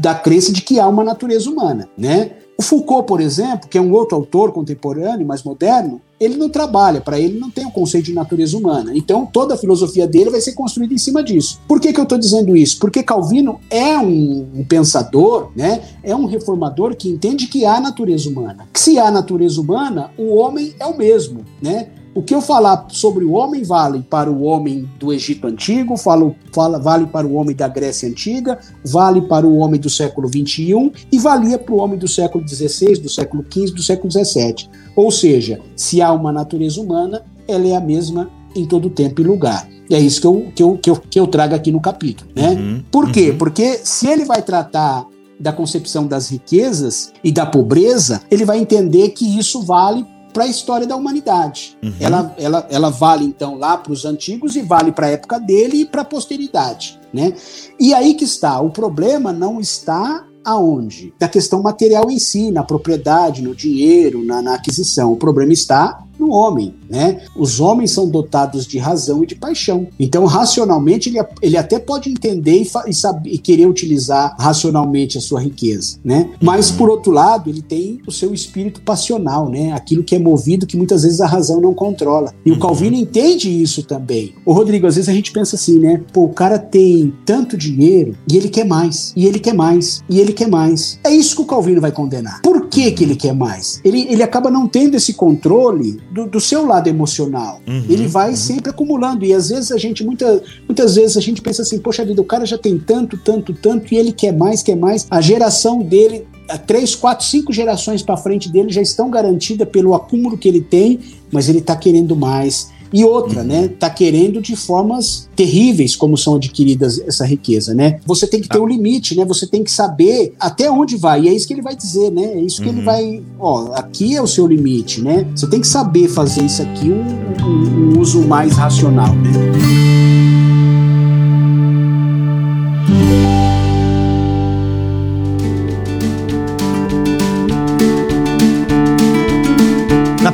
da 0.00 0.14
crença 0.14 0.52
de 0.52 0.60
que 0.60 0.78
há 0.78 0.86
uma 0.86 1.02
natureza 1.02 1.50
humana, 1.50 1.88
né? 1.96 2.32
O 2.58 2.62
Foucault, 2.62 3.06
por 3.06 3.20
exemplo, 3.20 3.68
que 3.68 3.76
é 3.76 3.80
um 3.80 3.92
outro 3.92 4.16
autor 4.16 4.50
contemporâneo, 4.50 5.26
mais 5.26 5.42
moderno, 5.42 6.00
ele 6.18 6.36
não 6.36 6.48
trabalha, 6.48 7.02
para 7.02 7.20
ele 7.20 7.38
não 7.38 7.50
tem 7.50 7.66
o 7.66 7.70
conceito 7.70 8.06
de 8.06 8.14
natureza 8.14 8.56
humana. 8.56 8.92
Então 8.94 9.26
toda 9.26 9.54
a 9.54 9.58
filosofia 9.58 10.06
dele 10.06 10.30
vai 10.30 10.40
ser 10.40 10.54
construída 10.54 10.94
em 10.94 10.98
cima 10.98 11.22
disso. 11.22 11.60
Por 11.68 11.78
que, 11.78 11.92
que 11.92 12.00
eu 12.00 12.04
estou 12.04 12.16
dizendo 12.16 12.56
isso? 12.56 12.78
Porque 12.78 13.02
Calvino 13.02 13.60
é 13.68 13.98
um, 13.98 14.48
um, 14.54 14.64
pensador, 14.64 15.50
né? 15.54 15.82
é 16.02 16.16
um 16.16 16.24
reformador 16.24 16.96
que 16.96 17.10
entende 17.10 17.46
que 17.46 17.66
há 17.66 17.78
natureza 17.78 18.30
humana. 18.30 18.66
Que 18.72 18.80
se 18.80 18.98
há 18.98 19.10
natureza 19.10 19.60
humana, 19.60 20.10
o 20.16 20.34
homem 20.36 20.74
é 20.80 20.86
o 20.86 20.96
mesmo. 20.96 21.44
Né? 21.60 21.88
O 22.16 22.22
que 22.22 22.34
eu 22.34 22.40
falar 22.40 22.86
sobre 22.88 23.26
o 23.26 23.32
homem 23.32 23.62
vale 23.62 24.00
para 24.00 24.32
o 24.32 24.44
homem 24.44 24.88
do 24.98 25.12
Egito 25.12 25.46
Antigo, 25.46 25.98
falo, 25.98 26.34
fala, 26.50 26.78
vale 26.78 27.06
para 27.06 27.26
o 27.26 27.34
homem 27.34 27.54
da 27.54 27.68
Grécia 27.68 28.08
Antiga, 28.08 28.58
vale 28.82 29.20
para 29.20 29.46
o 29.46 29.58
homem 29.58 29.78
do 29.78 29.90
século 29.90 30.26
XXI 30.26 30.92
e 31.12 31.18
valia 31.18 31.58
para 31.58 31.74
o 31.74 31.76
homem 31.76 31.98
do 31.98 32.08
século 32.08 32.42
XVI, 32.48 32.94
do 33.00 33.10
século 33.10 33.44
XV, 33.44 33.74
do 33.74 33.82
século 33.82 34.10
XVII. 34.10 34.66
Ou 34.96 35.10
seja, 35.10 35.60
se 35.76 36.00
há 36.00 36.10
uma 36.10 36.32
natureza 36.32 36.80
humana, 36.80 37.22
ela 37.46 37.68
é 37.68 37.76
a 37.76 37.80
mesma 37.82 38.30
em 38.54 38.64
todo 38.64 38.88
tempo 38.88 39.20
e 39.20 39.24
lugar. 39.24 39.68
E 39.90 39.94
é 39.94 40.00
isso 40.00 40.18
que 40.22 40.26
eu, 40.26 40.52
que 40.54 40.62
eu, 40.62 40.78
que 40.78 40.90
eu, 40.90 40.96
que 40.96 41.20
eu 41.20 41.26
trago 41.26 41.54
aqui 41.54 41.70
no 41.70 41.82
capítulo. 41.82 42.30
Né? 42.34 42.52
Uhum, 42.52 42.82
Por 42.90 43.12
quê? 43.12 43.32
Uhum. 43.32 43.36
Porque 43.36 43.78
se 43.84 44.06
ele 44.08 44.24
vai 44.24 44.40
tratar 44.40 45.06
da 45.38 45.52
concepção 45.52 46.06
das 46.06 46.30
riquezas 46.30 47.12
e 47.22 47.30
da 47.30 47.44
pobreza, 47.44 48.22
ele 48.30 48.46
vai 48.46 48.58
entender 48.58 49.10
que 49.10 49.38
isso 49.38 49.60
vale 49.60 50.15
para 50.36 50.44
a 50.44 50.48
história 50.48 50.86
da 50.86 50.94
humanidade. 50.94 51.78
Uhum. 51.82 51.94
Ela, 51.98 52.34
ela, 52.36 52.66
ela 52.68 52.90
vale 52.90 53.24
então 53.24 53.54
lá 53.54 53.74
para 53.74 53.90
os 53.90 54.04
antigos 54.04 54.54
e 54.54 54.60
vale 54.60 54.92
para 54.92 55.06
a 55.06 55.10
época 55.10 55.40
dele 55.40 55.78
e 55.78 55.84
para 55.86 56.02
a 56.02 56.04
posteridade. 56.04 57.00
Né? 57.10 57.32
E 57.80 57.94
aí 57.94 58.12
que 58.12 58.24
está, 58.24 58.60
o 58.60 58.68
problema 58.68 59.32
não 59.32 59.58
está 59.58 60.26
aonde? 60.44 61.14
Da 61.18 61.26
questão 61.26 61.62
material 61.62 62.10
em 62.10 62.18
si, 62.18 62.50
na 62.50 62.62
propriedade, 62.62 63.40
no 63.40 63.54
dinheiro, 63.54 64.22
na, 64.22 64.42
na 64.42 64.56
aquisição. 64.56 65.10
O 65.10 65.16
problema 65.16 65.54
está 65.54 66.04
no 66.18 66.30
homem, 66.30 66.74
né? 66.88 67.22
Os 67.36 67.60
homens 67.60 67.90
são 67.90 68.08
dotados 68.08 68.66
de 68.66 68.78
razão 68.78 69.22
e 69.22 69.26
de 69.26 69.34
paixão. 69.34 69.88
Então, 69.98 70.24
racionalmente, 70.24 71.08
ele, 71.08 71.18
ele 71.42 71.56
até 71.56 71.78
pode 71.78 72.10
entender 72.10 72.62
e, 72.62 72.68
e, 72.88 72.94
saber, 72.94 73.30
e 73.30 73.38
querer 73.38 73.66
utilizar 73.66 74.34
racionalmente 74.38 75.18
a 75.18 75.20
sua 75.20 75.40
riqueza, 75.40 75.98
né? 76.04 76.30
Mas, 76.40 76.70
por 76.70 76.88
outro 76.88 77.12
lado, 77.12 77.50
ele 77.50 77.62
tem 77.62 78.00
o 78.06 78.12
seu 78.12 78.32
espírito 78.32 78.80
passional, 78.80 79.48
né? 79.48 79.72
Aquilo 79.72 80.04
que 80.04 80.14
é 80.14 80.18
movido 80.18 80.66
que 80.66 80.76
muitas 80.76 81.02
vezes 81.02 81.20
a 81.20 81.26
razão 81.26 81.60
não 81.60 81.74
controla. 81.74 82.32
E 82.44 82.50
o 82.50 82.54
uhum. 82.54 82.60
Calvino 82.60 82.96
entende 82.96 83.50
isso 83.50 83.82
também. 83.82 84.34
O 84.44 84.52
Rodrigo, 84.52 84.86
às 84.86 84.96
vezes 84.96 85.08
a 85.08 85.12
gente 85.12 85.32
pensa 85.32 85.56
assim, 85.56 85.78
né? 85.78 86.02
Pô, 86.12 86.24
o 86.24 86.32
cara 86.32 86.58
tem 86.58 87.12
tanto 87.24 87.56
dinheiro 87.56 88.16
e 88.30 88.36
ele 88.36 88.48
quer 88.48 88.64
mais, 88.64 89.12
e 89.16 89.26
ele 89.26 89.38
quer 89.38 89.54
mais, 89.54 90.02
e 90.08 90.20
ele 90.20 90.32
quer 90.32 90.48
mais. 90.48 90.98
É 91.04 91.10
isso 91.10 91.36
que 91.36 91.42
o 91.42 91.46
Calvino 91.46 91.80
vai 91.80 91.92
condenar. 91.92 92.40
Por 92.42 92.65
que 92.76 92.92
que 92.92 93.04
ele 93.04 93.16
quer 93.16 93.34
mais? 93.34 93.80
Ele, 93.82 94.06
ele 94.10 94.22
acaba 94.22 94.50
não 94.50 94.68
tendo 94.68 94.96
esse 94.96 95.14
controle 95.14 95.98
do, 96.10 96.26
do 96.26 96.38
seu 96.38 96.66
lado 96.66 96.88
emocional. 96.88 97.58
Uhum, 97.66 97.86
ele 97.88 98.06
vai 98.06 98.30
uhum. 98.30 98.36
sempre 98.36 98.68
acumulando. 98.68 99.24
E 99.24 99.32
às 99.32 99.48
vezes 99.48 99.72
a 99.72 99.78
gente, 99.78 100.04
muita, 100.04 100.42
muitas 100.68 100.94
vezes 100.94 101.16
a 101.16 101.20
gente 101.22 101.40
pensa 101.40 101.62
assim, 101.62 101.78
poxa 101.78 102.04
vida, 102.04 102.20
o 102.20 102.24
cara 102.24 102.44
já 102.44 102.58
tem 102.58 102.78
tanto, 102.78 103.16
tanto, 103.16 103.54
tanto, 103.54 103.94
e 103.94 103.96
ele 103.96 104.12
quer 104.12 104.36
mais, 104.36 104.62
quer 104.62 104.76
mais. 104.76 105.06
A 105.10 105.22
geração 105.22 105.78
dele 105.78 106.26
três, 106.66 106.94
quatro, 106.94 107.24
cinco 107.24 107.50
gerações 107.50 108.02
para 108.02 108.16
frente 108.16 108.48
dele 108.48 108.70
já 108.70 108.82
estão 108.82 109.10
garantidas 109.10 109.68
pelo 109.68 109.94
acúmulo 109.94 110.36
que 110.36 110.46
ele 110.46 110.60
tem, 110.60 111.00
mas 111.32 111.48
ele 111.48 111.58
está 111.58 111.74
querendo 111.74 112.14
mais. 112.14 112.68
E 112.92 113.04
outra, 113.04 113.40
uhum. 113.40 113.46
né? 113.46 113.68
Tá 113.68 113.90
querendo 113.90 114.40
de 114.40 114.54
formas 114.56 115.28
terríveis 115.34 115.96
como 115.96 116.16
são 116.16 116.36
adquiridas 116.36 117.00
essa 117.00 117.24
riqueza, 117.24 117.74
né? 117.74 118.00
Você 118.06 118.26
tem 118.26 118.40
que 118.40 118.48
ter 118.48 118.58
ah. 118.58 118.62
um 118.62 118.66
limite, 118.66 119.16
né? 119.16 119.24
Você 119.24 119.46
tem 119.46 119.62
que 119.62 119.70
saber 119.70 120.34
até 120.38 120.70
onde 120.70 120.96
vai. 120.96 121.22
E 121.22 121.28
é 121.28 121.34
isso 121.34 121.46
que 121.46 121.54
ele 121.54 121.62
vai 121.62 121.76
dizer, 121.76 122.10
né? 122.10 122.24
É 122.24 122.40
isso 122.40 122.62
que 122.62 122.68
uhum. 122.68 122.76
ele 122.76 122.84
vai. 122.84 123.22
Ó, 123.38 123.72
aqui 123.74 124.16
é 124.16 124.22
o 124.22 124.26
seu 124.26 124.46
limite, 124.46 125.00
né? 125.00 125.26
Você 125.34 125.46
tem 125.46 125.60
que 125.60 125.68
saber 125.68 126.08
fazer 126.08 126.44
isso 126.44 126.62
aqui 126.62 126.90
um, 126.90 127.44
um, 127.44 127.96
um 127.96 128.00
uso 128.00 128.22
mais 128.22 128.52
racional, 128.52 129.14
né? 129.14 129.30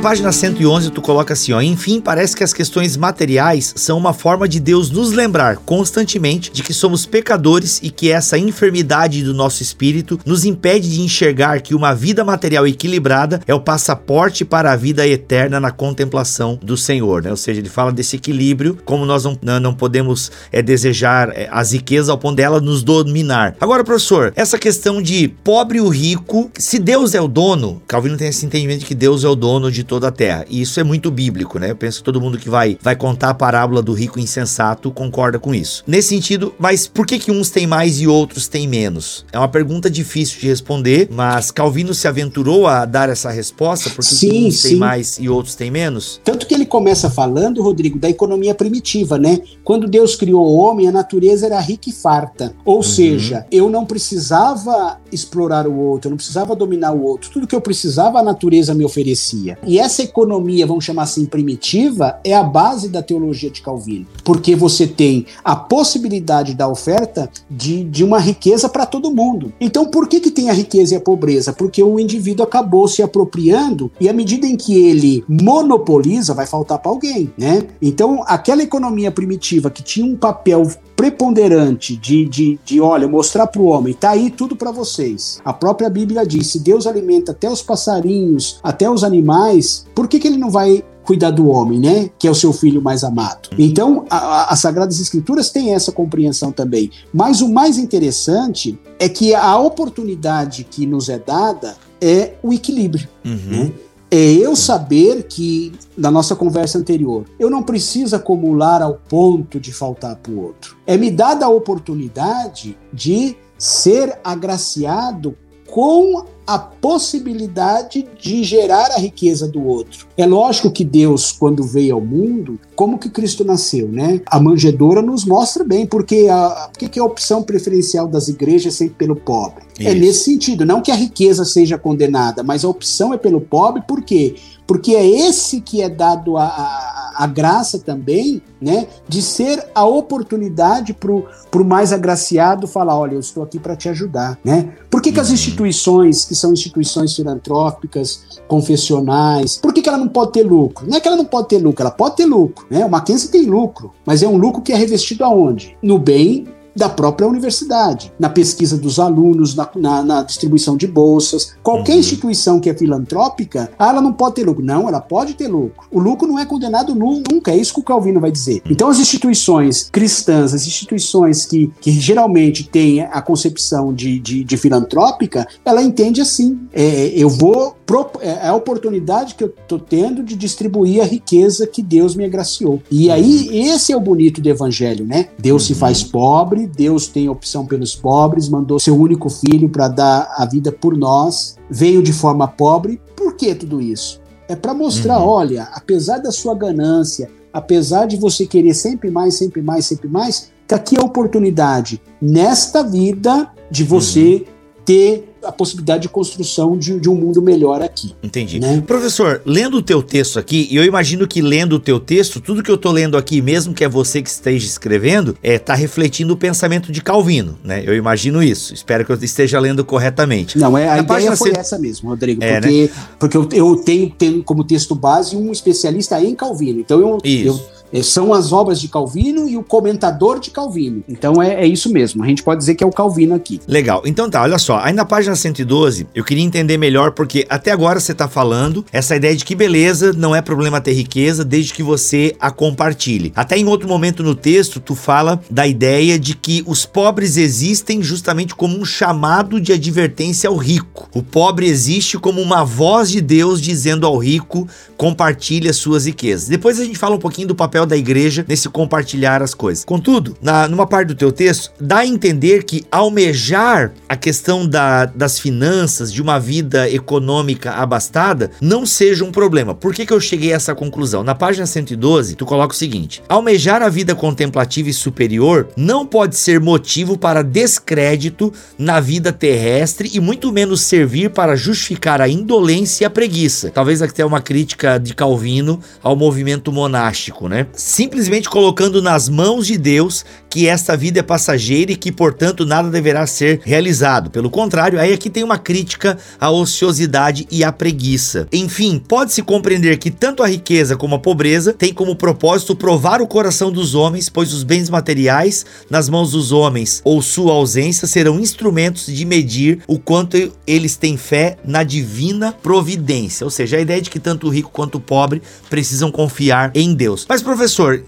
Página 0.03 0.33
111 0.33 0.91
tu 0.91 1.01
coloca 1.01 1.31
assim, 1.31 1.53
ó, 1.53 1.61
enfim, 1.61 2.01
parece 2.01 2.35
que 2.35 2.43
as 2.43 2.53
questões 2.53 2.97
materiais 2.97 3.73
são 3.77 3.97
uma 3.97 4.11
forma 4.11 4.49
de 4.49 4.59
Deus 4.59 4.89
nos 4.89 5.13
lembrar 5.13 5.55
constantemente 5.55 6.51
de 6.51 6.61
que 6.61 6.73
somos 6.73 7.05
pecadores 7.05 7.79
e 7.81 7.89
que 7.89 8.11
essa 8.11 8.37
enfermidade 8.37 9.23
do 9.23 9.33
nosso 9.33 9.63
espírito 9.63 10.19
nos 10.25 10.43
impede 10.43 10.93
de 10.93 10.99
enxergar 10.99 11.61
que 11.61 11.73
uma 11.73 11.95
vida 11.95 12.21
material 12.21 12.67
equilibrada 12.67 13.39
é 13.47 13.53
o 13.53 13.61
passaporte 13.61 14.43
para 14.43 14.73
a 14.73 14.75
vida 14.75 15.07
eterna 15.07 15.57
na 15.57 15.71
contemplação 15.71 16.59
do 16.61 16.75
Senhor, 16.75 17.23
né? 17.23 17.31
Ou 17.31 17.37
seja, 17.37 17.61
ele 17.61 17.69
fala 17.69 17.93
desse 17.93 18.17
equilíbrio, 18.17 18.77
como 18.83 19.05
nós 19.05 19.23
não, 19.23 19.37
não 19.61 19.73
podemos 19.73 20.33
é, 20.51 20.61
desejar 20.61 21.29
é, 21.29 21.47
as 21.49 21.71
riquezas 21.71 22.09
ao 22.09 22.17
ponto 22.17 22.35
dela 22.35 22.59
nos 22.59 22.83
dominar. 22.83 23.55
Agora, 23.57 23.85
professor, 23.85 24.33
essa 24.35 24.59
questão 24.59 25.01
de 25.01 25.29
pobre 25.29 25.79
ou 25.79 25.87
rico, 25.87 26.51
se 26.57 26.77
Deus 26.77 27.15
é 27.15 27.21
o 27.21 27.27
dono, 27.29 27.81
Calvino 27.87 28.17
tem 28.17 28.27
esse 28.27 28.45
entendimento 28.45 28.81
de 28.81 28.85
que 28.85 28.95
Deus 28.95 29.23
é 29.23 29.29
o 29.29 29.35
dono 29.35 29.71
de 29.71 29.92
toda 29.93 30.07
a 30.07 30.11
terra. 30.11 30.43
E 30.49 30.59
isso 30.59 30.79
é 30.79 30.83
muito 30.83 31.11
bíblico, 31.11 31.59
né? 31.59 31.69
Eu 31.69 31.75
penso 31.75 31.99
que 31.99 32.03
todo 32.03 32.19
mundo 32.19 32.39
que 32.39 32.49
vai, 32.49 32.79
vai 32.81 32.95
contar 32.95 33.29
a 33.29 33.33
parábola 33.35 33.79
do 33.79 33.93
rico 33.93 34.19
insensato 34.19 34.89
concorda 34.89 35.37
com 35.37 35.53
isso. 35.53 35.83
Nesse 35.85 36.09
sentido, 36.09 36.51
mas 36.57 36.87
por 36.87 37.05
que 37.05 37.19
que 37.19 37.31
uns 37.31 37.51
têm 37.51 37.67
mais 37.67 38.01
e 38.01 38.07
outros 38.07 38.47
têm 38.47 38.67
menos? 38.67 39.23
É 39.31 39.37
uma 39.37 39.47
pergunta 39.47 39.91
difícil 39.91 40.39
de 40.39 40.47
responder, 40.47 41.09
mas 41.11 41.51
Calvino 41.51 41.93
se 41.93 42.07
aventurou 42.07 42.65
a 42.65 42.85
dar 42.85 43.07
essa 43.07 43.29
resposta, 43.29 43.91
por 43.91 44.03
que, 44.03 44.15
que 44.15 44.45
uns 44.47 44.63
têm 44.63 44.75
mais 44.77 45.19
e 45.19 45.29
outros 45.29 45.53
têm 45.53 45.69
menos? 45.69 46.19
Tanto 46.23 46.47
que 46.47 46.55
ele 46.55 46.65
começa 46.65 47.07
falando, 47.07 47.61
Rodrigo, 47.61 47.99
da 47.99 48.09
economia 48.09 48.55
primitiva, 48.55 49.19
né? 49.19 49.41
Quando 49.63 49.87
Deus 49.87 50.15
criou 50.15 50.43
o 50.43 50.57
homem, 50.57 50.87
a 50.87 50.91
natureza 50.91 51.45
era 51.45 51.59
rica 51.59 51.89
e 51.89 51.93
farta. 51.93 52.55
Ou 52.65 52.77
uhum. 52.77 52.83
seja, 52.83 53.45
eu 53.51 53.69
não 53.69 53.85
precisava 53.85 54.97
explorar 55.11 55.67
o 55.67 55.77
outro, 55.77 56.07
eu 56.07 56.11
não 56.11 56.17
precisava 56.17 56.55
dominar 56.55 56.93
o 56.93 57.03
outro. 57.03 57.29
Tudo 57.29 57.45
que 57.45 57.55
eu 57.55 57.61
precisava, 57.61 58.17
a 58.17 58.23
natureza 58.23 58.73
me 58.73 58.83
oferecia. 58.83 59.59
E 59.67 59.82
essa 59.83 60.01
economia, 60.01 60.65
vamos 60.65 60.85
chamar 60.85 61.03
assim, 61.03 61.25
primitiva, 61.25 62.19
é 62.23 62.33
a 62.33 62.43
base 62.43 62.89
da 62.89 63.03
teologia 63.03 63.49
de 63.49 63.61
Calvino. 63.61 64.07
Porque 64.23 64.55
você 64.55 64.87
tem 64.87 65.25
a 65.43 65.55
possibilidade 65.55 66.53
da 66.53 66.67
oferta 66.67 67.29
de, 67.49 67.83
de 67.83 68.03
uma 68.03 68.19
riqueza 68.19 68.69
para 68.69 68.85
todo 68.85 69.13
mundo. 69.13 69.53
Então, 69.59 69.85
por 69.85 70.07
que, 70.07 70.19
que 70.19 70.31
tem 70.31 70.49
a 70.49 70.53
riqueza 70.53 70.93
e 70.93 70.97
a 70.97 71.01
pobreza? 71.01 71.53
Porque 71.53 71.83
o 71.83 71.99
indivíduo 71.99 72.45
acabou 72.45 72.87
se 72.87 73.03
apropriando 73.03 73.91
e 73.99 74.07
à 74.07 74.13
medida 74.13 74.47
em 74.47 74.55
que 74.55 74.73
ele 74.75 75.23
monopoliza, 75.27 76.33
vai 76.33 76.45
faltar 76.45 76.79
para 76.79 76.91
alguém, 76.91 77.31
né? 77.37 77.63
Então, 77.81 78.23
aquela 78.25 78.63
economia 78.63 79.11
primitiva 79.11 79.69
que 79.69 79.83
tinha 79.83 80.05
um 80.05 80.15
papel 80.15 80.67
preponderante 80.95 81.95
de, 81.95 82.25
de, 82.25 82.59
de 82.63 82.81
olha, 82.81 83.07
mostrar 83.07 83.47
para 83.47 83.61
o 83.61 83.65
homem, 83.65 83.93
tá 83.93 84.11
aí 84.11 84.29
tudo 84.29 84.55
para 84.55 84.71
vocês. 84.71 85.41
A 85.43 85.53
própria 85.53 85.89
Bíblia 85.89 86.25
diz: 86.25 86.47
se 86.47 86.59
Deus 86.59 86.87
alimenta 86.87 87.31
até 87.31 87.49
os 87.49 87.61
passarinhos, 87.61 88.59
até 88.63 88.89
os 88.89 89.03
animais, 89.03 89.85
por 89.95 90.07
que, 90.07 90.19
que 90.19 90.27
ele 90.27 90.37
não 90.37 90.49
vai 90.49 90.83
cuidar 91.03 91.31
do 91.31 91.49
homem, 91.49 91.79
né? 91.79 92.09
Que 92.17 92.27
é 92.27 92.31
o 92.31 92.35
seu 92.35 92.53
filho 92.53 92.81
mais 92.81 93.03
amado. 93.03 93.49
Então, 93.57 94.05
as 94.09 94.59
Sagradas 94.59 94.99
Escrituras 94.99 95.49
têm 95.49 95.73
essa 95.73 95.91
compreensão 95.91 96.51
também. 96.51 96.89
Mas 97.13 97.41
o 97.41 97.49
mais 97.49 97.77
interessante 97.77 98.79
é 98.97 99.09
que 99.09 99.35
a 99.35 99.57
oportunidade 99.57 100.63
que 100.63 100.85
nos 100.85 101.09
é 101.09 101.19
dada 101.19 101.75
é 101.99 102.33
o 102.41 102.53
equilíbrio. 102.53 103.07
Uhum. 103.25 103.65
Né? 103.65 103.71
É 104.15 104.31
eu 104.31 104.55
saber 104.55 105.23
que, 105.23 105.73
na 105.97 106.11
nossa 106.11 106.35
conversa 106.35 106.77
anterior, 106.77 107.25
eu 107.39 107.49
não 107.49 107.63
preciso 107.63 108.15
acumular 108.15 108.79
ao 108.79 108.93
ponto 108.93 109.59
de 109.59 109.73
faltar 109.73 110.15
para 110.17 110.31
o 110.31 110.39
outro. 110.39 110.77
É 110.85 110.95
me 110.95 111.09
dada 111.09 111.47
a 111.47 111.49
oportunidade 111.49 112.77
de 112.93 113.35
ser 113.57 114.19
agraciado 114.23 115.35
com 115.65 116.25
a 116.45 116.59
possibilidade 116.59 118.07
de 118.19 118.43
gerar 118.43 118.91
a 118.91 118.97
riqueza 118.97 119.47
do 119.47 119.65
outro. 119.65 120.07
É 120.17 120.25
lógico 120.25 120.71
que 120.71 120.83
Deus, 120.83 121.31
quando 121.31 121.63
veio 121.63 121.95
ao 121.95 122.01
mundo, 122.01 122.59
como 122.75 122.97
que 122.97 123.09
Cristo 123.09 123.45
nasceu, 123.45 123.87
né? 123.87 124.21
A 124.25 124.39
manjedoura 124.39 125.01
nos 125.01 125.25
mostra 125.25 125.63
bem, 125.63 125.85
porque 125.85 126.27
a, 126.29 126.69
porque 126.77 126.99
a 126.99 127.03
opção 127.03 127.41
preferencial 127.43 128.07
das 128.07 128.27
igrejas 128.27 128.73
é 128.73 128.77
sempre 128.77 128.95
pelo 128.95 129.15
pobre. 129.15 129.63
É 129.79 129.83
Isso. 129.83 129.89
É 129.89 129.95
nesse 129.95 130.23
sentido, 130.25 130.65
não 130.65 130.81
que 130.81 130.91
a 130.91 130.95
riqueza 130.95 131.45
seja 131.45 131.77
condenada, 131.77 132.43
mas 132.43 132.63
a 132.63 132.69
opção 132.69 133.13
é 133.13 133.17
pelo 133.17 133.41
pobre, 133.41 133.81
por 133.87 134.01
quê? 134.01 134.35
Porque 134.65 134.95
é 134.95 135.05
esse 135.05 135.59
que 135.59 135.81
é 135.81 135.89
dado 135.89 136.37
a, 136.37 136.45
a, 136.45 137.13
a 137.23 137.27
graça 137.27 137.79
também, 137.79 138.41
né? 138.61 138.87
De 139.07 139.21
ser 139.21 139.63
a 139.75 139.85
oportunidade 139.85 140.93
para 140.93 141.11
o 141.11 141.65
mais 141.65 141.91
agraciado 141.91 142.65
falar: 142.65 142.97
olha, 142.97 143.15
eu 143.15 143.19
estou 143.19 143.43
aqui 143.43 143.59
para 143.59 143.75
te 143.75 143.89
ajudar, 143.89 144.39
né? 144.43 144.73
Por 144.89 145.01
que, 145.01 145.11
que 145.11 145.19
as 145.19 145.27
uhum. 145.27 145.33
instituições 145.33 146.31
que 146.33 146.39
são 146.39 146.51
instituições 146.51 147.15
filantrópicas, 147.15 148.23
confessionais. 148.47 149.57
Por 149.57 149.71
que, 149.71 149.81
que 149.81 149.89
ela 149.89 149.97
não 149.97 150.07
pode 150.07 150.31
ter 150.31 150.43
lucro? 150.43 150.87
Não 150.87 150.97
é 150.97 150.99
que 150.99 151.07
ela 151.07 151.17
não 151.17 151.25
pode 151.25 151.47
ter 151.47 151.59
lucro, 151.59 151.81
ela 151.81 151.91
pode 151.91 152.15
ter 152.15 152.25
lucro. 152.25 152.65
Né? 152.69 152.83
O 152.83 152.89
Mackenzie 152.89 153.29
tem 153.29 153.45
lucro, 153.45 153.93
mas 154.05 154.23
é 154.23 154.27
um 154.27 154.37
lucro 154.37 154.61
que 154.61 154.73
é 154.73 154.75
revestido 154.75 155.23
aonde? 155.23 155.77
No 155.81 155.99
bem 155.99 156.47
da 156.75 156.89
própria 156.89 157.27
universidade, 157.27 158.11
na 158.19 158.29
pesquisa 158.29 158.77
dos 158.77 158.99
alunos, 158.99 159.55
na, 159.55 159.69
na, 159.75 160.03
na 160.03 160.23
distribuição 160.23 160.75
de 160.75 160.87
bolsas. 160.87 161.53
Qualquer 161.61 161.93
uhum. 161.93 161.99
instituição 161.99 162.59
que 162.59 162.69
é 162.69 162.73
filantrópica, 162.73 163.71
ah, 163.77 163.89
ela 163.89 164.01
não 164.01 164.13
pode 164.13 164.35
ter 164.35 164.45
lucro. 164.45 164.63
Não, 164.63 164.87
ela 164.87 165.01
pode 165.01 165.33
ter 165.33 165.47
lucro. 165.47 165.87
O 165.91 165.99
lucro 165.99 166.27
não 166.27 166.39
é 166.39 166.45
condenado 166.45 166.95
nunca, 166.95 167.51
é 167.51 167.57
isso 167.57 167.73
que 167.73 167.79
o 167.79 167.83
Calvino 167.83 168.19
vai 168.19 168.31
dizer. 168.31 168.61
Então, 168.69 168.89
as 168.89 168.99
instituições 168.99 169.89
cristãs, 169.91 170.53
as 170.53 170.65
instituições 170.65 171.45
que, 171.45 171.71
que 171.79 171.91
geralmente 171.91 172.67
têm 172.67 173.01
a 173.01 173.21
concepção 173.21 173.93
de, 173.93 174.19
de, 174.19 174.43
de 174.43 174.57
filantrópica, 174.57 175.47
ela 175.63 175.81
entende 175.81 176.21
assim: 176.21 176.59
é, 176.73 177.07
eu 177.15 177.29
vou 177.29 177.75
é, 178.21 178.29
é 178.29 178.47
a 178.47 178.55
oportunidade 178.55 179.35
que 179.35 179.43
eu 179.43 179.53
estou 179.61 179.77
tendo 179.79 180.23
de 180.23 180.35
distribuir 180.35 181.01
a 181.01 181.05
riqueza 181.05 181.67
que 181.67 181.81
Deus 181.81 182.15
me 182.15 182.25
agraciou. 182.25 182.81
E 182.89 183.11
aí, 183.11 183.67
esse 183.67 183.91
é 183.91 183.97
o 183.97 183.99
bonito 183.99 184.41
do 184.41 184.49
evangelho, 184.49 185.05
né? 185.05 185.27
Deus 185.37 185.63
uhum. 185.63 185.67
se 185.67 185.75
faz 185.75 186.03
pobre, 186.03 186.62
Deus 186.67 187.07
tem 187.07 187.29
opção 187.29 187.65
pelos 187.65 187.95
pobres, 187.95 188.49
mandou 188.49 188.79
seu 188.79 188.95
único 188.97 189.29
filho 189.29 189.69
para 189.69 189.87
dar 189.87 190.33
a 190.37 190.45
vida 190.45 190.71
por 190.71 190.97
nós, 190.97 191.57
veio 191.69 192.01
de 192.01 192.13
forma 192.13 192.47
pobre. 192.47 193.01
Por 193.15 193.35
que 193.35 193.53
tudo 193.55 193.81
isso? 193.81 194.21
É 194.47 194.55
para 194.55 194.73
mostrar, 194.73 195.19
uhum. 195.19 195.27
olha, 195.27 195.69
apesar 195.73 196.17
da 196.19 196.31
sua 196.31 196.53
ganância, 196.53 197.29
apesar 197.51 198.05
de 198.05 198.17
você 198.17 198.45
querer 198.45 198.73
sempre 198.73 199.09
mais, 199.09 199.35
sempre 199.35 199.61
mais, 199.61 199.85
sempre 199.85 200.07
mais, 200.07 200.51
tá 200.67 200.75
aqui 200.75 200.97
a 200.97 201.03
oportunidade 201.03 202.01
nesta 202.21 202.83
vida 202.83 203.51
de 203.69 203.83
você 203.83 204.35
uhum. 204.35 204.83
ter 204.85 205.32
a 205.43 205.51
possibilidade 205.51 206.03
de 206.03 206.09
construção 206.09 206.77
de, 206.77 206.99
de 206.99 207.09
um 207.09 207.15
mundo 207.15 207.41
melhor 207.41 207.81
aqui. 207.81 208.13
Entendi. 208.21 208.59
Né? 208.59 208.81
Professor, 208.85 209.41
lendo 209.45 209.77
o 209.77 209.81
teu 209.81 210.01
texto 210.01 210.39
aqui, 210.39 210.67
e 210.69 210.75
eu 210.75 210.83
imagino 210.83 211.27
que 211.27 211.41
lendo 211.41 211.73
o 211.73 211.79
teu 211.79 211.99
texto, 211.99 212.39
tudo 212.39 212.63
que 212.63 212.71
eu 212.71 212.77
tô 212.77 212.91
lendo 212.91 213.17
aqui, 213.17 213.41
mesmo 213.41 213.73
que 213.73 213.83
é 213.83 213.89
você 213.89 214.21
que 214.21 214.29
esteja 214.29 214.65
escrevendo, 214.65 215.37
é 215.41 215.57
tá 215.57 215.73
refletindo 215.73 216.33
o 216.33 216.37
pensamento 216.37 216.91
de 216.91 217.01
Calvino, 217.01 217.57
né? 217.63 217.83
Eu 217.85 217.95
imagino 217.95 218.41
isso. 218.41 218.73
Espero 218.73 219.05
que 219.05 219.11
eu 219.11 219.17
esteja 219.21 219.59
lendo 219.59 219.83
corretamente. 219.85 220.57
Não, 220.57 220.77
é, 220.77 220.87
a 220.87 220.95
Na 220.95 221.01
ideia 221.01 221.35
foi 221.35 221.51
essa 221.55 221.77
mesmo, 221.77 222.09
Rodrigo, 222.09 222.43
é, 222.43 222.59
porque, 222.59 222.81
né? 222.83 222.89
porque 223.19 223.37
eu, 223.37 223.49
eu 223.51 223.75
tenho, 223.77 224.09
tenho 224.09 224.43
como 224.43 224.63
texto 224.63 224.95
base 224.95 225.35
um 225.35 225.51
especialista 225.51 226.21
em 226.21 226.35
Calvino. 226.35 226.79
Então 226.79 226.99
eu, 226.99 227.17
eu 227.23 227.59
são 228.01 228.33
as 228.33 228.51
obras 228.51 228.79
de 228.79 228.87
Calvino 228.87 229.47
e 229.47 229.57
o 229.57 229.63
comentador 229.63 230.39
de 230.39 230.49
Calvino. 230.49 231.03
Então 231.07 231.41
é, 231.41 231.63
é, 231.63 231.67
isso 231.67 231.91
mesmo, 231.91 232.23
a 232.23 232.27
gente 232.27 232.41
pode 232.41 232.59
dizer 232.59 232.75
que 232.75 232.83
é 232.83 232.87
o 232.87 232.91
Calvino 232.91 233.35
aqui. 233.35 233.59
Legal, 233.67 234.01
então 234.05 234.29
tá, 234.29 234.41
olha 234.41 234.57
só, 234.57 234.79
aí 234.79 234.93
na 234.93 235.05
página 235.05 235.35
112 235.35 236.07
eu 236.15 236.23
queria 236.23 236.43
entender 236.43 236.77
melhor 236.77 237.11
porque 237.11 237.45
até 237.49 237.71
agora 237.71 237.99
você 237.99 238.13
tá 238.13 238.27
falando 238.27 238.85
essa 238.91 239.15
ideia 239.15 239.35
de 239.35 239.45
que 239.45 239.55
beleza, 239.55 240.13
não 240.13 240.35
é 240.35 240.41
problema 240.41 240.81
ter 240.81 240.93
riqueza 240.93 241.43
desde 241.43 241.73
que 241.73 241.83
você 241.83 242.35
a 242.39 242.49
compartilhe. 242.49 243.31
Até 243.35 243.57
em 243.57 243.67
outro 243.67 243.87
momento 243.87 244.23
no 244.23 244.35
texto 244.35 244.79
tu 244.79 244.95
fala 244.95 245.39
da 245.49 245.67
ideia 245.67 246.17
de 246.17 246.35
que 246.35 246.63
os 246.65 246.85
pobres 246.85 247.37
existem 247.37 248.01
justamente 248.01 248.55
como 248.55 248.77
um 248.77 248.85
chamado 248.85 249.59
de 249.59 249.73
advertência 249.73 250.49
ao 250.49 250.55
rico. 250.55 251.09
O 251.13 251.21
pobre 251.21 251.67
existe 251.67 252.17
como 252.17 252.41
uma 252.41 252.63
voz 252.63 253.11
de 253.11 253.21
Deus 253.21 253.61
dizendo 253.61 254.05
ao 254.05 254.17
rico 254.17 254.67
compartilhe 254.97 255.69
as 255.69 255.77
suas 255.77 256.05
riquezas. 256.05 256.47
Depois 256.47 256.79
a 256.79 256.85
gente 256.85 256.97
fala 256.97 257.15
um 257.15 257.19
pouquinho 257.19 257.47
do 257.47 257.55
papel 257.55 257.82
papel 257.83 257.85
da 257.85 257.97
igreja 257.97 258.45
nesse 258.47 258.69
compartilhar 258.69 259.41
as 259.41 259.53
coisas. 259.53 259.85
Contudo, 259.85 260.35
na, 260.41 260.67
numa 260.67 260.87
parte 260.87 261.09
do 261.09 261.15
teu 261.15 261.31
texto, 261.31 261.71
dá 261.79 261.99
a 261.99 262.05
entender 262.05 262.63
que 262.63 262.83
almejar 262.91 263.93
a 264.07 264.15
questão 264.15 264.67
da, 264.67 265.05
das 265.05 265.39
finanças, 265.39 266.11
de 266.11 266.21
uma 266.21 266.39
vida 266.39 266.89
econômica 266.89 267.71
abastada, 267.71 268.51
não 268.61 268.85
seja 268.85 269.23
um 269.23 269.31
problema. 269.31 269.75
Por 269.75 269.93
que, 269.93 270.05
que 270.05 270.13
eu 270.13 270.19
cheguei 270.19 270.53
a 270.53 270.55
essa 270.55 270.73
conclusão? 270.73 271.23
Na 271.23 271.35
página 271.35 271.65
112, 271.65 272.35
tu 272.35 272.45
coloca 272.45 272.73
o 272.73 272.77
seguinte: 272.77 273.21
almejar 273.27 273.81
a 273.81 273.89
vida 273.89 274.15
contemplativa 274.15 274.89
e 274.89 274.93
superior 274.93 275.67
não 275.75 276.05
pode 276.05 276.35
ser 276.35 276.59
motivo 276.59 277.17
para 277.17 277.43
descrédito 277.43 278.51
na 278.77 278.99
vida 278.99 279.31
terrestre 279.31 280.09
e 280.13 280.19
muito 280.19 280.51
menos 280.51 280.81
servir 280.81 281.29
para 281.29 281.55
justificar 281.55 282.21
a 282.21 282.29
indolência 282.29 283.03
e 283.03 283.05
a 283.05 283.09
preguiça. 283.09 283.69
Talvez 283.69 284.01
até 284.01 284.25
uma 284.25 284.41
crítica 284.41 284.97
de 284.97 285.13
Calvino 285.13 285.79
ao 286.01 286.15
movimento 286.15 286.71
monástico, 286.71 287.47
né? 287.47 287.67
Simplesmente 287.75 288.49
colocando 288.49 289.01
nas 289.01 289.27
mãos 289.29 289.67
de 289.67 289.77
Deus 289.77 290.25
que 290.53 290.67
esta 290.67 290.95
vida 290.95 291.19
é 291.19 291.23
passageira 291.23 291.91
e 291.91 291.95
que, 291.95 292.11
portanto, 292.11 292.63
nada 292.63 292.87
deverá 292.87 293.25
ser 293.25 293.61
realizado. 293.63 294.29
Pelo 294.29 294.51
contrário, 294.51 294.99
aí 294.99 295.11
aqui 295.11 295.27
tem 295.27 295.43
uma 295.43 295.57
crítica 295.57 296.15
à 296.39 296.51
ociosidade 296.51 297.47
e 297.49 297.63
à 297.63 297.71
preguiça. 297.71 298.47
Enfim, 298.53 298.99
pode-se 298.99 299.41
compreender 299.41 299.97
que 299.97 300.11
tanto 300.11 300.43
a 300.43 300.47
riqueza 300.47 300.95
como 300.95 301.15
a 301.15 301.19
pobreza 301.19 301.73
têm 301.73 301.91
como 301.91 302.15
propósito 302.15 302.75
provar 302.75 303.19
o 303.19 303.25
coração 303.27 303.71
dos 303.71 303.95
homens, 303.95 304.29
pois 304.29 304.53
os 304.53 304.61
bens 304.61 304.91
materiais 304.91 305.65
nas 305.89 306.07
mãos 306.07 306.33
dos 306.33 306.51
homens 306.51 307.01
ou 307.03 307.19
sua 307.19 307.53
ausência 307.53 308.07
serão 308.07 308.39
instrumentos 308.39 309.07
de 309.07 309.25
medir 309.25 309.81
o 309.87 309.97
quanto 309.97 310.51
eles 310.67 310.95
têm 310.95 311.17
fé 311.17 311.57
na 311.65 311.81
divina 311.81 312.51
providência. 312.51 313.43
Ou 313.43 313.49
seja, 313.49 313.77
a 313.77 313.81
ideia 313.81 314.01
de 314.01 314.11
que 314.11 314.19
tanto 314.19 314.45
o 314.45 314.49
rico 314.51 314.69
quanto 314.71 314.99
o 314.99 315.01
pobre 315.01 315.41
precisam 315.67 316.11
confiar 316.11 316.71
em 316.75 316.93
Deus. 316.93 317.25
Mas, 317.27 317.41
professor, 317.41 317.62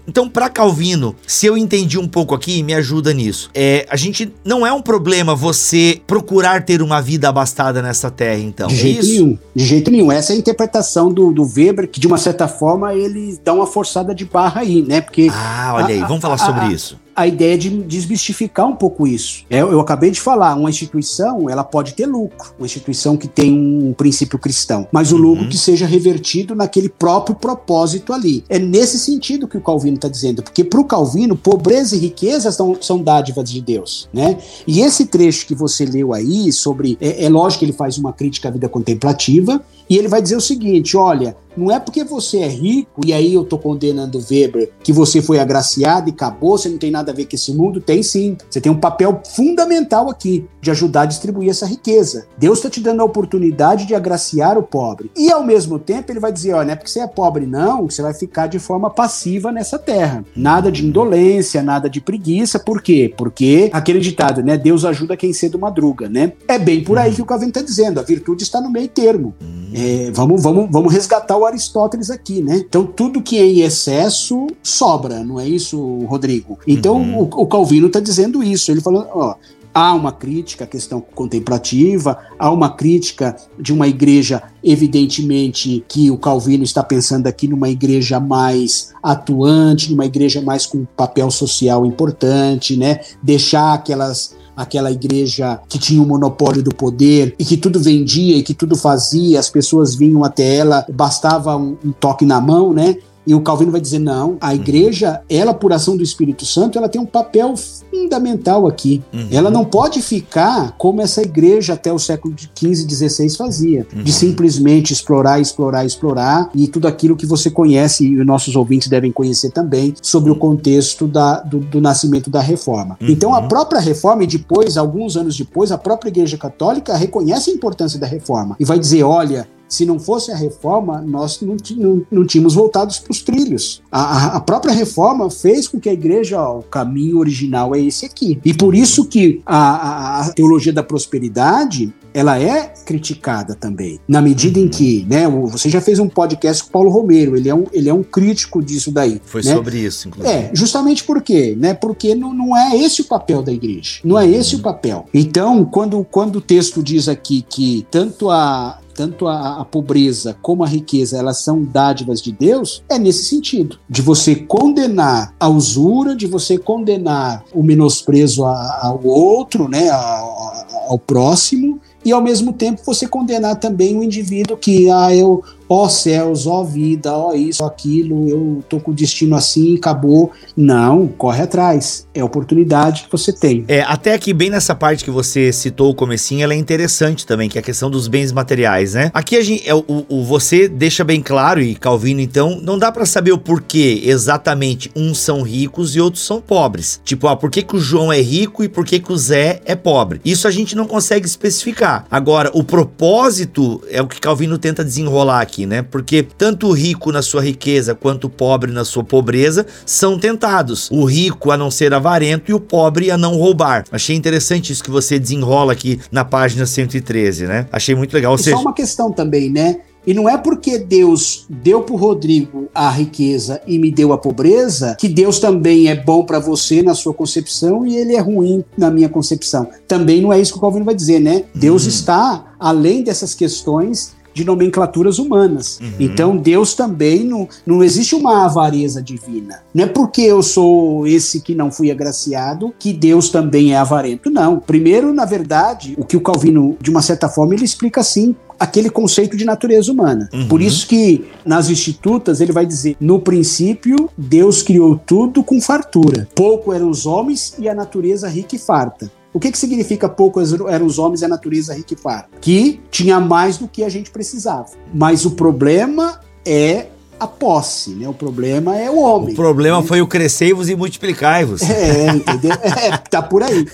então, 0.06 0.28
para 0.28 0.48
Calvino, 0.48 1.14
se 1.26 1.46
eu 1.46 1.56
entendi 1.56 1.98
um 1.98 2.08
pouco 2.08 2.34
aqui, 2.34 2.62
me 2.62 2.74
ajuda 2.74 3.12
nisso. 3.12 3.50
É, 3.54 3.86
a 3.88 3.96
gente 3.96 4.32
não 4.44 4.66
é 4.66 4.72
um 4.72 4.82
problema 4.82 5.34
você 5.34 6.00
procurar 6.06 6.64
ter 6.64 6.82
uma 6.82 7.00
vida 7.00 7.28
abastada 7.28 7.82
nessa 7.82 8.10
terra, 8.10 8.40
então. 8.40 8.68
De 8.68 8.74
é 8.74 8.78
jeito 8.78 9.00
isso? 9.00 9.10
nenhum. 9.12 9.38
De 9.54 9.64
jeito 9.64 9.90
nenhum. 9.90 10.12
Essa 10.12 10.32
é 10.32 10.36
a 10.36 10.38
interpretação 10.38 11.12
do, 11.12 11.32
do 11.32 11.42
Weber, 11.44 11.88
que 11.88 12.00
de 12.00 12.06
uma 12.06 12.18
certa 12.18 12.48
forma 12.48 12.94
ele 12.94 13.38
dá 13.44 13.52
uma 13.52 13.66
forçada 13.66 14.14
de 14.14 14.24
barra 14.24 14.60
aí, 14.60 14.82
né? 14.82 15.00
Porque. 15.00 15.28
Ah, 15.32 15.72
olha 15.74 15.94
aí, 15.94 16.00
vamos 16.00 16.20
falar 16.20 16.38
sobre 16.38 16.66
isso 16.72 17.05
a 17.16 17.26
ideia 17.26 17.56
de 17.56 17.70
desmistificar 17.70 18.68
um 18.68 18.76
pouco 18.76 19.06
isso. 19.06 19.44
É, 19.48 19.60
eu 19.62 19.80
acabei 19.80 20.10
de 20.10 20.20
falar, 20.20 20.54
uma 20.54 20.68
instituição 20.68 21.48
ela 21.48 21.64
pode 21.64 21.94
ter 21.94 22.04
lucro, 22.04 22.52
uma 22.58 22.66
instituição 22.66 23.16
que 23.16 23.26
tem 23.26 23.52
um 23.52 23.94
princípio 23.94 24.38
cristão, 24.38 24.86
mas 24.92 25.12
o 25.12 25.16
uhum. 25.16 25.22
lucro 25.22 25.48
que 25.48 25.56
seja 25.56 25.86
revertido 25.86 26.54
naquele 26.54 26.90
próprio 26.90 27.34
propósito 27.34 28.12
ali. 28.12 28.44
É 28.48 28.58
nesse 28.58 28.98
sentido 28.98 29.48
que 29.48 29.56
o 29.56 29.60
Calvino 29.60 29.96
está 29.96 30.08
dizendo, 30.08 30.42
porque 30.42 30.62
para 30.62 30.80
o 30.80 30.84
Calvino, 30.84 31.36
pobreza 31.36 31.96
e 31.96 31.98
riqueza 31.98 32.52
são, 32.52 32.76
são 32.80 33.02
dádivas 33.02 33.50
de 33.50 33.60
Deus, 33.60 34.08
né? 34.12 34.36
E 34.66 34.80
esse 34.80 35.06
trecho 35.06 35.46
que 35.46 35.54
você 35.54 35.86
leu 35.86 36.12
aí 36.12 36.52
sobre, 36.52 36.98
é, 37.00 37.24
é 37.24 37.28
lógico 37.28 37.60
que 37.60 37.64
ele 37.64 37.72
faz 37.72 37.96
uma 37.96 38.12
crítica 38.12 38.48
à 38.48 38.50
vida 38.52 38.68
contemplativa 38.68 39.62
e 39.88 39.96
ele 39.96 40.08
vai 40.08 40.20
dizer 40.20 40.36
o 40.36 40.40
seguinte, 40.40 40.96
olha, 40.96 41.36
não 41.56 41.70
é 41.70 41.78
porque 41.80 42.04
você 42.04 42.38
é 42.38 42.48
rico, 42.48 43.00
e 43.04 43.12
aí 43.12 43.34
eu 43.34 43.44
tô 43.44 43.58
condenando 43.58 44.22
Weber, 44.30 44.70
que 44.82 44.92
você 44.92 45.22
foi 45.22 45.38
agraciado 45.38 46.08
e 46.08 46.12
acabou, 46.12 46.58
você 46.58 46.68
não 46.68 46.78
tem 46.78 46.90
nada 46.90 47.12
a 47.12 47.14
ver 47.14 47.26
com 47.26 47.36
esse 47.36 47.52
mundo. 47.52 47.80
Tem 47.80 48.02
sim. 48.02 48.36
Você 48.48 48.60
tem 48.60 48.70
um 48.70 48.78
papel 48.78 49.20
fundamental 49.34 50.10
aqui 50.10 50.46
de 50.60 50.70
ajudar 50.70 51.02
a 51.02 51.06
distribuir 51.06 51.50
essa 51.50 51.66
riqueza. 51.66 52.26
Deus 52.36 52.58
está 52.58 52.68
te 52.68 52.80
dando 52.80 53.00
a 53.00 53.04
oportunidade 53.04 53.86
de 53.86 53.94
agraciar 53.94 54.58
o 54.58 54.62
pobre. 54.62 55.10
E 55.16 55.30
ao 55.30 55.44
mesmo 55.44 55.78
tempo 55.78 56.10
ele 56.10 56.20
vai 56.20 56.32
dizer: 56.32 56.54
ó, 56.54 56.64
não 56.64 56.72
é 56.72 56.76
porque 56.76 56.90
você 56.90 57.00
é 57.00 57.06
pobre, 57.06 57.46
não, 57.46 57.86
que 57.86 57.94
você 57.94 58.02
vai 58.02 58.14
ficar 58.14 58.46
de 58.46 58.58
forma 58.58 58.90
passiva 58.90 59.52
nessa 59.52 59.78
terra. 59.78 60.24
Nada 60.34 60.70
de 60.70 60.84
indolência, 60.84 61.62
nada 61.62 61.88
de 61.88 62.00
preguiça. 62.00 62.58
Por 62.58 62.82
quê? 62.82 63.12
Porque 63.16 63.70
aquele 63.72 64.00
ditado, 64.00 64.42
né? 64.42 64.56
Deus 64.56 64.84
ajuda 64.84 65.16
quem 65.16 65.32
cedo 65.32 65.58
madruga, 65.58 66.08
né? 66.08 66.32
É 66.48 66.58
bem 66.58 66.82
por 66.82 66.98
aí 66.98 67.14
que 67.14 67.22
o 67.22 67.26
Calvin 67.26 67.48
está 67.48 67.62
dizendo. 67.62 68.00
A 68.00 68.02
virtude 68.02 68.42
está 68.42 68.60
no 68.60 68.70
meio 68.70 68.88
termo. 68.88 69.34
É, 69.74 70.10
vamos, 70.12 70.42
vamos, 70.42 70.68
vamos 70.70 70.92
resgatar 70.92 71.36
o 71.36 71.45
Aristóteles 71.46 72.10
aqui, 72.10 72.42
né? 72.42 72.64
Então, 72.66 72.84
tudo 72.84 73.22
que 73.22 73.38
é 73.38 73.46
em 73.46 73.60
excesso 73.60 74.46
sobra, 74.62 75.24
não 75.24 75.40
é 75.40 75.48
isso, 75.48 75.78
Rodrigo? 76.06 76.58
Então, 76.66 76.96
uhum. 76.96 77.20
o, 77.20 77.42
o, 77.42 77.46
Calvino 77.46 77.86
está 77.86 78.00
dizendo 78.00 78.42
isso. 78.42 78.70
Ele 78.70 78.80
falou, 78.80 79.06
ó, 79.12 79.34
há 79.74 79.92
uma 79.92 80.12
crítica 80.12 80.64
à 80.64 80.66
questão 80.66 81.00
contemplativa, 81.00 82.18
há 82.38 82.50
uma 82.50 82.70
crítica 82.70 83.36
de 83.58 83.72
uma 83.72 83.88
igreja, 83.88 84.42
evidentemente, 84.62 85.84
que 85.88 86.10
o 86.10 86.18
Calvino 86.18 86.64
está 86.64 86.82
pensando 86.82 87.26
aqui 87.26 87.48
numa 87.48 87.68
igreja 87.68 88.20
mais 88.20 88.92
atuante, 89.02 89.90
numa 89.90 90.06
igreja 90.06 90.40
mais 90.40 90.66
com 90.66 90.84
papel 90.96 91.30
social 91.30 91.84
importante, 91.84 92.76
né? 92.76 93.00
Deixar 93.22 93.74
aquelas 93.74 94.35
aquela 94.56 94.90
igreja 94.90 95.60
que 95.68 95.78
tinha 95.78 96.02
o 96.02 96.06
monopólio 96.06 96.62
do 96.62 96.74
poder 96.74 97.34
e 97.38 97.44
que 97.44 97.56
tudo 97.56 97.78
vendia 97.78 98.36
e 98.36 98.42
que 98.42 98.54
tudo 98.54 98.74
fazia, 98.74 99.38
as 99.38 99.50
pessoas 99.50 99.94
vinham 99.94 100.24
até 100.24 100.56
ela, 100.56 100.86
bastava 100.92 101.56
um, 101.56 101.76
um 101.84 101.92
toque 101.92 102.24
na 102.24 102.40
mão, 102.40 102.72
né? 102.72 102.96
E 103.26 103.34
o 103.34 103.40
Calvino 103.40 103.72
vai 103.72 103.80
dizer: 103.80 103.98
não, 103.98 104.36
a 104.40 104.48
uhum. 104.48 104.54
igreja, 104.54 105.20
ela, 105.28 105.52
por 105.52 105.72
ação 105.72 105.96
do 105.96 106.02
Espírito 106.02 106.44
Santo, 106.46 106.78
ela 106.78 106.88
tem 106.88 107.00
um 107.00 107.06
papel 107.06 107.54
fundamental 107.56 108.66
aqui. 108.66 109.02
Uhum. 109.12 109.28
Ela 109.30 109.50
não 109.50 109.64
pode 109.64 110.00
ficar 110.00 110.74
como 110.78 111.00
essa 111.00 111.22
igreja 111.22 111.74
até 111.74 111.92
o 111.92 111.98
século 111.98 112.34
XV, 112.38 112.88
XVI 112.88 113.30
fazia, 113.36 113.86
uhum. 113.94 114.02
de 114.02 114.12
simplesmente 114.12 114.92
explorar, 114.92 115.40
explorar, 115.40 115.84
explorar, 115.84 116.50
e 116.54 116.68
tudo 116.68 116.86
aquilo 116.86 117.16
que 117.16 117.26
você 117.26 117.50
conhece, 117.50 118.06
e 118.06 118.20
os 118.20 118.26
nossos 118.26 118.54
ouvintes 118.54 118.88
devem 118.88 119.10
conhecer 119.10 119.50
também, 119.50 119.94
sobre 120.00 120.30
o 120.30 120.36
contexto 120.36 121.06
da, 121.06 121.40
do, 121.40 121.58
do 121.58 121.80
nascimento 121.80 122.30
da 122.30 122.40
reforma. 122.40 122.96
Uhum. 123.00 123.08
Então, 123.08 123.34
a 123.34 123.42
própria 123.42 123.80
reforma, 123.80 124.24
e 124.24 124.26
depois, 124.26 124.76
alguns 124.76 125.16
anos 125.16 125.36
depois, 125.36 125.72
a 125.72 125.78
própria 125.78 126.10
Igreja 126.10 126.36
Católica 126.36 126.96
reconhece 126.96 127.50
a 127.50 127.54
importância 127.54 127.98
da 127.98 128.06
reforma 128.06 128.56
e 128.60 128.64
vai 128.64 128.78
dizer: 128.78 129.02
olha, 129.02 129.48
se 129.68 129.84
não 129.84 129.98
fosse 129.98 130.30
a 130.30 130.36
reforma, 130.36 131.00
nós 131.00 131.40
não, 131.40 131.56
não, 131.76 132.06
não 132.10 132.26
tínhamos 132.26 132.54
voltado 132.54 132.94
para 133.02 133.10
os 133.10 133.22
trilhos. 133.22 133.82
A, 133.90 134.36
a, 134.36 134.40
própria 134.40 134.72
reforma 134.72 135.30
fez 135.30 135.66
com 135.68 135.80
que 135.80 135.88
a 135.88 135.92
igreja, 135.92 136.40
ó, 136.40 136.58
o 136.58 136.62
caminho 136.62 137.18
original 137.18 137.74
é 137.74 137.80
esse 137.80 138.06
aqui. 138.06 138.38
E 138.44 138.54
por 138.54 138.74
isso 138.74 139.04
que 139.04 139.42
a, 139.44 140.20
a, 140.20 140.32
teologia 140.32 140.72
da 140.72 140.82
prosperidade 140.82 141.92
ela 142.14 142.40
é 142.40 142.72
criticada 142.86 143.54
também, 143.54 144.00
na 144.08 144.22
medida 144.22 144.58
em 144.58 144.68
que, 144.68 145.04
né, 145.06 145.28
você 145.28 145.68
já 145.68 145.82
fez 145.82 145.98
um 145.98 146.08
podcast 146.08 146.62
com 146.62 146.70
o 146.70 146.72
Paulo 146.72 146.88
Romero, 146.88 147.36
ele 147.36 147.46
é 147.46 147.54
um, 147.54 147.66
ele 147.70 147.90
é 147.90 147.92
um 147.92 148.02
crítico 148.02 148.62
disso 148.62 148.90
daí. 148.90 149.20
Foi 149.22 149.42
né? 149.42 149.52
sobre 149.52 149.80
isso, 149.80 150.08
inclusive. 150.08 150.34
É, 150.34 150.50
justamente 150.54 151.04
por 151.04 151.20
quê? 151.20 151.54
Né? 151.58 151.74
Porque 151.74 152.14
não, 152.14 152.32
não 152.32 152.56
é 152.56 152.74
esse 152.74 153.02
o 153.02 153.04
papel 153.04 153.42
da 153.42 153.52
igreja, 153.52 154.00
não 154.02 154.18
é 154.18 154.26
esse 154.26 154.56
o 154.56 154.60
papel. 154.60 155.04
Então, 155.12 155.62
quando, 155.66 156.02
quando 156.10 156.36
o 156.36 156.40
texto 156.40 156.82
diz 156.82 157.06
aqui 157.06 157.44
que 157.46 157.86
tanto 157.90 158.30
a, 158.30 158.78
tanto 158.96 159.28
a, 159.28 159.60
a, 159.60 159.64
pobreza 159.64 160.36
como 160.40 160.64
a 160.64 160.66
riqueza, 160.66 161.18
elas 161.18 161.42
são 161.42 161.62
dádivas 161.62 162.22
de 162.22 162.32
Deus, 162.32 162.82
é 162.88 162.98
nesse 162.98 163.24
sentido, 163.24 163.78
de 163.88 164.00
você 164.00 164.34
condenar 164.34 165.34
a 165.38 165.48
usura, 165.48 166.16
de 166.16 166.26
você 166.26 166.56
condenar 166.56 167.44
o 167.52 167.62
menosprezo 167.62 168.44
ao 168.44 169.00
outro, 169.04 169.68
né, 169.68 169.90
ao, 169.90 170.66
ao 170.88 170.98
próximo, 170.98 171.80
e 172.04 172.12
ao 172.12 172.22
mesmo 172.22 172.52
tempo 172.52 172.82
você 172.86 173.06
condenar 173.08 173.56
também 173.56 173.98
o 173.98 174.02
indivíduo 174.02 174.56
que, 174.56 174.88
ah, 174.88 175.12
eu, 175.12 175.42
ó 175.68 175.88
céus, 175.88 176.46
ó 176.46 176.62
vida, 176.62 177.12
ó 177.12 177.32
isso, 177.34 177.62
ó 177.62 177.66
aquilo, 177.66 178.28
eu 178.28 178.64
tô 178.68 178.80
com 178.80 178.90
o 178.90 178.94
destino 178.94 179.36
assim, 179.36 179.76
acabou. 179.76 180.30
Não, 180.56 181.06
corre 181.06 181.42
atrás. 181.42 182.06
É 182.14 182.20
a 182.20 182.24
oportunidade 182.24 183.04
que 183.04 183.12
você 183.12 183.32
tem. 183.32 183.64
É, 183.68 183.82
até 183.82 184.14
aqui, 184.14 184.32
bem 184.32 184.50
nessa 184.50 184.74
parte 184.74 185.04
que 185.04 185.10
você 185.10 185.52
citou 185.52 185.90
o 185.90 185.94
comecinho, 185.94 186.42
ela 186.42 186.54
é 186.54 186.56
interessante 186.56 187.26
também, 187.26 187.48
que 187.48 187.58
é 187.58 187.60
a 187.60 187.64
questão 187.64 187.90
dos 187.90 188.08
bens 188.08 188.32
materiais, 188.32 188.94
né? 188.94 189.10
Aqui 189.12 189.36
a 189.36 189.42
gente, 189.42 189.68
é, 189.68 189.74
o, 189.74 189.84
o 190.08 190.24
você 190.24 190.68
deixa 190.68 191.04
bem 191.04 191.20
claro, 191.20 191.60
e 191.60 191.74
Calvino, 191.74 192.20
então, 192.20 192.60
não 192.62 192.78
dá 192.78 192.90
para 192.90 193.06
saber 193.06 193.32
o 193.32 193.38
porquê 193.38 194.02
exatamente 194.04 194.90
uns 194.94 195.18
são 195.18 195.42
ricos 195.42 195.94
e 195.96 196.00
outros 196.00 196.24
são 196.24 196.40
pobres. 196.40 197.00
Tipo, 197.04 197.28
ah, 197.28 197.36
por 197.36 197.50
que, 197.50 197.62
que 197.62 197.76
o 197.76 197.80
João 197.80 198.12
é 198.12 198.20
rico 198.20 198.62
e 198.64 198.68
por 198.68 198.84
que, 198.84 198.98
que 198.98 199.12
o 199.12 199.16
Zé 199.16 199.60
é 199.64 199.74
pobre? 199.74 200.20
Isso 200.24 200.46
a 200.46 200.50
gente 200.50 200.74
não 200.74 200.86
consegue 200.86 201.26
especificar. 201.26 202.06
Agora, 202.10 202.50
o 202.54 202.62
propósito 202.64 203.82
é 203.90 204.00
o 204.00 204.06
que 204.06 204.20
Calvino 204.20 204.58
tenta 204.58 204.84
desenrolar 204.84 205.40
aqui 205.40 205.55
aqui, 205.56 205.64
né? 205.64 205.80
Porque 205.82 206.22
tanto 206.22 206.68
o 206.68 206.72
rico 206.72 207.10
na 207.10 207.22
sua 207.22 207.42
riqueza 207.42 207.94
quanto 207.94 208.24
o 208.26 208.30
pobre 208.30 208.70
na 208.70 208.84
sua 208.84 209.02
pobreza 209.02 209.66
são 209.86 210.18
tentados. 210.18 210.90
O 210.90 211.04
rico 211.04 211.50
a 211.50 211.56
não 211.56 211.70
ser 211.70 211.94
avarento 211.94 212.50
e 212.50 212.54
o 212.54 212.60
pobre 212.60 213.10
a 213.10 213.16
não 213.16 213.36
roubar. 213.36 213.84
Achei 213.90 214.14
interessante 214.14 214.72
isso 214.72 214.84
que 214.84 214.90
você 214.90 215.18
desenrola 215.18 215.72
aqui 215.72 215.98
na 216.12 216.24
página 216.24 216.66
113, 216.66 217.46
né? 217.46 217.66
Achei 217.72 217.94
muito 217.94 218.12
legal. 218.12 218.32
Ou 218.32 218.38
seja... 218.38 218.56
só 218.56 218.62
uma 218.62 218.74
questão 218.74 219.10
também, 219.10 219.50
né? 219.50 219.78
E 220.06 220.14
não 220.14 220.28
é 220.28 220.38
porque 220.38 220.78
Deus 220.78 221.46
deu 221.50 221.82
para 221.82 221.92
o 221.92 221.98
Rodrigo 221.98 222.68
a 222.72 222.88
riqueza 222.88 223.60
e 223.66 223.76
me 223.76 223.90
deu 223.90 224.12
a 224.12 224.18
pobreza 224.18 224.94
que 225.00 225.08
Deus 225.08 225.40
também 225.40 225.88
é 225.88 225.96
bom 225.96 226.24
para 226.24 226.38
você 226.38 226.80
na 226.80 226.94
sua 226.94 227.12
concepção 227.12 227.84
e 227.84 227.96
ele 227.96 228.14
é 228.14 228.20
ruim 228.20 228.64
na 228.78 228.88
minha 228.88 229.08
concepção. 229.08 229.68
Também 229.88 230.20
não 230.20 230.32
é 230.32 230.40
isso 230.40 230.52
que 230.52 230.58
o 230.58 230.60
Calvino 230.60 230.84
vai 230.84 230.94
dizer, 230.94 231.18
né? 231.18 231.42
Deus 231.52 231.86
hum. 231.86 231.88
está 231.88 232.54
além 232.60 233.02
dessas 233.02 233.34
questões 233.34 234.14
de 234.36 234.44
nomenclaturas 234.44 235.18
humanas. 235.18 235.80
Uhum. 235.80 235.92
Então 235.98 236.36
Deus 236.36 236.74
também 236.74 237.24
não, 237.24 237.48
não 237.64 237.82
existe 237.82 238.14
uma 238.14 238.44
avareza 238.44 239.02
divina. 239.02 239.62
Não 239.74 239.84
é 239.84 239.86
porque 239.86 240.20
eu 240.20 240.42
sou 240.42 241.06
esse 241.06 241.40
que 241.40 241.54
não 241.54 241.72
fui 241.72 241.90
agraciado 241.90 242.74
que 242.78 242.92
Deus 242.92 243.30
também 243.30 243.72
é 243.72 243.78
avarento. 243.78 244.28
Não. 244.28 244.60
Primeiro, 244.60 245.10
na 245.10 245.24
verdade, 245.24 245.94
o 245.96 246.04
que 246.04 246.18
o 246.18 246.20
Calvino, 246.20 246.76
de 246.78 246.90
uma 246.90 247.00
certa 247.00 247.30
forma, 247.30 247.54
ele 247.54 247.64
explica 247.64 248.02
assim 248.02 248.36
aquele 248.60 248.90
conceito 248.90 249.36
de 249.36 249.44
natureza 249.44 249.90
humana. 249.90 250.28
Uhum. 250.32 250.48
Por 250.48 250.60
isso 250.60 250.86
que 250.86 251.24
nas 251.44 251.70
institutas 251.70 252.40
ele 252.40 252.52
vai 252.52 252.66
dizer: 252.66 252.96
no 253.00 253.20
princípio 253.20 254.10
Deus 254.16 254.62
criou 254.62 254.98
tudo 254.98 255.42
com 255.42 255.60
fartura. 255.60 256.28
Pouco 256.34 256.74
eram 256.74 256.90
os 256.90 257.06
homens 257.06 257.54
e 257.58 257.68
a 257.68 257.74
natureza 257.74 258.28
rica 258.28 258.54
e 258.56 258.58
farta. 258.58 259.10
O 259.36 259.38
que, 259.38 259.52
que 259.52 259.58
significa 259.58 260.08
poucos 260.08 260.50
eram 260.66 260.86
os 260.86 260.98
homens 260.98 261.20
e 261.20 261.26
a 261.26 261.28
natureza 261.28 261.74
rica 261.74 261.94
farta? 261.94 262.30
Que 262.40 262.80
tinha 262.90 263.20
mais 263.20 263.58
do 263.58 263.68
que 263.68 263.84
a 263.84 263.88
gente 263.90 264.10
precisava. 264.10 264.68
Mas 264.94 265.26
o 265.26 265.32
problema 265.32 266.18
é 266.42 266.86
a 267.20 267.26
posse, 267.26 267.90
né? 267.90 268.08
O 268.08 268.14
problema 268.14 268.78
é 268.78 268.90
o 268.90 268.98
homem. 268.98 269.34
O 269.34 269.36
problema 269.36 269.82
né? 269.82 269.86
foi 269.86 270.00
o 270.00 270.06
crescei-vos 270.06 270.70
e 270.70 270.74
multiplicai-vos. 270.74 271.60
É, 271.68 272.06
entendeu? 272.14 272.56
É, 272.82 272.96
tá 272.96 273.20
por 273.20 273.42
aí. 273.42 273.66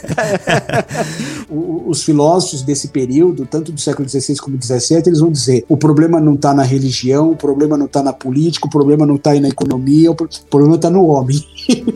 o, 1.49 1.85
os 1.87 2.03
filósofos 2.03 2.63
desse 2.63 2.89
período, 2.89 3.47
tanto 3.47 3.71
do 3.71 3.81
século 3.81 4.09
XVI 4.09 4.37
como 4.39 4.61
XVII, 4.61 5.03
eles 5.07 5.21
vão 5.21 5.31
dizer: 5.31 5.65
o 5.69 5.77
problema 5.77 6.21
não 6.21 6.35
está 6.35 6.53
na 6.53 6.65
religião, 6.65 7.31
o 7.31 7.37
problema 7.37 7.79
não 7.79 7.87
está 7.87 8.03
na 8.03 8.13
política, 8.13 8.67
o 8.67 8.71
problema 8.71 9.07
não 9.07 9.15
está 9.15 9.33
na 9.35 9.49
economia, 9.49 10.11
o 10.11 10.17
problema 10.51 10.75
está 10.75 10.91
no 10.91 11.07
homem. 11.07 11.41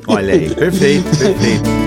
Olha 0.07 0.35
aí, 0.35 0.55
perfeito, 0.55 1.18
perfeito. 1.18 1.86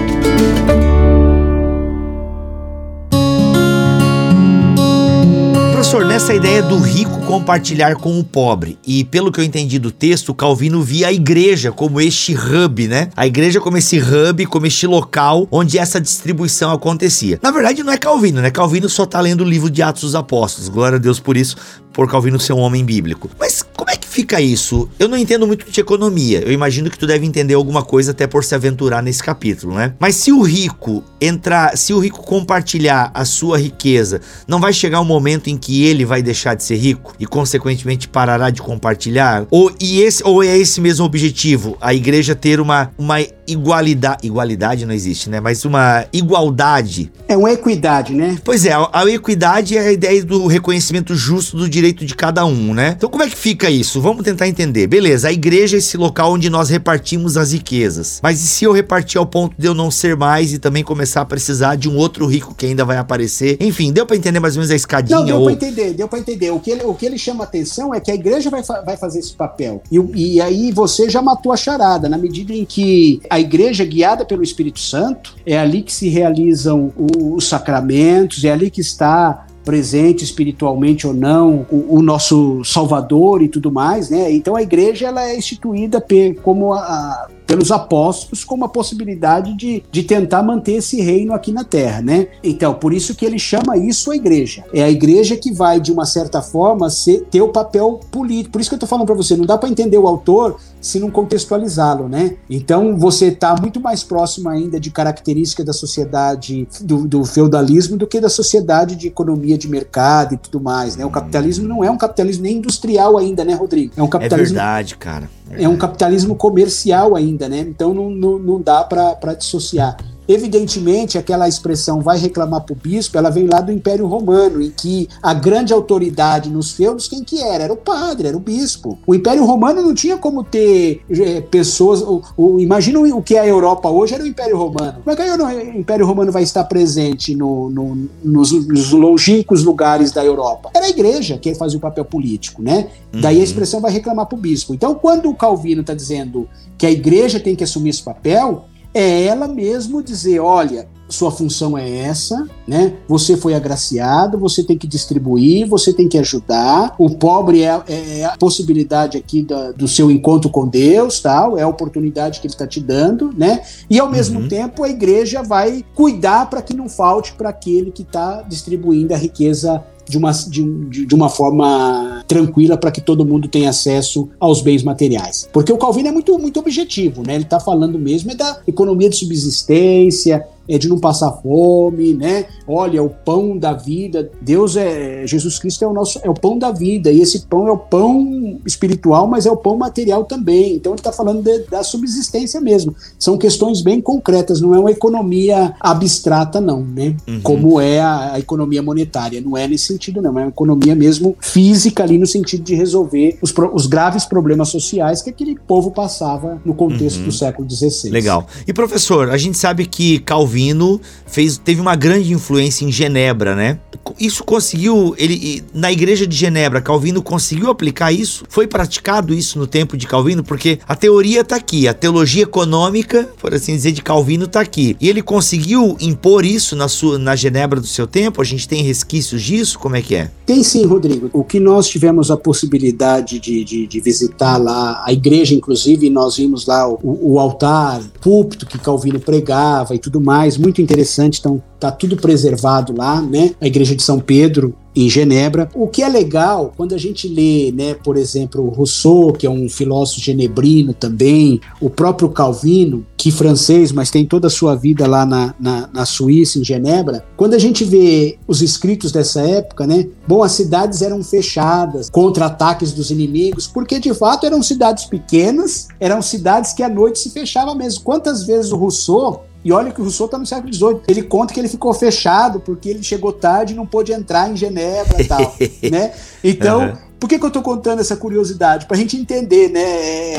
Professor, 5.90 6.06
nessa 6.06 6.36
ideia 6.36 6.62
do 6.62 6.78
rico 6.78 7.19
compartilhar 7.30 7.96
com 7.96 8.20
o 8.20 8.24
pobre, 8.24 8.80
e 8.84 9.04
pelo 9.04 9.32
que 9.32 9.40
eu 9.40 9.44
entendi 9.44 9.78
do 9.78 9.92
texto, 9.92 10.34
Calvino 10.34 10.82
via 10.82 11.10
a 11.10 11.14
igreja 11.14 11.72
como 11.72 12.02
este 12.02 12.36
hub, 12.36 12.88
né? 12.88 13.12
A 13.16 13.28
igreja 13.28 13.62
como 13.62 13.78
esse 13.78 14.00
hub, 14.00 14.48
como 14.48 14.66
este 14.66 14.88
local 14.88 15.48
onde 15.52 15.78
essa 15.78 16.02
distribuição 16.02 16.72
acontecia. 16.72 17.40
Na 17.40 17.52
verdade, 17.52 17.84
não 17.84 17.94
é 17.94 18.00
Calvino, 18.00 18.42
né? 18.42 18.50
Calvino 18.50 18.90
só 18.90 19.06
tá 19.06 19.22
lendo 19.22 19.42
o 19.42 19.48
livro 19.48 19.70
de 19.70 19.84
Atos 19.84 20.02
dos 20.02 20.16
Apóstolos. 20.16 20.70
Glória 20.70 20.96
a 20.96 21.00
Deus 21.00 21.20
por 21.20 21.38
isso, 21.38 21.56
por 21.94 22.10
Calvino 22.10 22.40
ser 22.40 22.54
um 22.54 22.60
homem 22.60 22.84
bíblico. 22.84 23.30
Mas 23.40 23.62
como 23.62 23.92
é 23.92 23.98
que 23.98 24.08
fica 24.08 24.42
isso? 24.42 24.90
Eu 24.98 25.08
não 25.08 25.18
entendo 25.18 25.46
muito 25.46 25.70
de 25.70 25.80
economia. 25.80 26.40
Eu 26.40 26.52
imagino 26.52 26.90
que 26.90 26.98
tu 26.98 27.06
deve 27.06 27.26
entender 27.26 27.54
alguma 27.54 27.84
coisa 27.84 28.12
até 28.12 28.26
por 28.26 28.44
se 28.44 28.56
aventurar 28.56 29.04
nesse 29.04 29.22
capítulo, 29.22 29.76
né? 29.76 29.94
Mas 30.00 30.16
se 30.16 30.32
o 30.32 30.42
rico 30.42 31.04
entrar, 31.20 31.78
se 31.78 31.94
o 31.94 32.00
rico 32.00 32.24
compartilhar 32.24 33.12
a 33.14 33.26
sua 33.26 33.60
riqueza, 33.60 34.22
não 34.48 34.60
vai 34.60 34.74
chegar 34.74 35.02
um 35.02 35.06
momento 35.06 35.50
em 35.50 35.58
que 35.58 35.84
ele 35.84 36.06
vai 36.06 36.24
deixar 36.24 36.56
de 36.56 36.64
ser 36.64 36.78
rico 36.78 37.14
e 37.20 37.26
consequentemente 37.26 38.08
parará 38.08 38.50
de 38.50 38.62
compartilhar? 38.62 39.46
Ou 39.52 39.72
e 39.80 40.02
esse 40.02 40.24
ou 40.26 40.44
é 40.44 40.58
esse 40.58 40.80
mesmo 40.80 41.06
objetivo, 41.06 41.78
a 41.82 41.94
igreja 41.94 42.36
ter 42.36 42.60
uma 42.60 42.92
uma 42.98 43.20
igualdade, 43.48 44.28
igualdade 44.28 44.86
não 44.86 44.94
existe, 44.94 45.30
né? 45.30 45.40
Mas 45.40 45.66
uma 45.66 46.06
igualdade. 46.14 47.12
É 47.28 47.36
uma 47.36 47.52
equidade, 47.52 48.14
né? 48.14 48.38
Pois 48.44 48.66
é, 48.66 48.74
a, 48.74 48.90
a 48.94 49.10
equidade 49.10 49.78
é 49.78 49.88
a 49.88 49.92
ideia 49.92 50.24
do 50.24 50.48
reconhecimento 50.48 51.16
justo 51.16 51.58
do 51.58 51.68
direito 51.68 52.06
de 52.06 52.16
cada 52.16 52.46
um, 52.46 52.74
né? 52.74 52.94
Então 52.96 53.10
como 53.10 53.24
é 53.24 53.30
que 53.30 53.36
fica 53.36 53.70
isso? 53.70 54.00
Vamos 54.00 54.24
tentar 54.24 54.48
entender. 54.48 54.88
Beleza, 54.88 55.28
a 55.28 55.32
igreja 55.32 55.78
é 55.78 55.80
esse 55.80 55.98
local 55.98 56.34
onde 56.34 56.50
nós 56.50 56.70
repartimos 56.70 57.38
as 57.38 57.52
riquezas. 57.52 58.20
Mas 58.22 58.42
e 58.44 58.48
se 58.48 58.66
eu 58.66 58.72
repartir 58.72 59.18
ao 59.18 59.26
ponto 59.26 59.56
de 59.58 59.68
eu 59.68 59.74
não 59.74 59.90
ser 59.92 60.16
mais 60.16 60.54
e 60.54 60.60
também 60.60 60.84
começar 60.84 61.22
a 61.22 61.26
precisar 61.26 61.76
de 61.76 61.90
um 61.90 61.98
outro 61.98 62.26
rico 62.26 62.54
que 62.56 62.66
ainda 62.66 62.86
vai 62.86 62.98
aparecer? 62.98 63.58
Enfim, 63.60 63.92
deu 63.92 64.06
para 64.06 64.16
entender 64.16 64.40
mais 64.40 64.56
ou 64.56 64.60
menos 64.60 64.72
a 64.72 64.76
escadinha? 64.76 65.18
Não, 65.18 65.26
deu 65.26 65.38
ou... 65.38 65.46
para 65.46 65.54
entender, 65.54 65.94
deu 65.94 66.08
para 66.08 66.20
entender. 66.20 66.52
O 66.52 66.60
que, 66.60 66.72
ele, 66.72 66.84
o 66.84 66.94
que 66.94 67.09
ele 67.10 67.18
chama 67.18 67.44
atenção 67.44 67.94
é 67.94 68.00
que 68.00 68.12
a 68.12 68.16
igreja 68.16 68.50
vai, 68.50 68.64
fa 68.64 68.82
vai 68.82 68.98
fazer 68.98 69.20
esse 69.20 69.34
papel. 69.34 69.82
E, 69.92 70.36
e 70.36 70.42
aí 70.42 70.72
você 70.72 71.10
já 71.10 71.22
matou 71.22 71.52
a 71.52 71.58
charada, 71.58 72.08
na 72.08 72.18
medida 72.18 72.54
em 72.54 72.66
que 72.66 73.22
a 73.30 73.40
igreja, 73.40 73.84
guiada 73.84 74.26
pelo 74.26 74.44
Espírito 74.44 74.80
Santo, 74.80 75.36
é 75.46 75.58
ali 75.58 75.82
que 75.82 75.92
se 75.92 76.10
realizam 76.10 76.92
os 76.98 77.48
sacramentos, 77.48 78.44
é 78.44 78.52
ali 78.52 78.70
que 78.70 78.82
está 78.82 79.46
presente 79.64 80.24
espiritualmente 80.24 81.06
ou 81.06 81.14
não, 81.14 81.66
o, 81.70 81.98
o, 81.98 82.02
nosso 82.02 82.64
Salvador 82.64 83.44
e 83.44 83.48
tudo 83.48 83.72
mais, 83.72 84.10
né? 84.10 84.32
Então 84.32 84.56
a 84.56 84.64
igreja 84.64 85.08
ela 85.08 85.24
é 85.30 85.38
instituída 85.38 86.04
como 86.42 86.74
a, 86.74 86.80
a 86.80 87.28
pelos 87.50 87.72
apóstolos 87.72 88.44
como 88.44 88.64
a 88.64 88.70
possibilidade 88.70 89.58
de, 89.58 89.84
de 89.92 90.04
tentar 90.04 90.44
manter 90.44 90.74
esse 90.74 91.02
reino 91.02 91.34
aqui 91.34 91.52
na 91.52 91.64
terra, 91.64 92.00
né? 92.00 92.28
Então, 92.44 92.76
por 92.76 92.94
isso 92.94 93.16
que 93.16 93.26
ele 93.26 93.40
chama 93.40 93.76
isso 93.76 94.12
a 94.12 94.16
igreja. 94.16 94.64
É 94.72 94.84
a 94.84 94.90
igreja 94.90 95.36
que 95.36 95.52
vai, 95.52 95.80
de 95.80 95.92
uma 95.92 96.06
certa 96.06 96.44
forma, 96.44 96.92
ser, 96.92 97.26
ter 97.32 97.42
o 97.42 97.50
papel 97.50 98.02
político. 98.12 98.52
Por 98.52 98.62
isso 98.62 98.70
que 98.70 98.76
eu 98.76 98.80
tô 98.80 98.86
falando 98.86 99.08
para 99.08 99.16
você, 99.16 99.36
não 99.36 99.48
dá 99.48 99.58
para 99.58 99.68
entender 99.68 99.98
o 99.98 100.06
autor 100.06 100.60
se 100.80 101.00
não 101.00 101.10
contextualizá-lo, 101.10 102.08
né? 102.08 102.36
Então, 102.48 102.96
você 102.96 103.32
tá 103.32 103.56
muito 103.60 103.82
mais 103.82 104.04
próximo 104.04 104.48
ainda 104.48 104.80
de 104.80 104.92
características 104.92 105.66
da 105.66 105.74
sociedade 105.74 106.68
do, 106.82 107.08
do 107.08 107.26
feudalismo 107.26 107.98
do 107.98 108.06
que 108.06 108.22
da 108.22 108.30
sociedade 108.30 108.96
de 108.96 109.08
economia 109.08 109.58
de 109.58 109.68
mercado 109.68 110.36
e 110.36 110.38
tudo 110.38 110.62
mais, 110.62 110.96
né? 110.96 111.04
O 111.04 111.10
capitalismo 111.10 111.68
não 111.68 111.84
é 111.84 111.90
um 111.90 111.98
capitalismo 111.98 112.44
nem 112.44 112.58
industrial 112.58 113.18
ainda, 113.18 113.44
né, 113.44 113.56
Rodrigo? 113.56 113.94
É 113.98 114.04
um 114.04 114.08
capitalismo... 114.08 114.56
É 114.56 114.62
verdade, 114.62 114.96
cara. 114.96 115.30
É 115.52 115.68
um 115.68 115.78
capitalismo 115.78 116.36
comercial 116.36 117.16
ainda, 117.16 117.50
né? 117.50 117.60
Então 117.60 117.94
não, 117.94 118.10
não, 118.10 118.40
não 118.40 118.62
dá 118.62 118.84
para 118.84 119.34
dissociar. 119.34 119.98
Evidentemente, 120.30 121.18
aquela 121.18 121.48
expressão 121.48 122.02
vai 122.02 122.20
reclamar 122.20 122.62
para 122.62 122.74
o 122.74 122.76
bispo, 122.76 123.18
ela 123.18 123.32
vem 123.32 123.48
lá 123.48 123.62
do 123.62 123.72
Império 123.72 124.06
Romano, 124.06 124.62
em 124.62 124.70
que 124.70 125.10
a 125.24 125.34
grande 125.34 125.74
autoridade 125.74 126.52
nos 126.52 126.72
feudos, 126.72 127.08
quem 127.08 127.24
que 127.24 127.42
era? 127.42 127.64
Era 127.64 127.74
o 127.74 127.78
padre, 127.78 128.28
era 128.28 128.38
o 128.38 128.40
bispo. 128.40 129.00
O 129.08 129.16
Império 129.16 129.44
Romano 129.44 129.82
não 129.82 129.92
tinha 129.96 130.20
como 130.20 130.44
ter 130.44 131.02
é, 131.10 131.42
pessoas. 131.42 132.04
O, 132.04 132.22
o, 132.38 132.60
imagina 132.60 133.00
o 133.00 133.24
que 133.24 133.38
é 133.38 133.40
a 133.40 133.48
Europa 133.48 133.90
hoje, 133.90 134.14
era 134.14 134.24
o 134.24 134.28
Império 134.28 134.56
Romano. 134.56 135.00
Como 135.04 135.12
é 135.12 135.16
que 135.16 135.24
o 135.24 135.80
Império 135.80 136.06
Romano 136.06 136.32
vai 136.32 136.44
estar 136.44 136.64
presente 136.66 137.36
no, 137.36 137.72
no, 137.72 138.08
nos, 138.24 138.52
nos, 138.52 138.92
longínquos 138.92 139.64
lugares 139.64 140.12
da 140.12 140.24
Europa? 140.24 140.70
Era 140.76 140.86
a 140.86 140.90
igreja 140.90 141.40
que 141.40 141.56
fazia 141.56 141.80
o 141.80 141.82
papel 141.82 142.06
político, 142.06 142.62
né? 142.62 142.90
Uhum. 143.12 143.22
Daí 143.22 143.42
a 143.42 143.44
expressão 143.44 143.82
vai 143.82 143.92
reclamar 143.92 144.28
para 144.28 144.38
o 144.38 144.40
bispo. 144.40 144.76
Então, 144.76 144.94
quando 144.94 145.34
Calvino 145.40 145.82
está 145.82 145.94
dizendo 145.94 146.48
que 146.78 146.86
a 146.86 146.92
igreja 146.92 147.40
tem 147.40 147.56
que 147.56 147.64
assumir 147.64 147.90
esse 147.90 148.04
papel, 148.04 148.66
é 148.94 149.24
ela 149.24 149.48
mesmo 149.48 150.04
dizer, 150.04 150.40
olha, 150.40 150.88
sua 151.08 151.32
função 151.32 151.76
é 151.78 151.90
essa, 151.98 152.48
né? 152.68 152.94
Você 153.08 153.36
foi 153.36 153.56
agraciado, 153.56 154.38
você 154.38 154.64
tem 154.64 154.78
que 154.78 154.86
distribuir, 154.86 155.68
você 155.68 155.92
tem 155.92 156.08
que 156.08 156.18
ajudar. 156.18 156.94
O 157.00 157.10
pobre 157.10 157.64
é, 157.64 157.82
é 157.88 158.26
a 158.26 158.38
possibilidade 158.38 159.18
aqui 159.18 159.42
da, 159.42 159.72
do 159.72 159.88
seu 159.88 160.12
encontro 160.12 160.50
com 160.50 160.68
Deus, 160.68 161.20
tal, 161.20 161.58
é 161.58 161.64
a 161.64 161.68
oportunidade 161.68 162.40
que 162.40 162.48
ele 162.48 162.54
está 162.54 162.68
te 162.68 162.80
dando, 162.80 163.32
né? 163.36 163.62
E 163.90 164.00
ao 164.00 164.10
mesmo 164.10 164.42
uhum. 164.42 164.48
tempo 164.48 164.84
a 164.84 164.90
igreja 164.90 165.42
vai 165.42 165.84
cuidar 165.96 166.48
para 166.50 166.62
que 166.62 166.76
não 166.76 166.88
falte 166.88 167.34
para 167.34 167.50
aquele 167.50 167.92
que 167.92 168.04
está 168.04 168.44
distribuindo 168.44 169.14
a 169.14 169.18
riqueza 169.18 169.84
de 170.10 170.18
uma, 170.18 170.32
de, 170.32 171.06
de 171.06 171.16
uma 171.16 171.30
forma 171.30 172.24
tranquila 172.28 172.76
para 172.76 172.90
que 172.90 173.00
todo 173.00 173.24
mundo 173.24 173.48
tenha 173.48 173.70
acesso 173.70 174.28
aos 174.40 174.62
bens 174.62 174.82
materiais. 174.82 175.48
Porque 175.54 175.72
o 175.72 175.78
Calvino 175.78 176.08
é 176.08 176.12
muito, 176.12 176.38
muito 176.40 176.60
objetivo, 176.60 177.22
né? 177.26 177.36
Ele 177.36 177.44
está 177.44 177.60
falando 177.60 178.00
mesmo 178.00 178.32
é 178.32 178.36
da 178.36 178.60
economia 178.68 179.10
de 179.10 179.16
subsistência, 179.16 180.46
é 180.70 180.78
de 180.78 180.88
não 180.88 181.00
passar 181.00 181.32
fome, 181.32 182.14
né? 182.14 182.46
Olha, 182.68 183.02
o 183.02 183.10
pão 183.10 183.58
da 183.58 183.74
vida. 183.74 184.30
Deus 184.40 184.78
é 184.78 185.26
Jesus 185.26 185.58
Cristo 185.58 185.84
é 185.84 185.88
o 185.88 185.94
nosso 185.94 186.20
é 186.24 186.30
o 186.30 186.34
pão 186.34 186.60
da 186.60 186.72
vida 186.72 187.12
e 187.12 187.22
esse 187.22 187.42
pão 187.48 187.68
é 187.68 187.72
o 187.72 187.78
pão 187.78 188.60
espiritual, 188.66 189.26
mas 189.26 189.48
é 189.48 189.52
o 189.52 189.58
pão 189.58 189.76
material 189.76 190.26
também. 190.26 190.76
Então 190.76 190.92
ele 190.92 191.00
está 191.00 191.12
falando 191.12 191.42
de, 191.42 191.60
da 191.64 191.82
subsistência 191.82 192.62
mesmo. 192.62 192.96
São 193.18 193.38
questões 193.38 193.82
bem 193.82 194.00
concretas, 194.00 194.62
não 194.62 194.76
é 194.76 194.80
uma 194.80 194.92
economia 194.92 195.74
abstrata 195.80 196.62
não, 196.62 196.84
né? 196.84 197.16
Uhum. 197.28 197.42
Como 197.42 197.82
é 197.82 198.00
a, 198.00 198.34
a, 198.34 198.40
economia 198.40 198.84
monetária, 198.84 199.42
não 199.42 199.58
é 199.58 199.68
nesse 199.68 199.88
sentido 199.88 200.22
não, 200.22 200.38
é 200.38 200.44
uma 200.44 200.50
economia 200.50 200.96
mesmo 200.96 201.36
física 201.42 202.04
ali 202.04 202.18
no 202.18 202.28
sentido 202.28 202.64
de 202.64 202.76
resolver 202.76 203.40
os, 203.42 203.52
os 203.74 203.88
graves 203.88 204.26
problemas 204.26 204.70
sociais 204.70 205.24
que 205.24 205.32
aquele 205.32 205.58
povo 205.68 205.90
passava 205.90 206.62
no 206.64 206.76
contexto 206.76 207.20
uhum. 207.20 207.26
do 207.26 207.32
século 207.32 207.70
XVI. 207.70 208.12
Legal. 208.12 208.46
E 208.68 208.74
professor, 208.74 209.32
a 209.32 209.38
gente 209.38 209.58
sabe 209.58 209.88
que 209.88 210.20
Calvino 210.20 210.59
Calvino 210.60 211.00
fez, 211.26 211.58
teve 211.58 211.80
uma 211.80 211.96
grande 211.96 212.34
influência 212.34 212.86
em 212.86 212.92
Genebra, 212.92 213.56
né? 213.56 213.80
Isso 214.20 214.44
conseguiu, 214.44 215.16
ele 215.18 215.64
na 215.74 215.92
igreja 215.92 216.28
de 216.28 216.36
Genebra, 216.36 216.82
Calvino 216.82 217.22
conseguiu 217.22 217.70
aplicar 217.70 218.12
isso? 218.12 218.44
Foi 218.50 218.68
praticado 218.68 219.34
isso 219.34 219.58
no 219.58 219.68
tempo 219.68 219.96
de 219.96 220.08
Calvino? 220.08 220.44
Porque 220.44 220.80
a 220.88 220.96
teoria 220.96 221.44
tá 221.44 221.56
aqui, 221.56 221.88
a 221.88 221.94
teologia 221.94 222.44
econômica, 222.44 223.30
por 223.40 223.54
assim 223.54 223.74
dizer, 223.74 223.92
de 223.92 224.02
Calvino 224.02 224.48
tá 224.48 224.62
aqui. 224.62 224.96
E 225.00 225.08
ele 225.08 225.22
conseguiu 225.22 225.96
impor 226.00 226.46
isso 226.46 226.76
na 226.76 226.88
sua 226.88 227.18
na 227.18 227.36
Genebra 227.36 227.80
do 227.80 227.88
seu 227.88 228.08
tempo? 228.08 228.42
A 228.42 228.46
gente 228.46 228.68
tem 228.68 228.84
resquícios 228.84 229.42
disso? 229.42 229.80
Como 229.80 229.96
é 229.96 230.02
que 230.02 230.16
é? 230.16 230.32
Tem 230.46 230.64
sim, 230.64 230.86
Rodrigo. 230.86 231.30
O 231.34 231.44
que 231.44 231.60
nós 231.60 231.88
tivemos 231.88 232.32
a 232.32 232.38
possibilidade 232.38 233.40
de, 233.40 233.64
de, 233.64 233.88
de 233.88 234.00
visitar 234.00 234.58
lá, 234.58 235.04
a 235.06 235.14
igreja, 235.14 235.54
inclusive, 235.56 236.10
nós 236.10 236.38
vimos 236.38 236.66
lá 236.66 236.88
o, 236.88 237.00
o 237.04 237.40
altar, 237.40 238.02
o 238.02 238.20
púlpito 238.20 238.66
que 238.66 238.78
Calvino 238.78 239.20
pregava 239.20 239.96
e 239.96 240.00
tudo 240.00 240.20
mais 240.20 240.58
muito 240.58 240.82
interessante, 240.82 241.40
então 241.40 241.62
tá 241.80 241.92
tudo 241.92 242.18
preservado 242.18 242.94
lá, 242.96 243.22
né? 243.22 243.52
A 243.62 243.68
igreja 243.68 243.96
de 243.96 244.04
São 244.04 244.20
Pedro 244.20 244.76
em 244.96 245.10
Genebra. 245.10 245.70
O 245.74 245.88
que 245.88 246.04
é 246.04 246.10
legal 246.10 246.74
quando 246.76 246.94
a 246.94 246.98
gente 246.98 247.28
lê, 247.28 247.72
né, 247.72 247.94
por 247.94 248.18
exemplo, 248.18 248.68
Rousseau, 248.70 249.32
que 249.32 249.46
é 249.46 249.50
um 249.50 249.70
filósofo 249.70 250.20
genebrino 250.20 250.94
também, 250.94 251.62
o 251.80 251.90
próprio 251.90 252.30
Calvino, 252.30 253.06
que 253.16 253.32
francês, 253.32 253.92
mas 253.92 254.10
tem 254.10 254.26
toda 254.26 254.48
a 254.48 254.50
sua 254.50 254.76
vida 254.76 255.08
lá 255.08 255.26
na, 255.26 255.54
na, 255.60 255.90
na, 255.94 256.06
Suíça, 256.06 256.60
em 256.60 256.64
Genebra. 256.64 257.24
Quando 257.38 257.54
a 257.54 257.60
gente 257.60 257.84
vê 257.84 258.38
os 258.48 258.62
escritos 258.62 259.12
dessa 259.12 259.42
época, 259.42 259.86
né, 259.86 260.08
bom, 260.28 260.44
as 260.44 260.54
cidades 260.54 261.02
eram 261.02 261.24
fechadas 261.24 262.10
contra 262.10 262.48
ataques 262.48 262.92
dos 262.92 263.12
inimigos, 263.12 263.68
porque 263.68 264.00
de 264.00 264.14
fato 264.14 264.46
eram 264.46 264.64
cidades 264.64 265.06
pequenas, 265.06 265.88
eram 266.00 266.22
cidades 266.22 266.74
que 266.74 266.84
à 266.84 266.90
noite 266.90 267.20
se 267.20 267.30
fechava 267.30 267.76
mesmo. 267.76 268.04
Quantas 268.04 268.44
vezes 268.44 268.72
o 268.72 268.78
Rousseau 268.78 269.46
e 269.64 269.72
olha 269.72 269.92
que 269.92 270.00
o 270.00 270.04
Rousseau 270.04 270.26
está 270.26 270.38
no 270.38 270.46
século 270.46 270.74
XVIII. 270.74 271.02
Ele 271.08 271.24
conta 271.24 271.54
que 271.54 271.60
ele 271.60 271.68
ficou 271.68 271.94
fechado 271.94 272.60
porque 272.60 272.90
ele 272.90 273.04
chegou 273.04 273.34
tarde 273.34 273.74
e 273.74 273.76
não 273.76 273.86
pôde 273.86 274.12
entrar 274.12 274.50
em 274.50 274.56
Genebra 274.56 275.22
e 275.22 275.28
tal, 275.28 275.56
né? 275.92 276.14
Então, 276.44 276.82
uhum. 276.82 277.10
Por 277.20 277.28
que, 277.28 277.38
que 277.38 277.44
eu 277.44 277.50
estou 277.50 277.62
contando 277.62 278.00
essa 278.00 278.16
curiosidade? 278.16 278.86
Para 278.86 278.96
a 278.96 279.00
gente 279.00 279.18
entender, 279.18 279.70
né? 279.70 279.82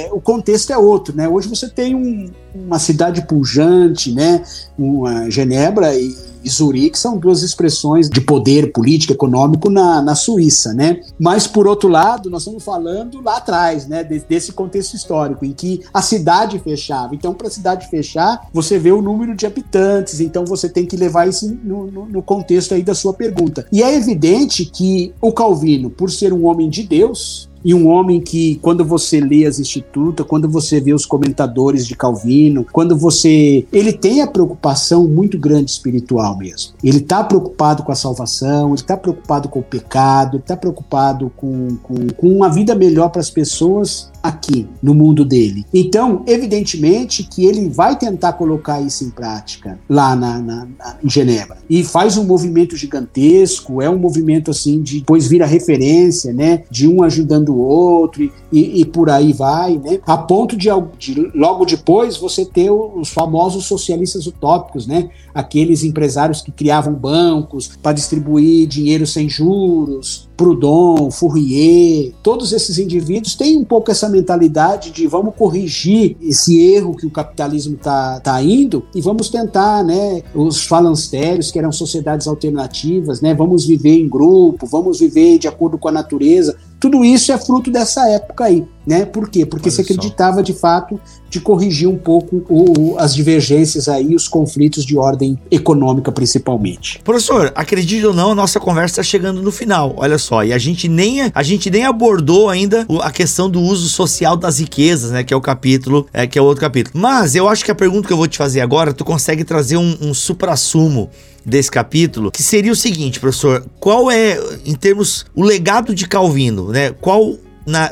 É, 0.05 0.09
o 0.13 0.21
contexto 0.21 0.73
é 0.73 0.79
outro, 0.79 1.15
né? 1.15 1.29
Hoje 1.29 1.47
você 1.47 1.69
tem 1.69 1.95
um, 1.95 2.31
uma 2.55 2.79
cidade 2.79 3.21
pujante, 3.27 4.11
né? 4.13 4.43
Uma 4.79 5.29
Genebra 5.29 5.95
e 5.95 6.17
e 6.45 6.51
Zurique 6.51 6.99
são 6.99 7.19
duas 7.19 7.43
expressões 7.43 8.09
de 8.09 8.21
poder 8.21 8.73
político, 8.73 9.13
econômico 9.13 9.69
na, 9.69 10.03
na 10.03 10.15
Suíça, 10.15 10.73
né? 10.73 11.01
Mas, 11.19 11.47
por 11.47 11.67
outro 11.67 11.89
lado, 11.89 12.31
nós 12.31 12.43
estamos 12.43 12.63
falando 12.63 13.21
lá 13.21 13.37
atrás, 13.37 13.87
né? 13.87 14.05
desse 14.05 14.53
contexto 14.53 14.95
histórico, 14.95 15.45
em 15.45 15.53
que 15.53 15.83
a 15.93 16.03
cidade 16.03 16.59
fechava. 16.59 17.15
Então, 17.15 17.35
para 17.35 17.49
a 17.49 17.51
cidade 17.51 17.89
fechar, 17.89 18.49
você 18.53 18.79
vê 18.79 18.93
o 18.93 19.03
número 19.03 19.35
de 19.35 19.47
habitantes, 19.47 20.21
então 20.21 20.45
você 20.45 20.69
tem 20.69 20.87
que 20.87 20.97
levar 20.97 21.29
isso 21.29 21.59
no, 21.63 21.87
no, 21.87 22.07
no 22.07 22.23
contexto 22.23 22.75
aí 22.75 22.83
da 22.83 22.95
sua 22.95 23.13
pergunta. 23.13 23.67
E 23.73 23.83
é 23.83 23.95
evidente 23.95 24.65
que 24.65 25.13
o 25.21 25.33
Calvino, 25.33 25.91
por 25.91 26.11
ser 26.11 26.33
um 26.33 26.47
homem 26.47 26.69
de 26.69 26.83
Deus, 26.83 27.50
e 27.65 27.75
um 27.75 27.89
homem 27.89 28.21
que, 28.21 28.57
quando 28.63 28.85
você 28.85 29.21
lê 29.21 29.47
as 29.47 29.59
institutas, 29.59 30.27
quando 30.27 30.49
você 30.49 30.81
vê 30.81 30.93
os 30.93 31.07
comentadores 31.07 31.87
de 31.87 31.95
Calvino, 31.95 32.67
quando 32.73 32.97
você. 32.97 33.67
Ele 33.73 33.93
tem 33.93 34.23
a 34.23 34.27
preocupação 34.27 35.07
muito 35.07 35.39
grande 35.39 35.71
espiritual 35.71 36.37
mesmo. 36.37 36.73
Ele 36.83 36.99
está 36.99 37.23
preocupado 37.23 37.83
com 37.83 37.93
a 37.93 37.95
salvação, 37.97 38.69
ele 38.69 38.75
está 38.75 38.97
preocupado 38.97 39.49
com 39.49 39.61
o 39.61 39.63
pecado, 39.63 40.37
ele 40.37 40.43
está 40.43 40.57
preocupado 40.57 41.31
com, 41.37 41.77
com, 41.83 41.95
com 42.17 42.29
uma 42.29 42.49
vida 42.49 42.75
melhor 42.75 43.11
para 43.11 43.21
as 43.21 43.31
pessoas 43.31 44.11
aqui 44.23 44.69
no 44.83 44.95
mundo 44.95 45.25
dele. 45.25 45.65
Então, 45.73 46.23
evidentemente 46.27 47.25
que 47.25 47.45
ele 47.45 47.69
vai 47.69 47.97
tentar 47.97 48.35
colocar 48.35 48.81
isso 48.81 49.05
em 49.05 49.11
prática 49.11 49.79
lá 49.89 50.15
na, 50.15 50.39
na, 50.39 50.67
na, 50.67 50.97
em 51.03 51.09
Genebra. 51.09 51.59
E 51.69 51.83
faz 51.85 52.17
um 52.17 52.25
movimento 52.25 52.77
gigantesco, 52.77 53.81
é 53.81 53.89
um 53.89 53.99
movimento 53.99 54.51
assim 54.51 54.83
de 54.83 55.01
depois 55.01 55.27
vira 55.27 55.47
referência, 55.47 56.33
né? 56.33 56.63
De 56.71 56.87
um 56.87 57.03
ajudando 57.03 57.51
o 57.51 57.59
outro 57.59 58.23
e, 58.23 58.81
e, 58.81 58.85
por 58.85 59.11
aí 59.11 59.33
vai, 59.33 59.77
né? 59.77 60.01
A 60.07 60.17
ponto 60.17 60.57
de, 60.57 60.69
de, 60.99 61.31
logo 61.35 61.65
depois 61.65 62.17
você 62.17 62.45
ter 62.45 62.71
os 62.71 63.09
famosos 63.09 63.67
socialistas 63.67 64.27
utópicos, 64.27 64.87
né? 64.87 65.11
Aqueles 65.35 65.83
empresários 65.85 66.43
que 66.43 66.51
criavam 66.51 66.93
bancos 66.93 67.71
para 67.83 67.93
distribuir 67.93 68.67
dinheiro 68.67 69.07
sem 69.07 69.29
juros, 69.29 70.29
Proudhon, 70.37 71.11
Fourier, 71.11 72.13
todos 72.23 72.53
esses 72.53 72.79
indivíduos 72.79 73.35
têm 73.35 73.59
um 73.59 73.65
pouco 73.65 73.91
essa 73.91 74.09
mentalidade 74.11 74.91
de 74.91 75.07
vamos 75.07 75.35
corrigir 75.35 76.17
esse 76.21 76.61
erro 76.61 76.97
que 76.97 77.07
o 77.07 77.11
capitalismo 77.11 77.77
está 77.77 78.21
tá 78.21 78.43
indo 78.43 78.85
e 78.95 79.01
vamos 79.01 79.31
tentar, 79.31 79.85
né, 79.85 80.23
os 80.35 80.67
falancérios, 80.67 81.51
que 81.51 81.59
eram 81.59 81.73
sociedades 81.73 82.27
alternativas, 82.27 83.21
né, 83.21 83.35
vamos 83.35 83.65
viver 83.65 83.99
em 83.99 84.09
grupo, 84.09 84.67
vamos 84.67 84.99
viver 84.99 85.39
de 85.39 85.49
acordo 85.49 85.79
com 85.79 85.89
a 85.89 85.93
natureza, 85.93 86.57
tudo 86.81 87.05
isso 87.05 87.31
é 87.31 87.37
fruto 87.37 87.71
dessa 87.71 88.09
época 88.09 88.45
aí, 88.45 88.65
né? 88.87 89.05
Por 89.05 89.29
quê? 89.29 89.45
Porque 89.45 89.69
Olha 89.69 89.77
se 89.77 89.83
acreditava 89.83 90.37
só. 90.37 90.43
de 90.43 90.55
fato 90.55 90.99
de 91.29 91.39
corrigir 91.39 91.87
um 91.87 91.97
pouco 91.97 92.43
o, 92.49 92.97
as 92.99 93.15
divergências 93.15 93.87
aí, 93.87 94.15
os 94.17 94.27
conflitos 94.27 94.85
de 94.85 94.97
ordem 94.97 95.39
econômica 95.51 96.11
principalmente. 96.11 96.99
Professor, 97.05 97.53
acredite 97.55 98.05
ou 98.07 98.15
não, 98.15 98.33
a 98.33 98.35
nossa 98.35 98.59
conversa 98.59 98.95
está 98.95 99.03
chegando 99.03 99.43
no 99.43 99.53
final. 99.53 99.95
Olha 99.99 100.17
só, 100.17 100.43
e 100.43 100.55
a 100.55 100.59
gente 100.59 100.89
nem 100.89 101.31
a 101.35 101.43
gente 101.43 101.71
nem 101.71 101.85
abordou 101.85 102.49
ainda 102.49 102.87
a 103.03 103.11
questão 103.11 103.51
do 103.51 103.61
uso 103.61 103.89
social 103.91 104.35
das 104.35 104.59
riquezas, 104.59 105.11
né? 105.11 105.23
Que 105.23 105.35
é 105.35 105.37
o 105.37 105.41
capítulo, 105.41 106.07
é, 106.15 106.27
que 106.27 106.39
é 106.39 106.43
o 106.43 106.47
outro 106.47 106.63
capítulo. 106.63 106.99
Mas 106.99 107.35
eu 107.35 107.47
acho 107.47 107.63
que 107.63 107.71
a 107.71 107.75
pergunta 107.75 108.07
que 108.07 108.13
eu 108.13 108.17
vou 108.17 108.27
te 108.27 108.39
fazer 108.39 108.63
agora, 108.63 108.95
tu 108.95 109.05
consegue 109.05 109.45
trazer 109.45 109.77
um, 109.77 109.99
um 110.01 110.15
supra-sumo 110.15 111.11
desse 111.45 111.71
capítulo, 111.71 112.31
que 112.31 112.43
seria 112.43 112.73
o 112.73 112.77
seguinte, 112.77 113.21
professor: 113.21 113.65
qual 113.79 114.11
é, 114.11 114.39
em 114.65 114.75
termos, 114.75 115.27
o 115.35 115.43
legado 115.43 115.95
de 115.95 116.07
Calvino, 116.07 116.71
né? 116.71 116.93
Qual 117.01 117.37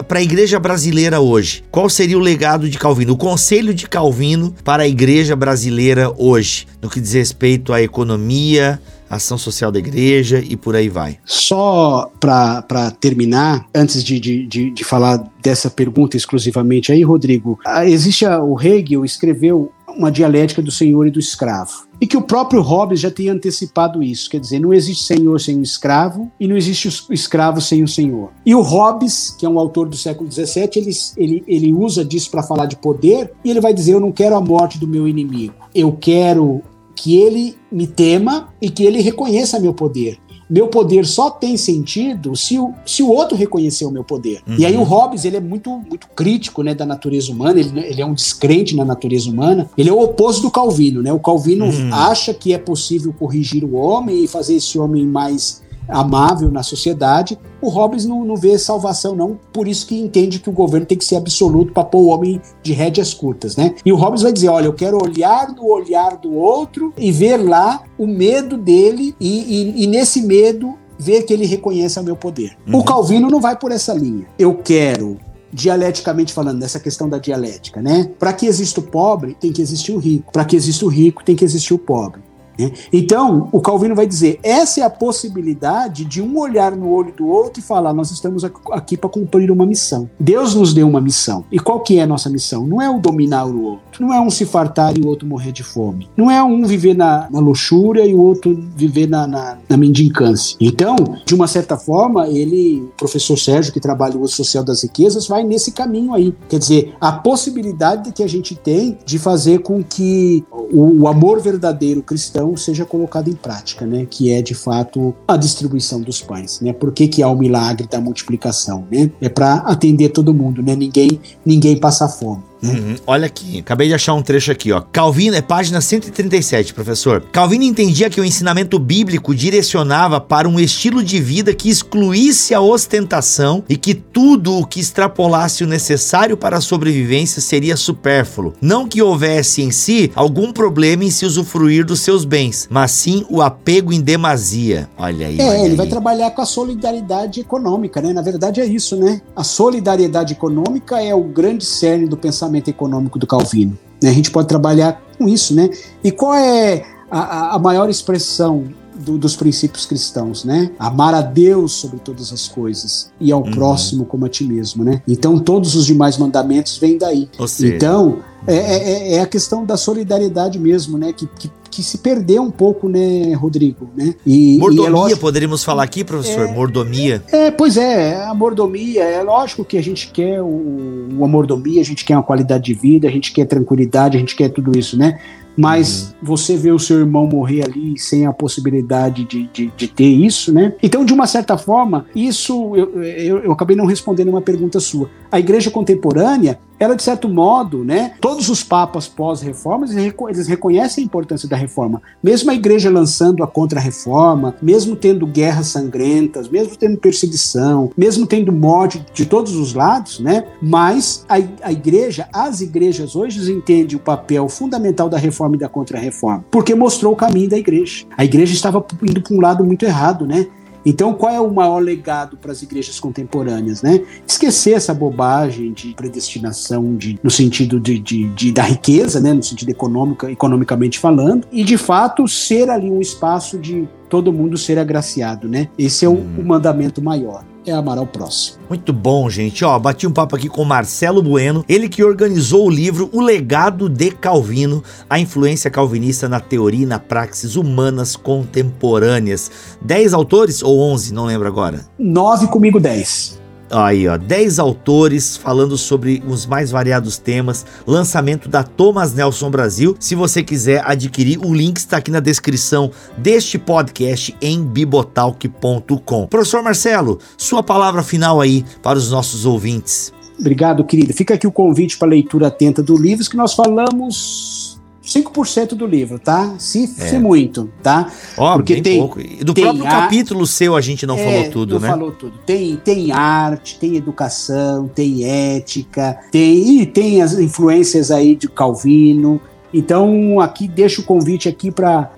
para 0.09 0.19
a 0.19 0.23
igreja 0.23 0.59
brasileira 0.59 1.21
hoje? 1.21 1.63
Qual 1.71 1.89
seria 1.89 2.17
o 2.19 2.21
legado 2.21 2.69
de 2.69 2.79
Calvino? 2.79 3.13
O 3.13 3.17
conselho 3.17 3.73
de 3.73 3.89
Calvino 3.89 4.55
para 4.65 4.83
a 4.83 4.89
igreja 4.89 5.37
brasileira 5.37 6.13
hoje, 6.17 6.67
no 6.83 6.91
que 6.91 7.01
diz 7.01 7.13
respeito 7.13 7.73
à 7.73 7.81
economia, 7.81 8.81
ação 9.09 9.39
social 9.39 9.73
da 9.73 9.79
igreja 9.79 10.43
e 10.47 10.57
por 10.57 10.77
aí 10.77 10.89
vai. 10.89 11.19
Só 11.25 12.11
para 12.21 12.91
terminar, 13.01 13.67
antes 13.75 14.05
de, 14.05 14.21
de, 14.21 14.47
de, 14.47 14.71
de, 14.71 14.85
falar 14.85 15.25
dessa 15.43 15.71
pergunta 15.71 16.17
exclusivamente 16.17 16.93
aí, 16.93 17.03
Rodrigo, 17.03 17.59
existe 17.85 18.27
a, 18.27 18.43
o 18.43 18.61
Hegel 18.61 19.05
escreveu 19.05 19.73
uma 19.97 20.11
dialética 20.11 20.63
do 20.63 20.71
senhor 20.71 21.07
e 21.07 21.11
do 21.11 21.19
escravo. 21.19 21.89
E 22.01 22.07
que 22.07 22.17
o 22.17 22.23
próprio 22.23 22.61
Hobbes 22.63 23.01
já 23.01 23.11
tinha 23.11 23.33
antecipado 23.33 24.03
isso, 24.03 24.31
quer 24.31 24.39
dizer, 24.39 24.61
não 24.61 24.73
existe 24.73 25.05
senhor 25.05 25.41
sem 25.41 25.59
o 25.59 25.63
escravo 25.63 26.31
e 26.39 26.47
não 26.47 26.57
existe 26.57 26.89
o 27.11 27.13
escravo 27.13 27.61
sem 27.61 27.83
o 27.83 27.89
senhor. 27.89 28.31
E 28.47 28.55
o 28.55 28.63
Hobbes, 28.63 29.31
que 29.31 29.45
é 29.45 29.49
um 29.49 29.59
autor 29.59 29.89
do 29.89 29.97
século 29.97 30.31
XVII, 30.31 30.71
ele, 30.77 30.91
ele, 31.17 31.45
ele 31.47 31.73
usa 31.73 32.05
disso 32.05 32.31
para 32.31 32.43
falar 32.43 32.67
de 32.67 32.77
poder 32.77 33.33
e 33.45 33.51
ele 33.51 33.61
vai 33.61 33.75
dizer: 33.75 33.95
Eu 33.95 34.01
não 34.01 34.13
quero 34.13 34.37
a 34.37 34.41
morte 34.41 34.79
do 34.79 34.87
meu 34.87 35.09
inimigo, 35.09 35.55
eu 35.75 35.93
quero 35.93 36.63
que 36.95 37.17
ele 37.17 37.57
me 37.71 37.87
tema 37.87 38.49
e 38.61 38.71
que 38.71 38.85
ele 38.85 39.01
reconheça 39.01 39.61
meu 39.61 39.73
poder 39.73 40.19
meu 40.49 40.69
poder 40.69 41.07
só 41.07 41.31
tem 41.31 41.57
sentido 41.57 42.35
se 42.35 42.59
o, 42.59 42.73
se 42.87 43.03
o 43.03 43.11
outro 43.11 43.37
reconhecer 43.37 43.85
o 43.85 43.91
meu 43.91 44.05
poder. 44.05 44.41
Uhum. 44.47 44.57
E 44.59 44.65
aí 44.65 44.77
o 44.77 44.83
Hobbes, 44.83 45.25
ele 45.25 45.37
é 45.37 45.41
muito, 45.41 45.71
muito 45.89 46.09
crítico 46.15 46.63
né, 46.63 46.75
da 46.75 46.87
natureza 46.87 47.31
humana, 47.31 47.61
ele, 47.61 47.79
ele 47.81 48.01
é 48.01 48.07
um 48.07 48.15
descrente 48.15 48.75
na 48.75 48.85
natureza 48.85 49.31
humana, 49.31 49.69
ele 49.77 49.91
é 49.91 49.93
o 49.93 50.01
oposto 50.01 50.43
do 50.43 50.51
Calvino, 50.51 51.03
né? 51.03 51.13
O 51.13 51.21
Calvino 51.21 51.67
uhum. 51.67 51.93
acha 51.93 52.33
que 52.33 52.53
é 52.53 52.59
possível 52.59 53.13
corrigir 53.13 53.65
o 53.65 53.75
homem 53.75 54.25
e 54.25 54.29
fazer 54.29 54.55
esse 54.55 54.79
homem 54.79 55.07
mais 55.07 55.63
amável 55.89 56.51
na 56.51 56.63
sociedade. 56.63 57.39
O 57.61 57.69
Hobbes 57.69 58.05
não, 58.05 58.25
não 58.25 58.37
vê 58.37 58.59
salvação, 58.59 59.17
não, 59.17 59.39
por 59.53 59.67
isso 59.67 59.87
que 59.87 59.99
entende 59.99 60.39
que 60.39 60.51
o 60.51 60.53
governo 60.53 60.87
tem 60.87 60.99
que 60.99 61.05
ser 61.05 61.17
absoluto 61.17 61.73
para 61.73 61.85
pôr 61.85 62.01
o 62.01 62.07
homem 62.07 62.41
de 62.63 62.73
rédeas 62.73 63.15
curtas, 63.15 63.57
né? 63.57 63.75
E 63.85 63.93
o 63.93 63.97
Hobbes 63.97 64.23
vai 64.23 64.33
dizer: 64.33 64.49
olha, 64.49 64.67
eu 64.67 64.75
quero 64.75 65.03
olhar 65.03 65.53
no 65.53 65.67
olhar 65.67 66.17
do 66.17 66.33
outro 66.35 66.93
e 66.97 67.11
ver 67.11 67.37
lá 67.39 67.83
o 67.97 68.07
medo 68.07 68.57
dele, 68.57 69.15
e, 69.19 69.39
e, 69.39 69.85
e 69.85 69.87
nesse 69.87 70.23
medo 70.23 70.75
ver 70.99 71.23
que 71.23 71.33
ele 71.33 71.47
reconhece 71.47 71.99
o 71.99 72.03
meu 72.03 72.17
poder. 72.17 72.57
Uhum. 72.67 72.81
O 72.81 72.85
Calvino 72.85 73.31
não 73.31 73.41
vai 73.41 73.57
por 73.57 73.71
essa 73.71 73.95
linha. 73.95 74.27
Eu 74.39 74.55
quero 74.57 75.17
dialeticamente 75.53 76.33
falando, 76.33 76.59
nessa 76.59 76.79
questão 76.79 77.09
da 77.09 77.19
dialética, 77.19 77.81
né? 77.81 78.11
Para 78.19 78.33
que 78.33 78.47
exista 78.47 78.81
o 78.81 78.83
pobre, 78.83 79.35
tem 79.41 79.53
que 79.53 79.63
existir 79.63 79.93
o 79.93 79.99
rico. 79.99 80.33
Para 80.33 80.45
que 80.45 80.57
exista 80.57 80.85
o 80.85 80.89
rico, 80.89 81.25
tem 81.25 81.35
que 81.35 81.45
existir 81.45 81.73
o 81.73 81.79
pobre. 81.79 82.21
Né? 82.59 82.73
Então, 82.93 83.49
o 83.53 83.61
Calvino 83.61 83.95
vai 83.95 84.07
dizer: 84.07 84.39
essa 84.43 84.81
é 84.81 84.83
a 84.83 84.91
possibilidade 84.91 86.05
de 86.05 86.21
um 86.21 86.39
olhar 86.39 86.75
no 86.75 86.91
olho 86.91 87.13
do 87.13 87.27
outro 87.27 87.61
e 87.61 87.63
falar: 87.63 87.93
nós 87.93 88.11
estamos 88.11 88.45
aqui 88.45 88.97
para 88.97 89.09
cumprir 89.09 89.51
uma 89.51 89.65
missão. 89.65 90.11
Deus 90.19 90.55
nos 90.55 90.75
deu 90.75 90.89
uma 90.89 91.01
missão. 91.01 91.45
E 91.51 91.59
qual 91.59 91.81
que 91.81 91.99
é 91.99 92.03
a 92.03 92.07
nossa 92.07 92.29
missão? 92.29 92.67
Não 92.67 92.83
é 92.83 92.91
o 92.91 92.99
dominar 92.99 93.47
o 93.47 93.63
outro, 93.63 94.05
não 94.05 94.13
é 94.13 94.21
um 94.21 94.31
se 94.31 94.45
fartar 94.45 94.97
e 94.97 95.01
o 95.01 95.07
outro 95.07 95.27
morrer 95.27 95.53
de 95.53 95.63
fome, 95.63 96.09
não 96.17 96.31
é 96.31 96.43
um 96.43 96.65
viver 96.65 96.95
na, 96.95 97.29
na 97.31 97.39
luxúria 97.39 98.05
e 98.05 98.15
o 98.15 98.21
outro 98.21 98.59
viver 98.75 99.09
na, 99.09 99.27
na, 99.27 99.59
na 99.69 99.77
mendicância. 99.77 100.57
Então, 100.61 100.97
de 101.25 101.35
uma 101.35 101.47
certa 101.47 101.77
forma, 101.77 102.29
ele, 102.29 102.83
o 102.83 102.97
professor 102.97 103.39
Sérgio, 103.39 103.73
que 103.73 103.81
trabalha 103.81 104.19
o 104.19 104.27
social 104.27 104.65
das 104.65 104.83
riquezas, 104.83 105.27
vai 105.27 105.45
nesse 105.45 105.73
caminho 105.73 106.15
aí. 106.15 106.35
Quer 106.49 106.59
dizer, 106.59 106.95
a 107.01 107.13
possibilidade 107.13 108.13
que 108.13 108.23
a 108.23 108.27
gente 108.29 108.55
tem 108.55 108.99
de 109.05 109.19
fazer 109.19 109.61
com 109.61 109.83
que 109.83 110.45
o, 110.51 111.03
o 111.03 111.09
amor 111.09 111.41
verdadeiro 111.41 112.03
cristão 112.03 112.48
seja 112.57 112.85
colocado 112.85 113.29
em 113.29 113.35
prática, 113.35 113.87
né? 113.87 114.07
Que 114.09 114.33
é 114.33 114.43
de 114.43 114.55
fato 114.55 115.15
a 115.27 115.37
distribuição 115.37 116.01
dos 116.01 116.21
pães, 116.21 116.61
né? 116.61 116.73
Por 116.73 116.93
que, 116.93 117.09
que 117.09 117.23
há 117.23 117.29
o 117.29 117.37
milagre 117.37 117.87
da 117.87 118.01
multiplicação, 118.01 118.87
né? 118.91 119.11
É 119.21 119.29
para 119.29 119.57
atender 119.59 120.11
todo 120.11 120.35
mundo, 120.35 120.63
né? 120.63 120.75
Ninguém 120.75 121.21
ninguém 121.45 121.79
passa 121.79 122.09
fome. 122.09 122.48
Uhum. 122.63 122.97
Olha 123.07 123.27
aqui, 123.27 123.61
acabei 123.61 123.89
de 123.89 123.95
achar 123.95 124.15
um 124.15 124.23
trecho 124.23 124.51
aqui, 124.51 124.73
ó. 124.73 124.81
Calvino, 124.81 125.37
é 125.37 125.43
página 125.43 125.81
137, 125.81 126.75
professor. 126.75 127.23
Calvino 127.33 127.65
entendia 127.65 128.11
que 128.11 128.21
o 128.21 128.25
ensinamento 128.25 128.79
bíblico 128.79 129.35
direcionava 129.35 130.21
para 130.21 130.49
um 130.49 130.59
estilo 130.59 131.03
de 131.03 131.21
vida 131.21 131.55
que 131.55 131.69
excluísse 131.69 132.55
a 132.55 132.61
ostentação 132.61 133.63
e 133.69 133.77
que 133.77 133.95
tudo 133.95 134.59
o 134.59 134.67
que 134.67 134.81
extrapolasse 134.81 135.63
o 135.63 135.67
necessário 135.67 136.37
para 136.37 136.59
a 136.59 136.61
sobrevivência 136.61 137.41
seria 137.41 137.77
supérfluo. 137.77 138.55
Não 138.61 138.89
que 138.89 139.03
houvesse 139.03 139.63
em 139.63 139.71
si 139.71 140.11
algum 140.15 140.53
problema 140.53 141.05
em 141.05 141.11
se 141.11 141.25
usufruir 141.25 141.85
dos 141.85 142.01
seus 142.01 142.25
bens, 142.25 142.67
mas 142.71 142.91
sim 142.91 143.25
o 143.31 143.41
apego 143.41 143.93
em 143.93 144.01
demasia. 144.01 144.89
Olha 144.99 145.29
aí. 145.29 145.41
É, 145.41 145.45
olha 145.45 145.59
ele 145.59 145.71
aí. 145.71 145.77
vai 145.77 145.87
trabalhar 145.87 146.31
com 146.33 146.43
a 146.43 146.47
solidariedade 146.47 147.41
econômica, 147.41 148.01
né? 148.01 148.13
Na 148.13 148.23
verdade 148.23 148.61
é 148.61 148.67
isso, 148.67 148.97
né? 148.97 149.21
A 149.37 149.45
solidariedade 149.45 150.33
econômica 150.33 151.01
é 151.01 151.15
o 151.15 151.23
grande 151.23 151.65
cerne 151.65 152.07
do 152.09 152.17
pensamento 152.17 152.48
pensamento 152.49 152.69
econômico 152.69 153.19
do 153.19 153.27
Calvino. 153.27 153.79
Né? 154.03 154.11
A 154.11 154.13
gente 154.13 154.31
pode 154.31 154.49
trabalhar 154.49 155.01
com 155.17 155.29
isso, 155.29 155.55
né? 155.55 155.69
E 156.03 156.11
qual 156.11 156.35
é 156.35 156.85
a, 157.11 157.55
a 157.55 157.59
maior 157.59 157.89
expressão 157.89 158.65
do, 158.95 159.17
dos 159.17 159.37
princípios 159.37 159.87
cristãos, 159.87 160.45
né? 160.45 160.71
Amar 160.79 161.15
a 161.15 161.21
Deus 161.21 161.73
sobre 161.73 161.99
todas 161.99 162.33
as 162.33 162.49
coisas 162.49 163.13
e 163.21 163.31
ao 163.31 163.43
uhum. 163.45 163.51
próximo 163.51 164.05
como 164.05 164.27
a 164.27 164.29
ti 164.29 164.45
mesmo, 164.45 164.83
né? 164.83 165.03
Então 165.07 165.39
todos 165.39 165.77
os 165.77 165.87
demais 165.87 166.19
mandamentos 166.19 166.79
vêm 166.79 166.99
daí. 166.99 167.29
Seja... 167.47 167.75
Então 167.75 168.19
é, 168.47 168.55
é, 168.55 168.77
é, 168.77 169.15
é, 169.15 169.21
a 169.21 169.27
questão 169.27 169.65
da 169.65 169.77
solidariedade 169.77 170.59
mesmo, 170.59 170.99
né? 170.99 171.13
Que, 171.13 171.27
que, 171.27 171.51
que 171.71 171.83
se 171.83 171.99
perdeu 171.99 172.43
um 172.43 172.51
pouco, 172.51 172.89
né, 172.89 173.33
Rodrigo? 173.35 173.89
Né? 173.97 174.15
E, 174.27 174.59
mordomia, 174.59 174.85
e 174.85 174.87
é 174.87 174.91
lógico, 174.91 175.21
poderíamos 175.21 175.65
falar 175.65 175.83
aqui, 175.83 176.05
professor? 176.05 176.47
É, 176.47 176.53
mordomia. 176.53 177.23
É, 177.31 177.51
pois 177.51 177.77
é, 177.77 178.25
a 178.25 178.35
mordomia, 178.35 179.05
é 179.05 179.23
lógico 179.23 179.65
que 179.65 179.77
a 179.77 179.83
gente 179.83 180.11
quer 180.11 180.41
o, 180.43 181.09
uma 181.11 181.29
mordomia, 181.29 181.81
a 181.81 181.85
gente 181.85 182.05
quer 182.05 182.17
uma 182.17 182.23
qualidade 182.23 182.65
de 182.65 182.75
vida, 182.75 183.09
a 183.09 183.11
gente 183.11 183.33
quer 183.33 183.45
tranquilidade, 183.47 184.17
a 184.17 184.21
gente 184.21 184.35
quer 184.37 184.49
tudo 184.49 184.79
isso, 184.79 184.97
né? 184.97 185.19
mas 185.59 186.15
uhum. 186.23 186.29
você 186.29 186.57
vê 186.57 186.71
o 186.71 186.79
seu 186.79 187.01
irmão 187.01 187.27
morrer 187.27 187.65
ali 187.65 187.99
sem 187.99 188.25
a 188.27 188.33
possibilidade 188.33 189.25
de, 189.25 189.49
de, 189.53 189.73
de 189.77 189.89
ter 189.89 190.07
isso, 190.07 190.53
né? 190.53 190.73
Então, 190.81 191.05
de 191.05 191.13
uma 191.13 191.27
certa 191.27 191.59
forma, 191.59 192.07
isso 192.15 192.77
eu, 192.77 193.03
eu, 193.03 193.39
eu 193.39 193.53
acabei 193.53 193.75
não 193.75 193.85
respondendo 193.85 194.29
uma 194.29 194.41
pergunta 194.41 194.79
sua. 194.79 195.11
A 195.31 195.39
igreja 195.39 195.71
contemporânea, 195.71 196.59
ela 196.79 196.95
de 196.95 197.03
certo 197.03 197.29
modo, 197.29 197.85
né, 197.85 198.13
todos 198.21 198.49
os 198.49 198.63
papas 198.63 199.09
pós-reforma, 199.09 199.87
eles 200.29 200.47
reconhecem 200.47 201.03
a 201.03 201.07
importância 201.07 201.49
da 201.49 201.57
reforma. 201.57 202.01
Mesmo 202.23 202.51
a 202.51 202.55
igreja 202.55 202.89
lançando 202.89 203.43
a 203.43 203.47
contra-reforma, 203.47 204.55
mesmo 204.63 204.95
tendo 204.95 205.27
guerras 205.27 205.67
sangrentas, 205.67 206.49
mesmo 206.49 206.77
tendo 206.77 206.97
perseguição, 206.97 207.91
mesmo 207.97 208.27
tendo 208.27 208.53
morte 208.53 209.05
de 209.13 209.27
todos 209.27 209.57
os 209.57 209.75
lados, 209.75 210.21
né, 210.21 210.45
mas 210.63 211.25
a, 211.29 211.35
a 211.63 211.73
igreja, 211.73 212.29
as 212.33 212.61
igrejas 212.61 213.17
hoje 213.17 213.53
entendem 213.53 213.97
o 213.97 214.01
papel 214.01 214.49
fundamental 214.49 215.09
da 215.09 215.19
reforma 215.19 215.57
e 215.57 215.59
da 215.59 215.69
contra-reforma, 215.69 216.45
porque 216.51 216.75
mostrou 216.75 217.13
o 217.13 217.17
caminho 217.17 217.51
da 217.51 217.59
igreja. 217.59 218.07
A 218.17 218.25
igreja 218.25 218.55
estava 218.55 218.85
indo 219.03 219.21
para 219.21 219.35
um 219.35 219.41
lado 219.41 219.65
muito 219.65 219.85
errado, 219.85 220.27
né? 220.27 220.47
Então, 220.85 221.15
qual 221.15 221.33
é 221.33 221.41
o 221.41 221.53
maior 221.53 221.83
legado 221.83 222.37
para 222.37 222.53
as 222.53 222.63
igrejas 222.63 222.99
contemporâneas? 222.99 223.83
Né? 223.83 224.05
Esquecer 224.27 224.75
essa 224.75 224.95
bobagem 224.95 225.73
de 225.73 225.95
predestinação 225.95 226.97
de, 226.97 227.19
no 227.23 227.31
sentido 227.31 227.81
de, 227.81 227.99
de, 227.99 228.29
de, 228.31 228.53
da 228.53 228.63
riqueza, 228.63 229.21
né? 229.21 229.33
no 229.33 229.43
sentido 229.43 229.71
econômico, 229.71 230.27
economicamente 230.27 230.99
falando, 230.99 231.47
e 231.53 231.65
de 231.65 231.77
fato 231.77 232.27
ser 232.27 232.71
ali 232.71 232.91
um 232.91 233.01
espaço 233.01 233.59
de 233.59 233.89
todo 234.09 234.33
mundo 234.33 234.57
ser 234.57 234.79
agraciado. 234.79 235.49
Né? 235.49 235.69
Esse 235.79 236.05
é 236.05 236.09
o, 236.09 236.15
o 236.15 236.45
mandamento 236.45 237.03
maior 237.03 237.45
é 237.71 237.73
amar 237.73 237.99
ao 237.99 238.07
próximo. 238.07 238.59
Muito 238.69 238.93
bom, 238.93 239.29
gente. 239.31 239.65
Ó, 239.65 239.79
bati 239.79 240.07
um 240.07 240.13
papo 240.13 240.37
aqui 240.37 240.49
com 240.49 240.65
Marcelo 240.65 241.23
Bueno, 241.23 241.65
ele 241.69 241.89
que 241.89 242.05
organizou 242.05 242.67
o 242.67 242.71
livro 242.71 243.09
O 243.13 243.21
Legado 243.21 243.89
de 243.89 244.11
Calvino, 244.11 244.83
a 245.09 245.19
influência 245.19 245.71
calvinista 245.71 246.29
na 246.29 246.41
teoria 246.41 246.83
e 246.83 246.87
na 246.87 246.99
praxis 246.99 247.57
humanas 247.57 248.17
contemporâneas. 248.17 249.51
Dez 249.81 250.13
autores 250.13 250.63
ou 250.63 250.81
onze? 250.81 251.15
Não 251.15 251.27
lembro 251.27 251.49
agora. 251.49 251.87
Nove 251.99 252.47
comigo, 252.49 252.79
dez. 252.81 253.38
Aí, 253.71 254.09
ó, 254.09 254.17
10 254.17 254.59
autores 254.59 255.37
falando 255.37 255.77
sobre 255.77 256.23
os 256.27 256.47
mais 256.47 256.71
variados 256.71 257.19
temas. 257.19 257.67
Lançamento 257.87 258.49
da 258.49 258.63
Thomas 258.63 259.13
Nelson 259.15 259.51
Brasil. 259.51 259.97
Se 260.01 260.15
você 260.15 260.43
quiser 260.43 260.83
adquirir, 260.85 261.39
o 261.45 261.53
link 261.53 261.77
está 261.77 261.99
aqui 261.99 262.11
na 262.11 262.21
descrição 262.21 262.91
deste 263.17 263.59
podcast 263.59 264.35
em 264.41 264.63
bibotalk.com. 264.63 266.27
Professor 266.27 266.63
Marcelo, 266.63 267.19
sua 267.37 267.63
palavra 267.63 268.03
final 268.03 268.41
aí 268.41 268.65
para 268.83 268.99
os 268.99 269.11
nossos 269.11 269.45
ouvintes. 269.45 270.13
Obrigado, 270.39 270.85
querido. 270.85 271.13
Fica 271.13 271.35
aqui 271.35 271.47
o 271.47 271.53
convite 271.53 271.99
para 271.99 272.09
leitura 272.09 272.47
atenta 272.47 272.83
do 272.83 272.97
livro 272.97 273.29
que 273.29 273.37
nós 273.37 273.55
falamos 273.55 274.78
5% 275.09 275.69
do 275.71 275.87
livro, 275.87 276.19
tá? 276.19 276.55
Se, 276.59 276.85
é. 276.85 276.87
se 276.87 277.19
muito, 277.19 277.71
tá? 277.83 278.13
Ó, 278.37 278.57
Porque 278.57 278.83
tem 278.83 278.99
pouco. 278.99 279.19
Do 279.43 279.55
tem 279.55 279.65
próprio 279.65 279.85
capítulo 279.85 280.47
seu 280.47 280.77
a 280.77 280.81
gente 280.83 281.07
não 281.07 281.17
é, 281.17 281.25
falou 281.25 281.51
tudo, 281.51 281.75
não 281.75 281.81
né? 281.81 281.89
falou 281.89 282.13
tudo. 282.13 282.35
Tem, 282.45 282.77
tem 282.77 283.11
arte, 283.11 283.79
tem 283.79 283.97
educação, 283.97 284.87
tem 284.87 285.25
ética, 285.25 286.19
tem 286.31 286.81
e 286.81 286.87
tem 286.87 287.23
as 287.23 287.33
influências 287.33 288.11
aí 288.11 288.37
de 288.37 288.49
Calvino. 288.49 289.41
Então, 289.73 290.41
aqui 290.41 290.67
deixo 290.67 291.03
o 291.03 291.05
convite 291.05 291.49
aqui 291.49 291.71
para 291.71 292.11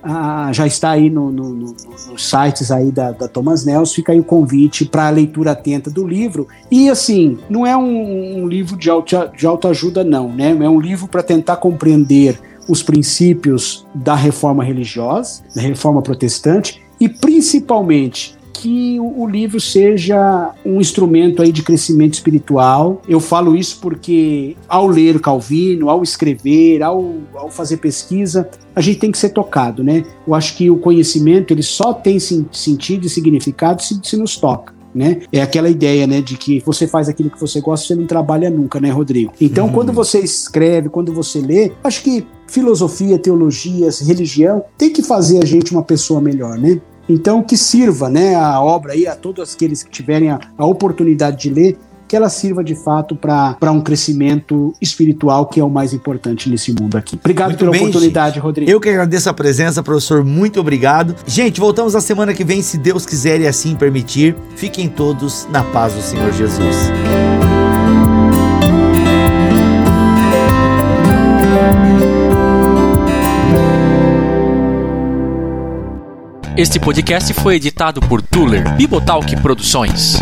já 0.53 0.67
está 0.67 0.91
aí 0.91 1.11
no, 1.11 1.33
no, 1.33 1.49
no, 1.51 1.77
nos 2.09 2.29
sites 2.29 2.71
aí 2.71 2.93
da, 2.93 3.11
da, 3.11 3.27
Thomas 3.27 3.65
Nelson, 3.65 3.95
fica 3.95 4.13
aí 4.13 4.21
o 4.21 4.25
convite 4.25 4.85
para 4.85 5.09
a 5.09 5.11
leitura 5.11 5.51
atenta 5.51 5.91
do 5.91 6.07
livro. 6.07 6.47
E 6.71 6.89
assim, 6.89 7.39
não 7.49 7.67
é 7.67 7.77
um, 7.77 8.43
um 8.43 8.49
livro 8.49 8.77
de, 8.77 8.89
auto, 8.89 9.17
de 9.37 9.47
autoajuda, 9.47 10.05
não, 10.05 10.29
né? 10.29 10.51
É 10.51 10.69
um 10.69 10.81
livro 10.81 11.09
para 11.09 11.25
tentar 11.25 11.57
compreender 11.57 12.39
os 12.71 12.83
princípios 12.83 13.85
da 13.95 14.15
reforma 14.15 14.63
religiosa, 14.63 15.43
da 15.55 15.61
reforma 15.61 16.01
protestante, 16.01 16.81
e 17.01 17.09
principalmente 17.09 18.39
que 18.53 18.99
o 19.01 19.27
livro 19.27 19.59
seja 19.59 20.53
um 20.67 20.81
instrumento 20.81 21.41
aí 21.41 21.51
de 21.51 21.63
crescimento 21.63 22.15
espiritual. 22.15 23.01
Eu 23.09 23.19
falo 23.19 23.57
isso 23.57 23.79
porque 23.81 24.55
ao 24.69 24.87
ler 24.87 25.19
Calvino, 25.19 25.89
ao 25.89 26.03
escrever, 26.03 26.83
ao, 26.83 27.15
ao 27.35 27.51
fazer 27.51 27.79
pesquisa, 27.79 28.51
a 28.77 28.83
gente 28.83 28.99
tem 28.99 29.11
que 29.11 29.19
ser 29.19 29.31
tocado, 29.31 29.83
né? 29.83 30.05
Eu 30.27 30.35
acho 30.35 30.57
que 30.57 30.69
o 30.69 30.77
conhecimento 30.77 31.55
ele 31.55 31.63
só 31.63 31.95
tem 31.95 32.19
sentido 32.19 33.07
e 33.07 33.09
significado 33.09 33.83
se, 33.83 33.99
se 34.03 34.17
nos 34.17 34.37
toca 34.37 34.80
né? 34.95 35.21
É 35.33 35.41
aquela 35.41 35.69
ideia, 35.69 36.07
né, 36.07 36.21
de 36.21 36.37
que 36.37 36.61
você 36.65 36.87
faz 36.87 37.09
aquilo 37.09 37.31
que 37.31 37.41
você 37.41 37.61
gosta, 37.61 37.87
você 37.87 37.95
não 37.95 38.07
trabalha 38.07 38.51
nunca, 38.51 38.81
né, 38.81 38.91
Rodrigo? 38.91 39.33
Então, 39.41 39.67
uhum. 39.67 39.73
quando 39.73 39.93
você 39.93 40.19
escreve, 40.19 40.89
quando 40.89 41.13
você 41.13 41.41
lê, 41.41 41.73
acho 41.83 42.03
que 42.03 42.27
filosofia, 42.47 43.19
teologia, 43.19 43.89
religião 44.05 44.65
tem 44.77 44.93
que 44.93 45.03
fazer 45.03 45.43
a 45.43 45.47
gente 45.47 45.73
uma 45.73 45.83
pessoa 45.83 46.21
melhor, 46.21 46.59
né? 46.59 46.81
Então, 47.09 47.43
que 47.43 47.57
sirva, 47.57 48.09
né, 48.09 48.37
a 48.37 48.61
obra 48.63 48.93
aí 48.93 49.07
a 49.07 49.17
todos 49.17 49.55
aqueles 49.55 49.83
que 49.83 49.91
tiverem 49.91 50.31
a, 50.31 50.39
a 50.57 50.65
oportunidade 50.65 51.39
de 51.39 51.51
ler, 51.51 51.79
que 52.11 52.17
ela 52.17 52.29
sirva 52.29 52.65
de 52.65 52.75
fato 52.75 53.15
para 53.15 53.71
um 53.71 53.81
crescimento 53.81 54.75
espiritual 54.81 55.47
que 55.47 55.61
é 55.61 55.65
o 55.65 55.71
mais 55.71 55.95
importante 55.95 56.51
nesse 56.51 56.73
mundo 56.73 56.99
aqui. 56.99 57.15
Obrigado 57.15 57.51
muito 57.51 57.61
pela 57.61 57.71
bem, 57.71 57.83
oportunidade, 57.83 58.35
gente. 58.35 58.43
Rodrigo. 58.43 58.69
Eu 58.69 58.81
que 58.81 58.89
agradeço 58.89 59.31
a 59.31 59.33
presença, 59.33 59.81
professor. 59.81 60.25
Muito 60.25 60.59
obrigado. 60.59 61.15
Gente, 61.25 61.61
voltamos 61.61 61.95
na 61.95 62.01
semana 62.01 62.35
que 62.35 62.43
vem, 62.43 62.63
se 62.63 62.79
Deus 62.79 63.07
quiser 63.07 63.41
e 63.41 63.47
assim 63.47 63.77
permitir. 63.77 64.35
Fiquem 64.57 64.89
todos 64.89 65.47
na 65.53 65.63
paz 65.63 65.95
do 65.95 66.03
Senhor 66.03 66.33
Jesus. 66.33 66.91
Este 76.57 76.81
podcast 76.81 77.33
foi 77.35 77.55
editado 77.55 78.01
por 78.01 78.21
Tuller 78.21 78.75
Bibotalk 78.75 79.41
Produções. 79.41 80.21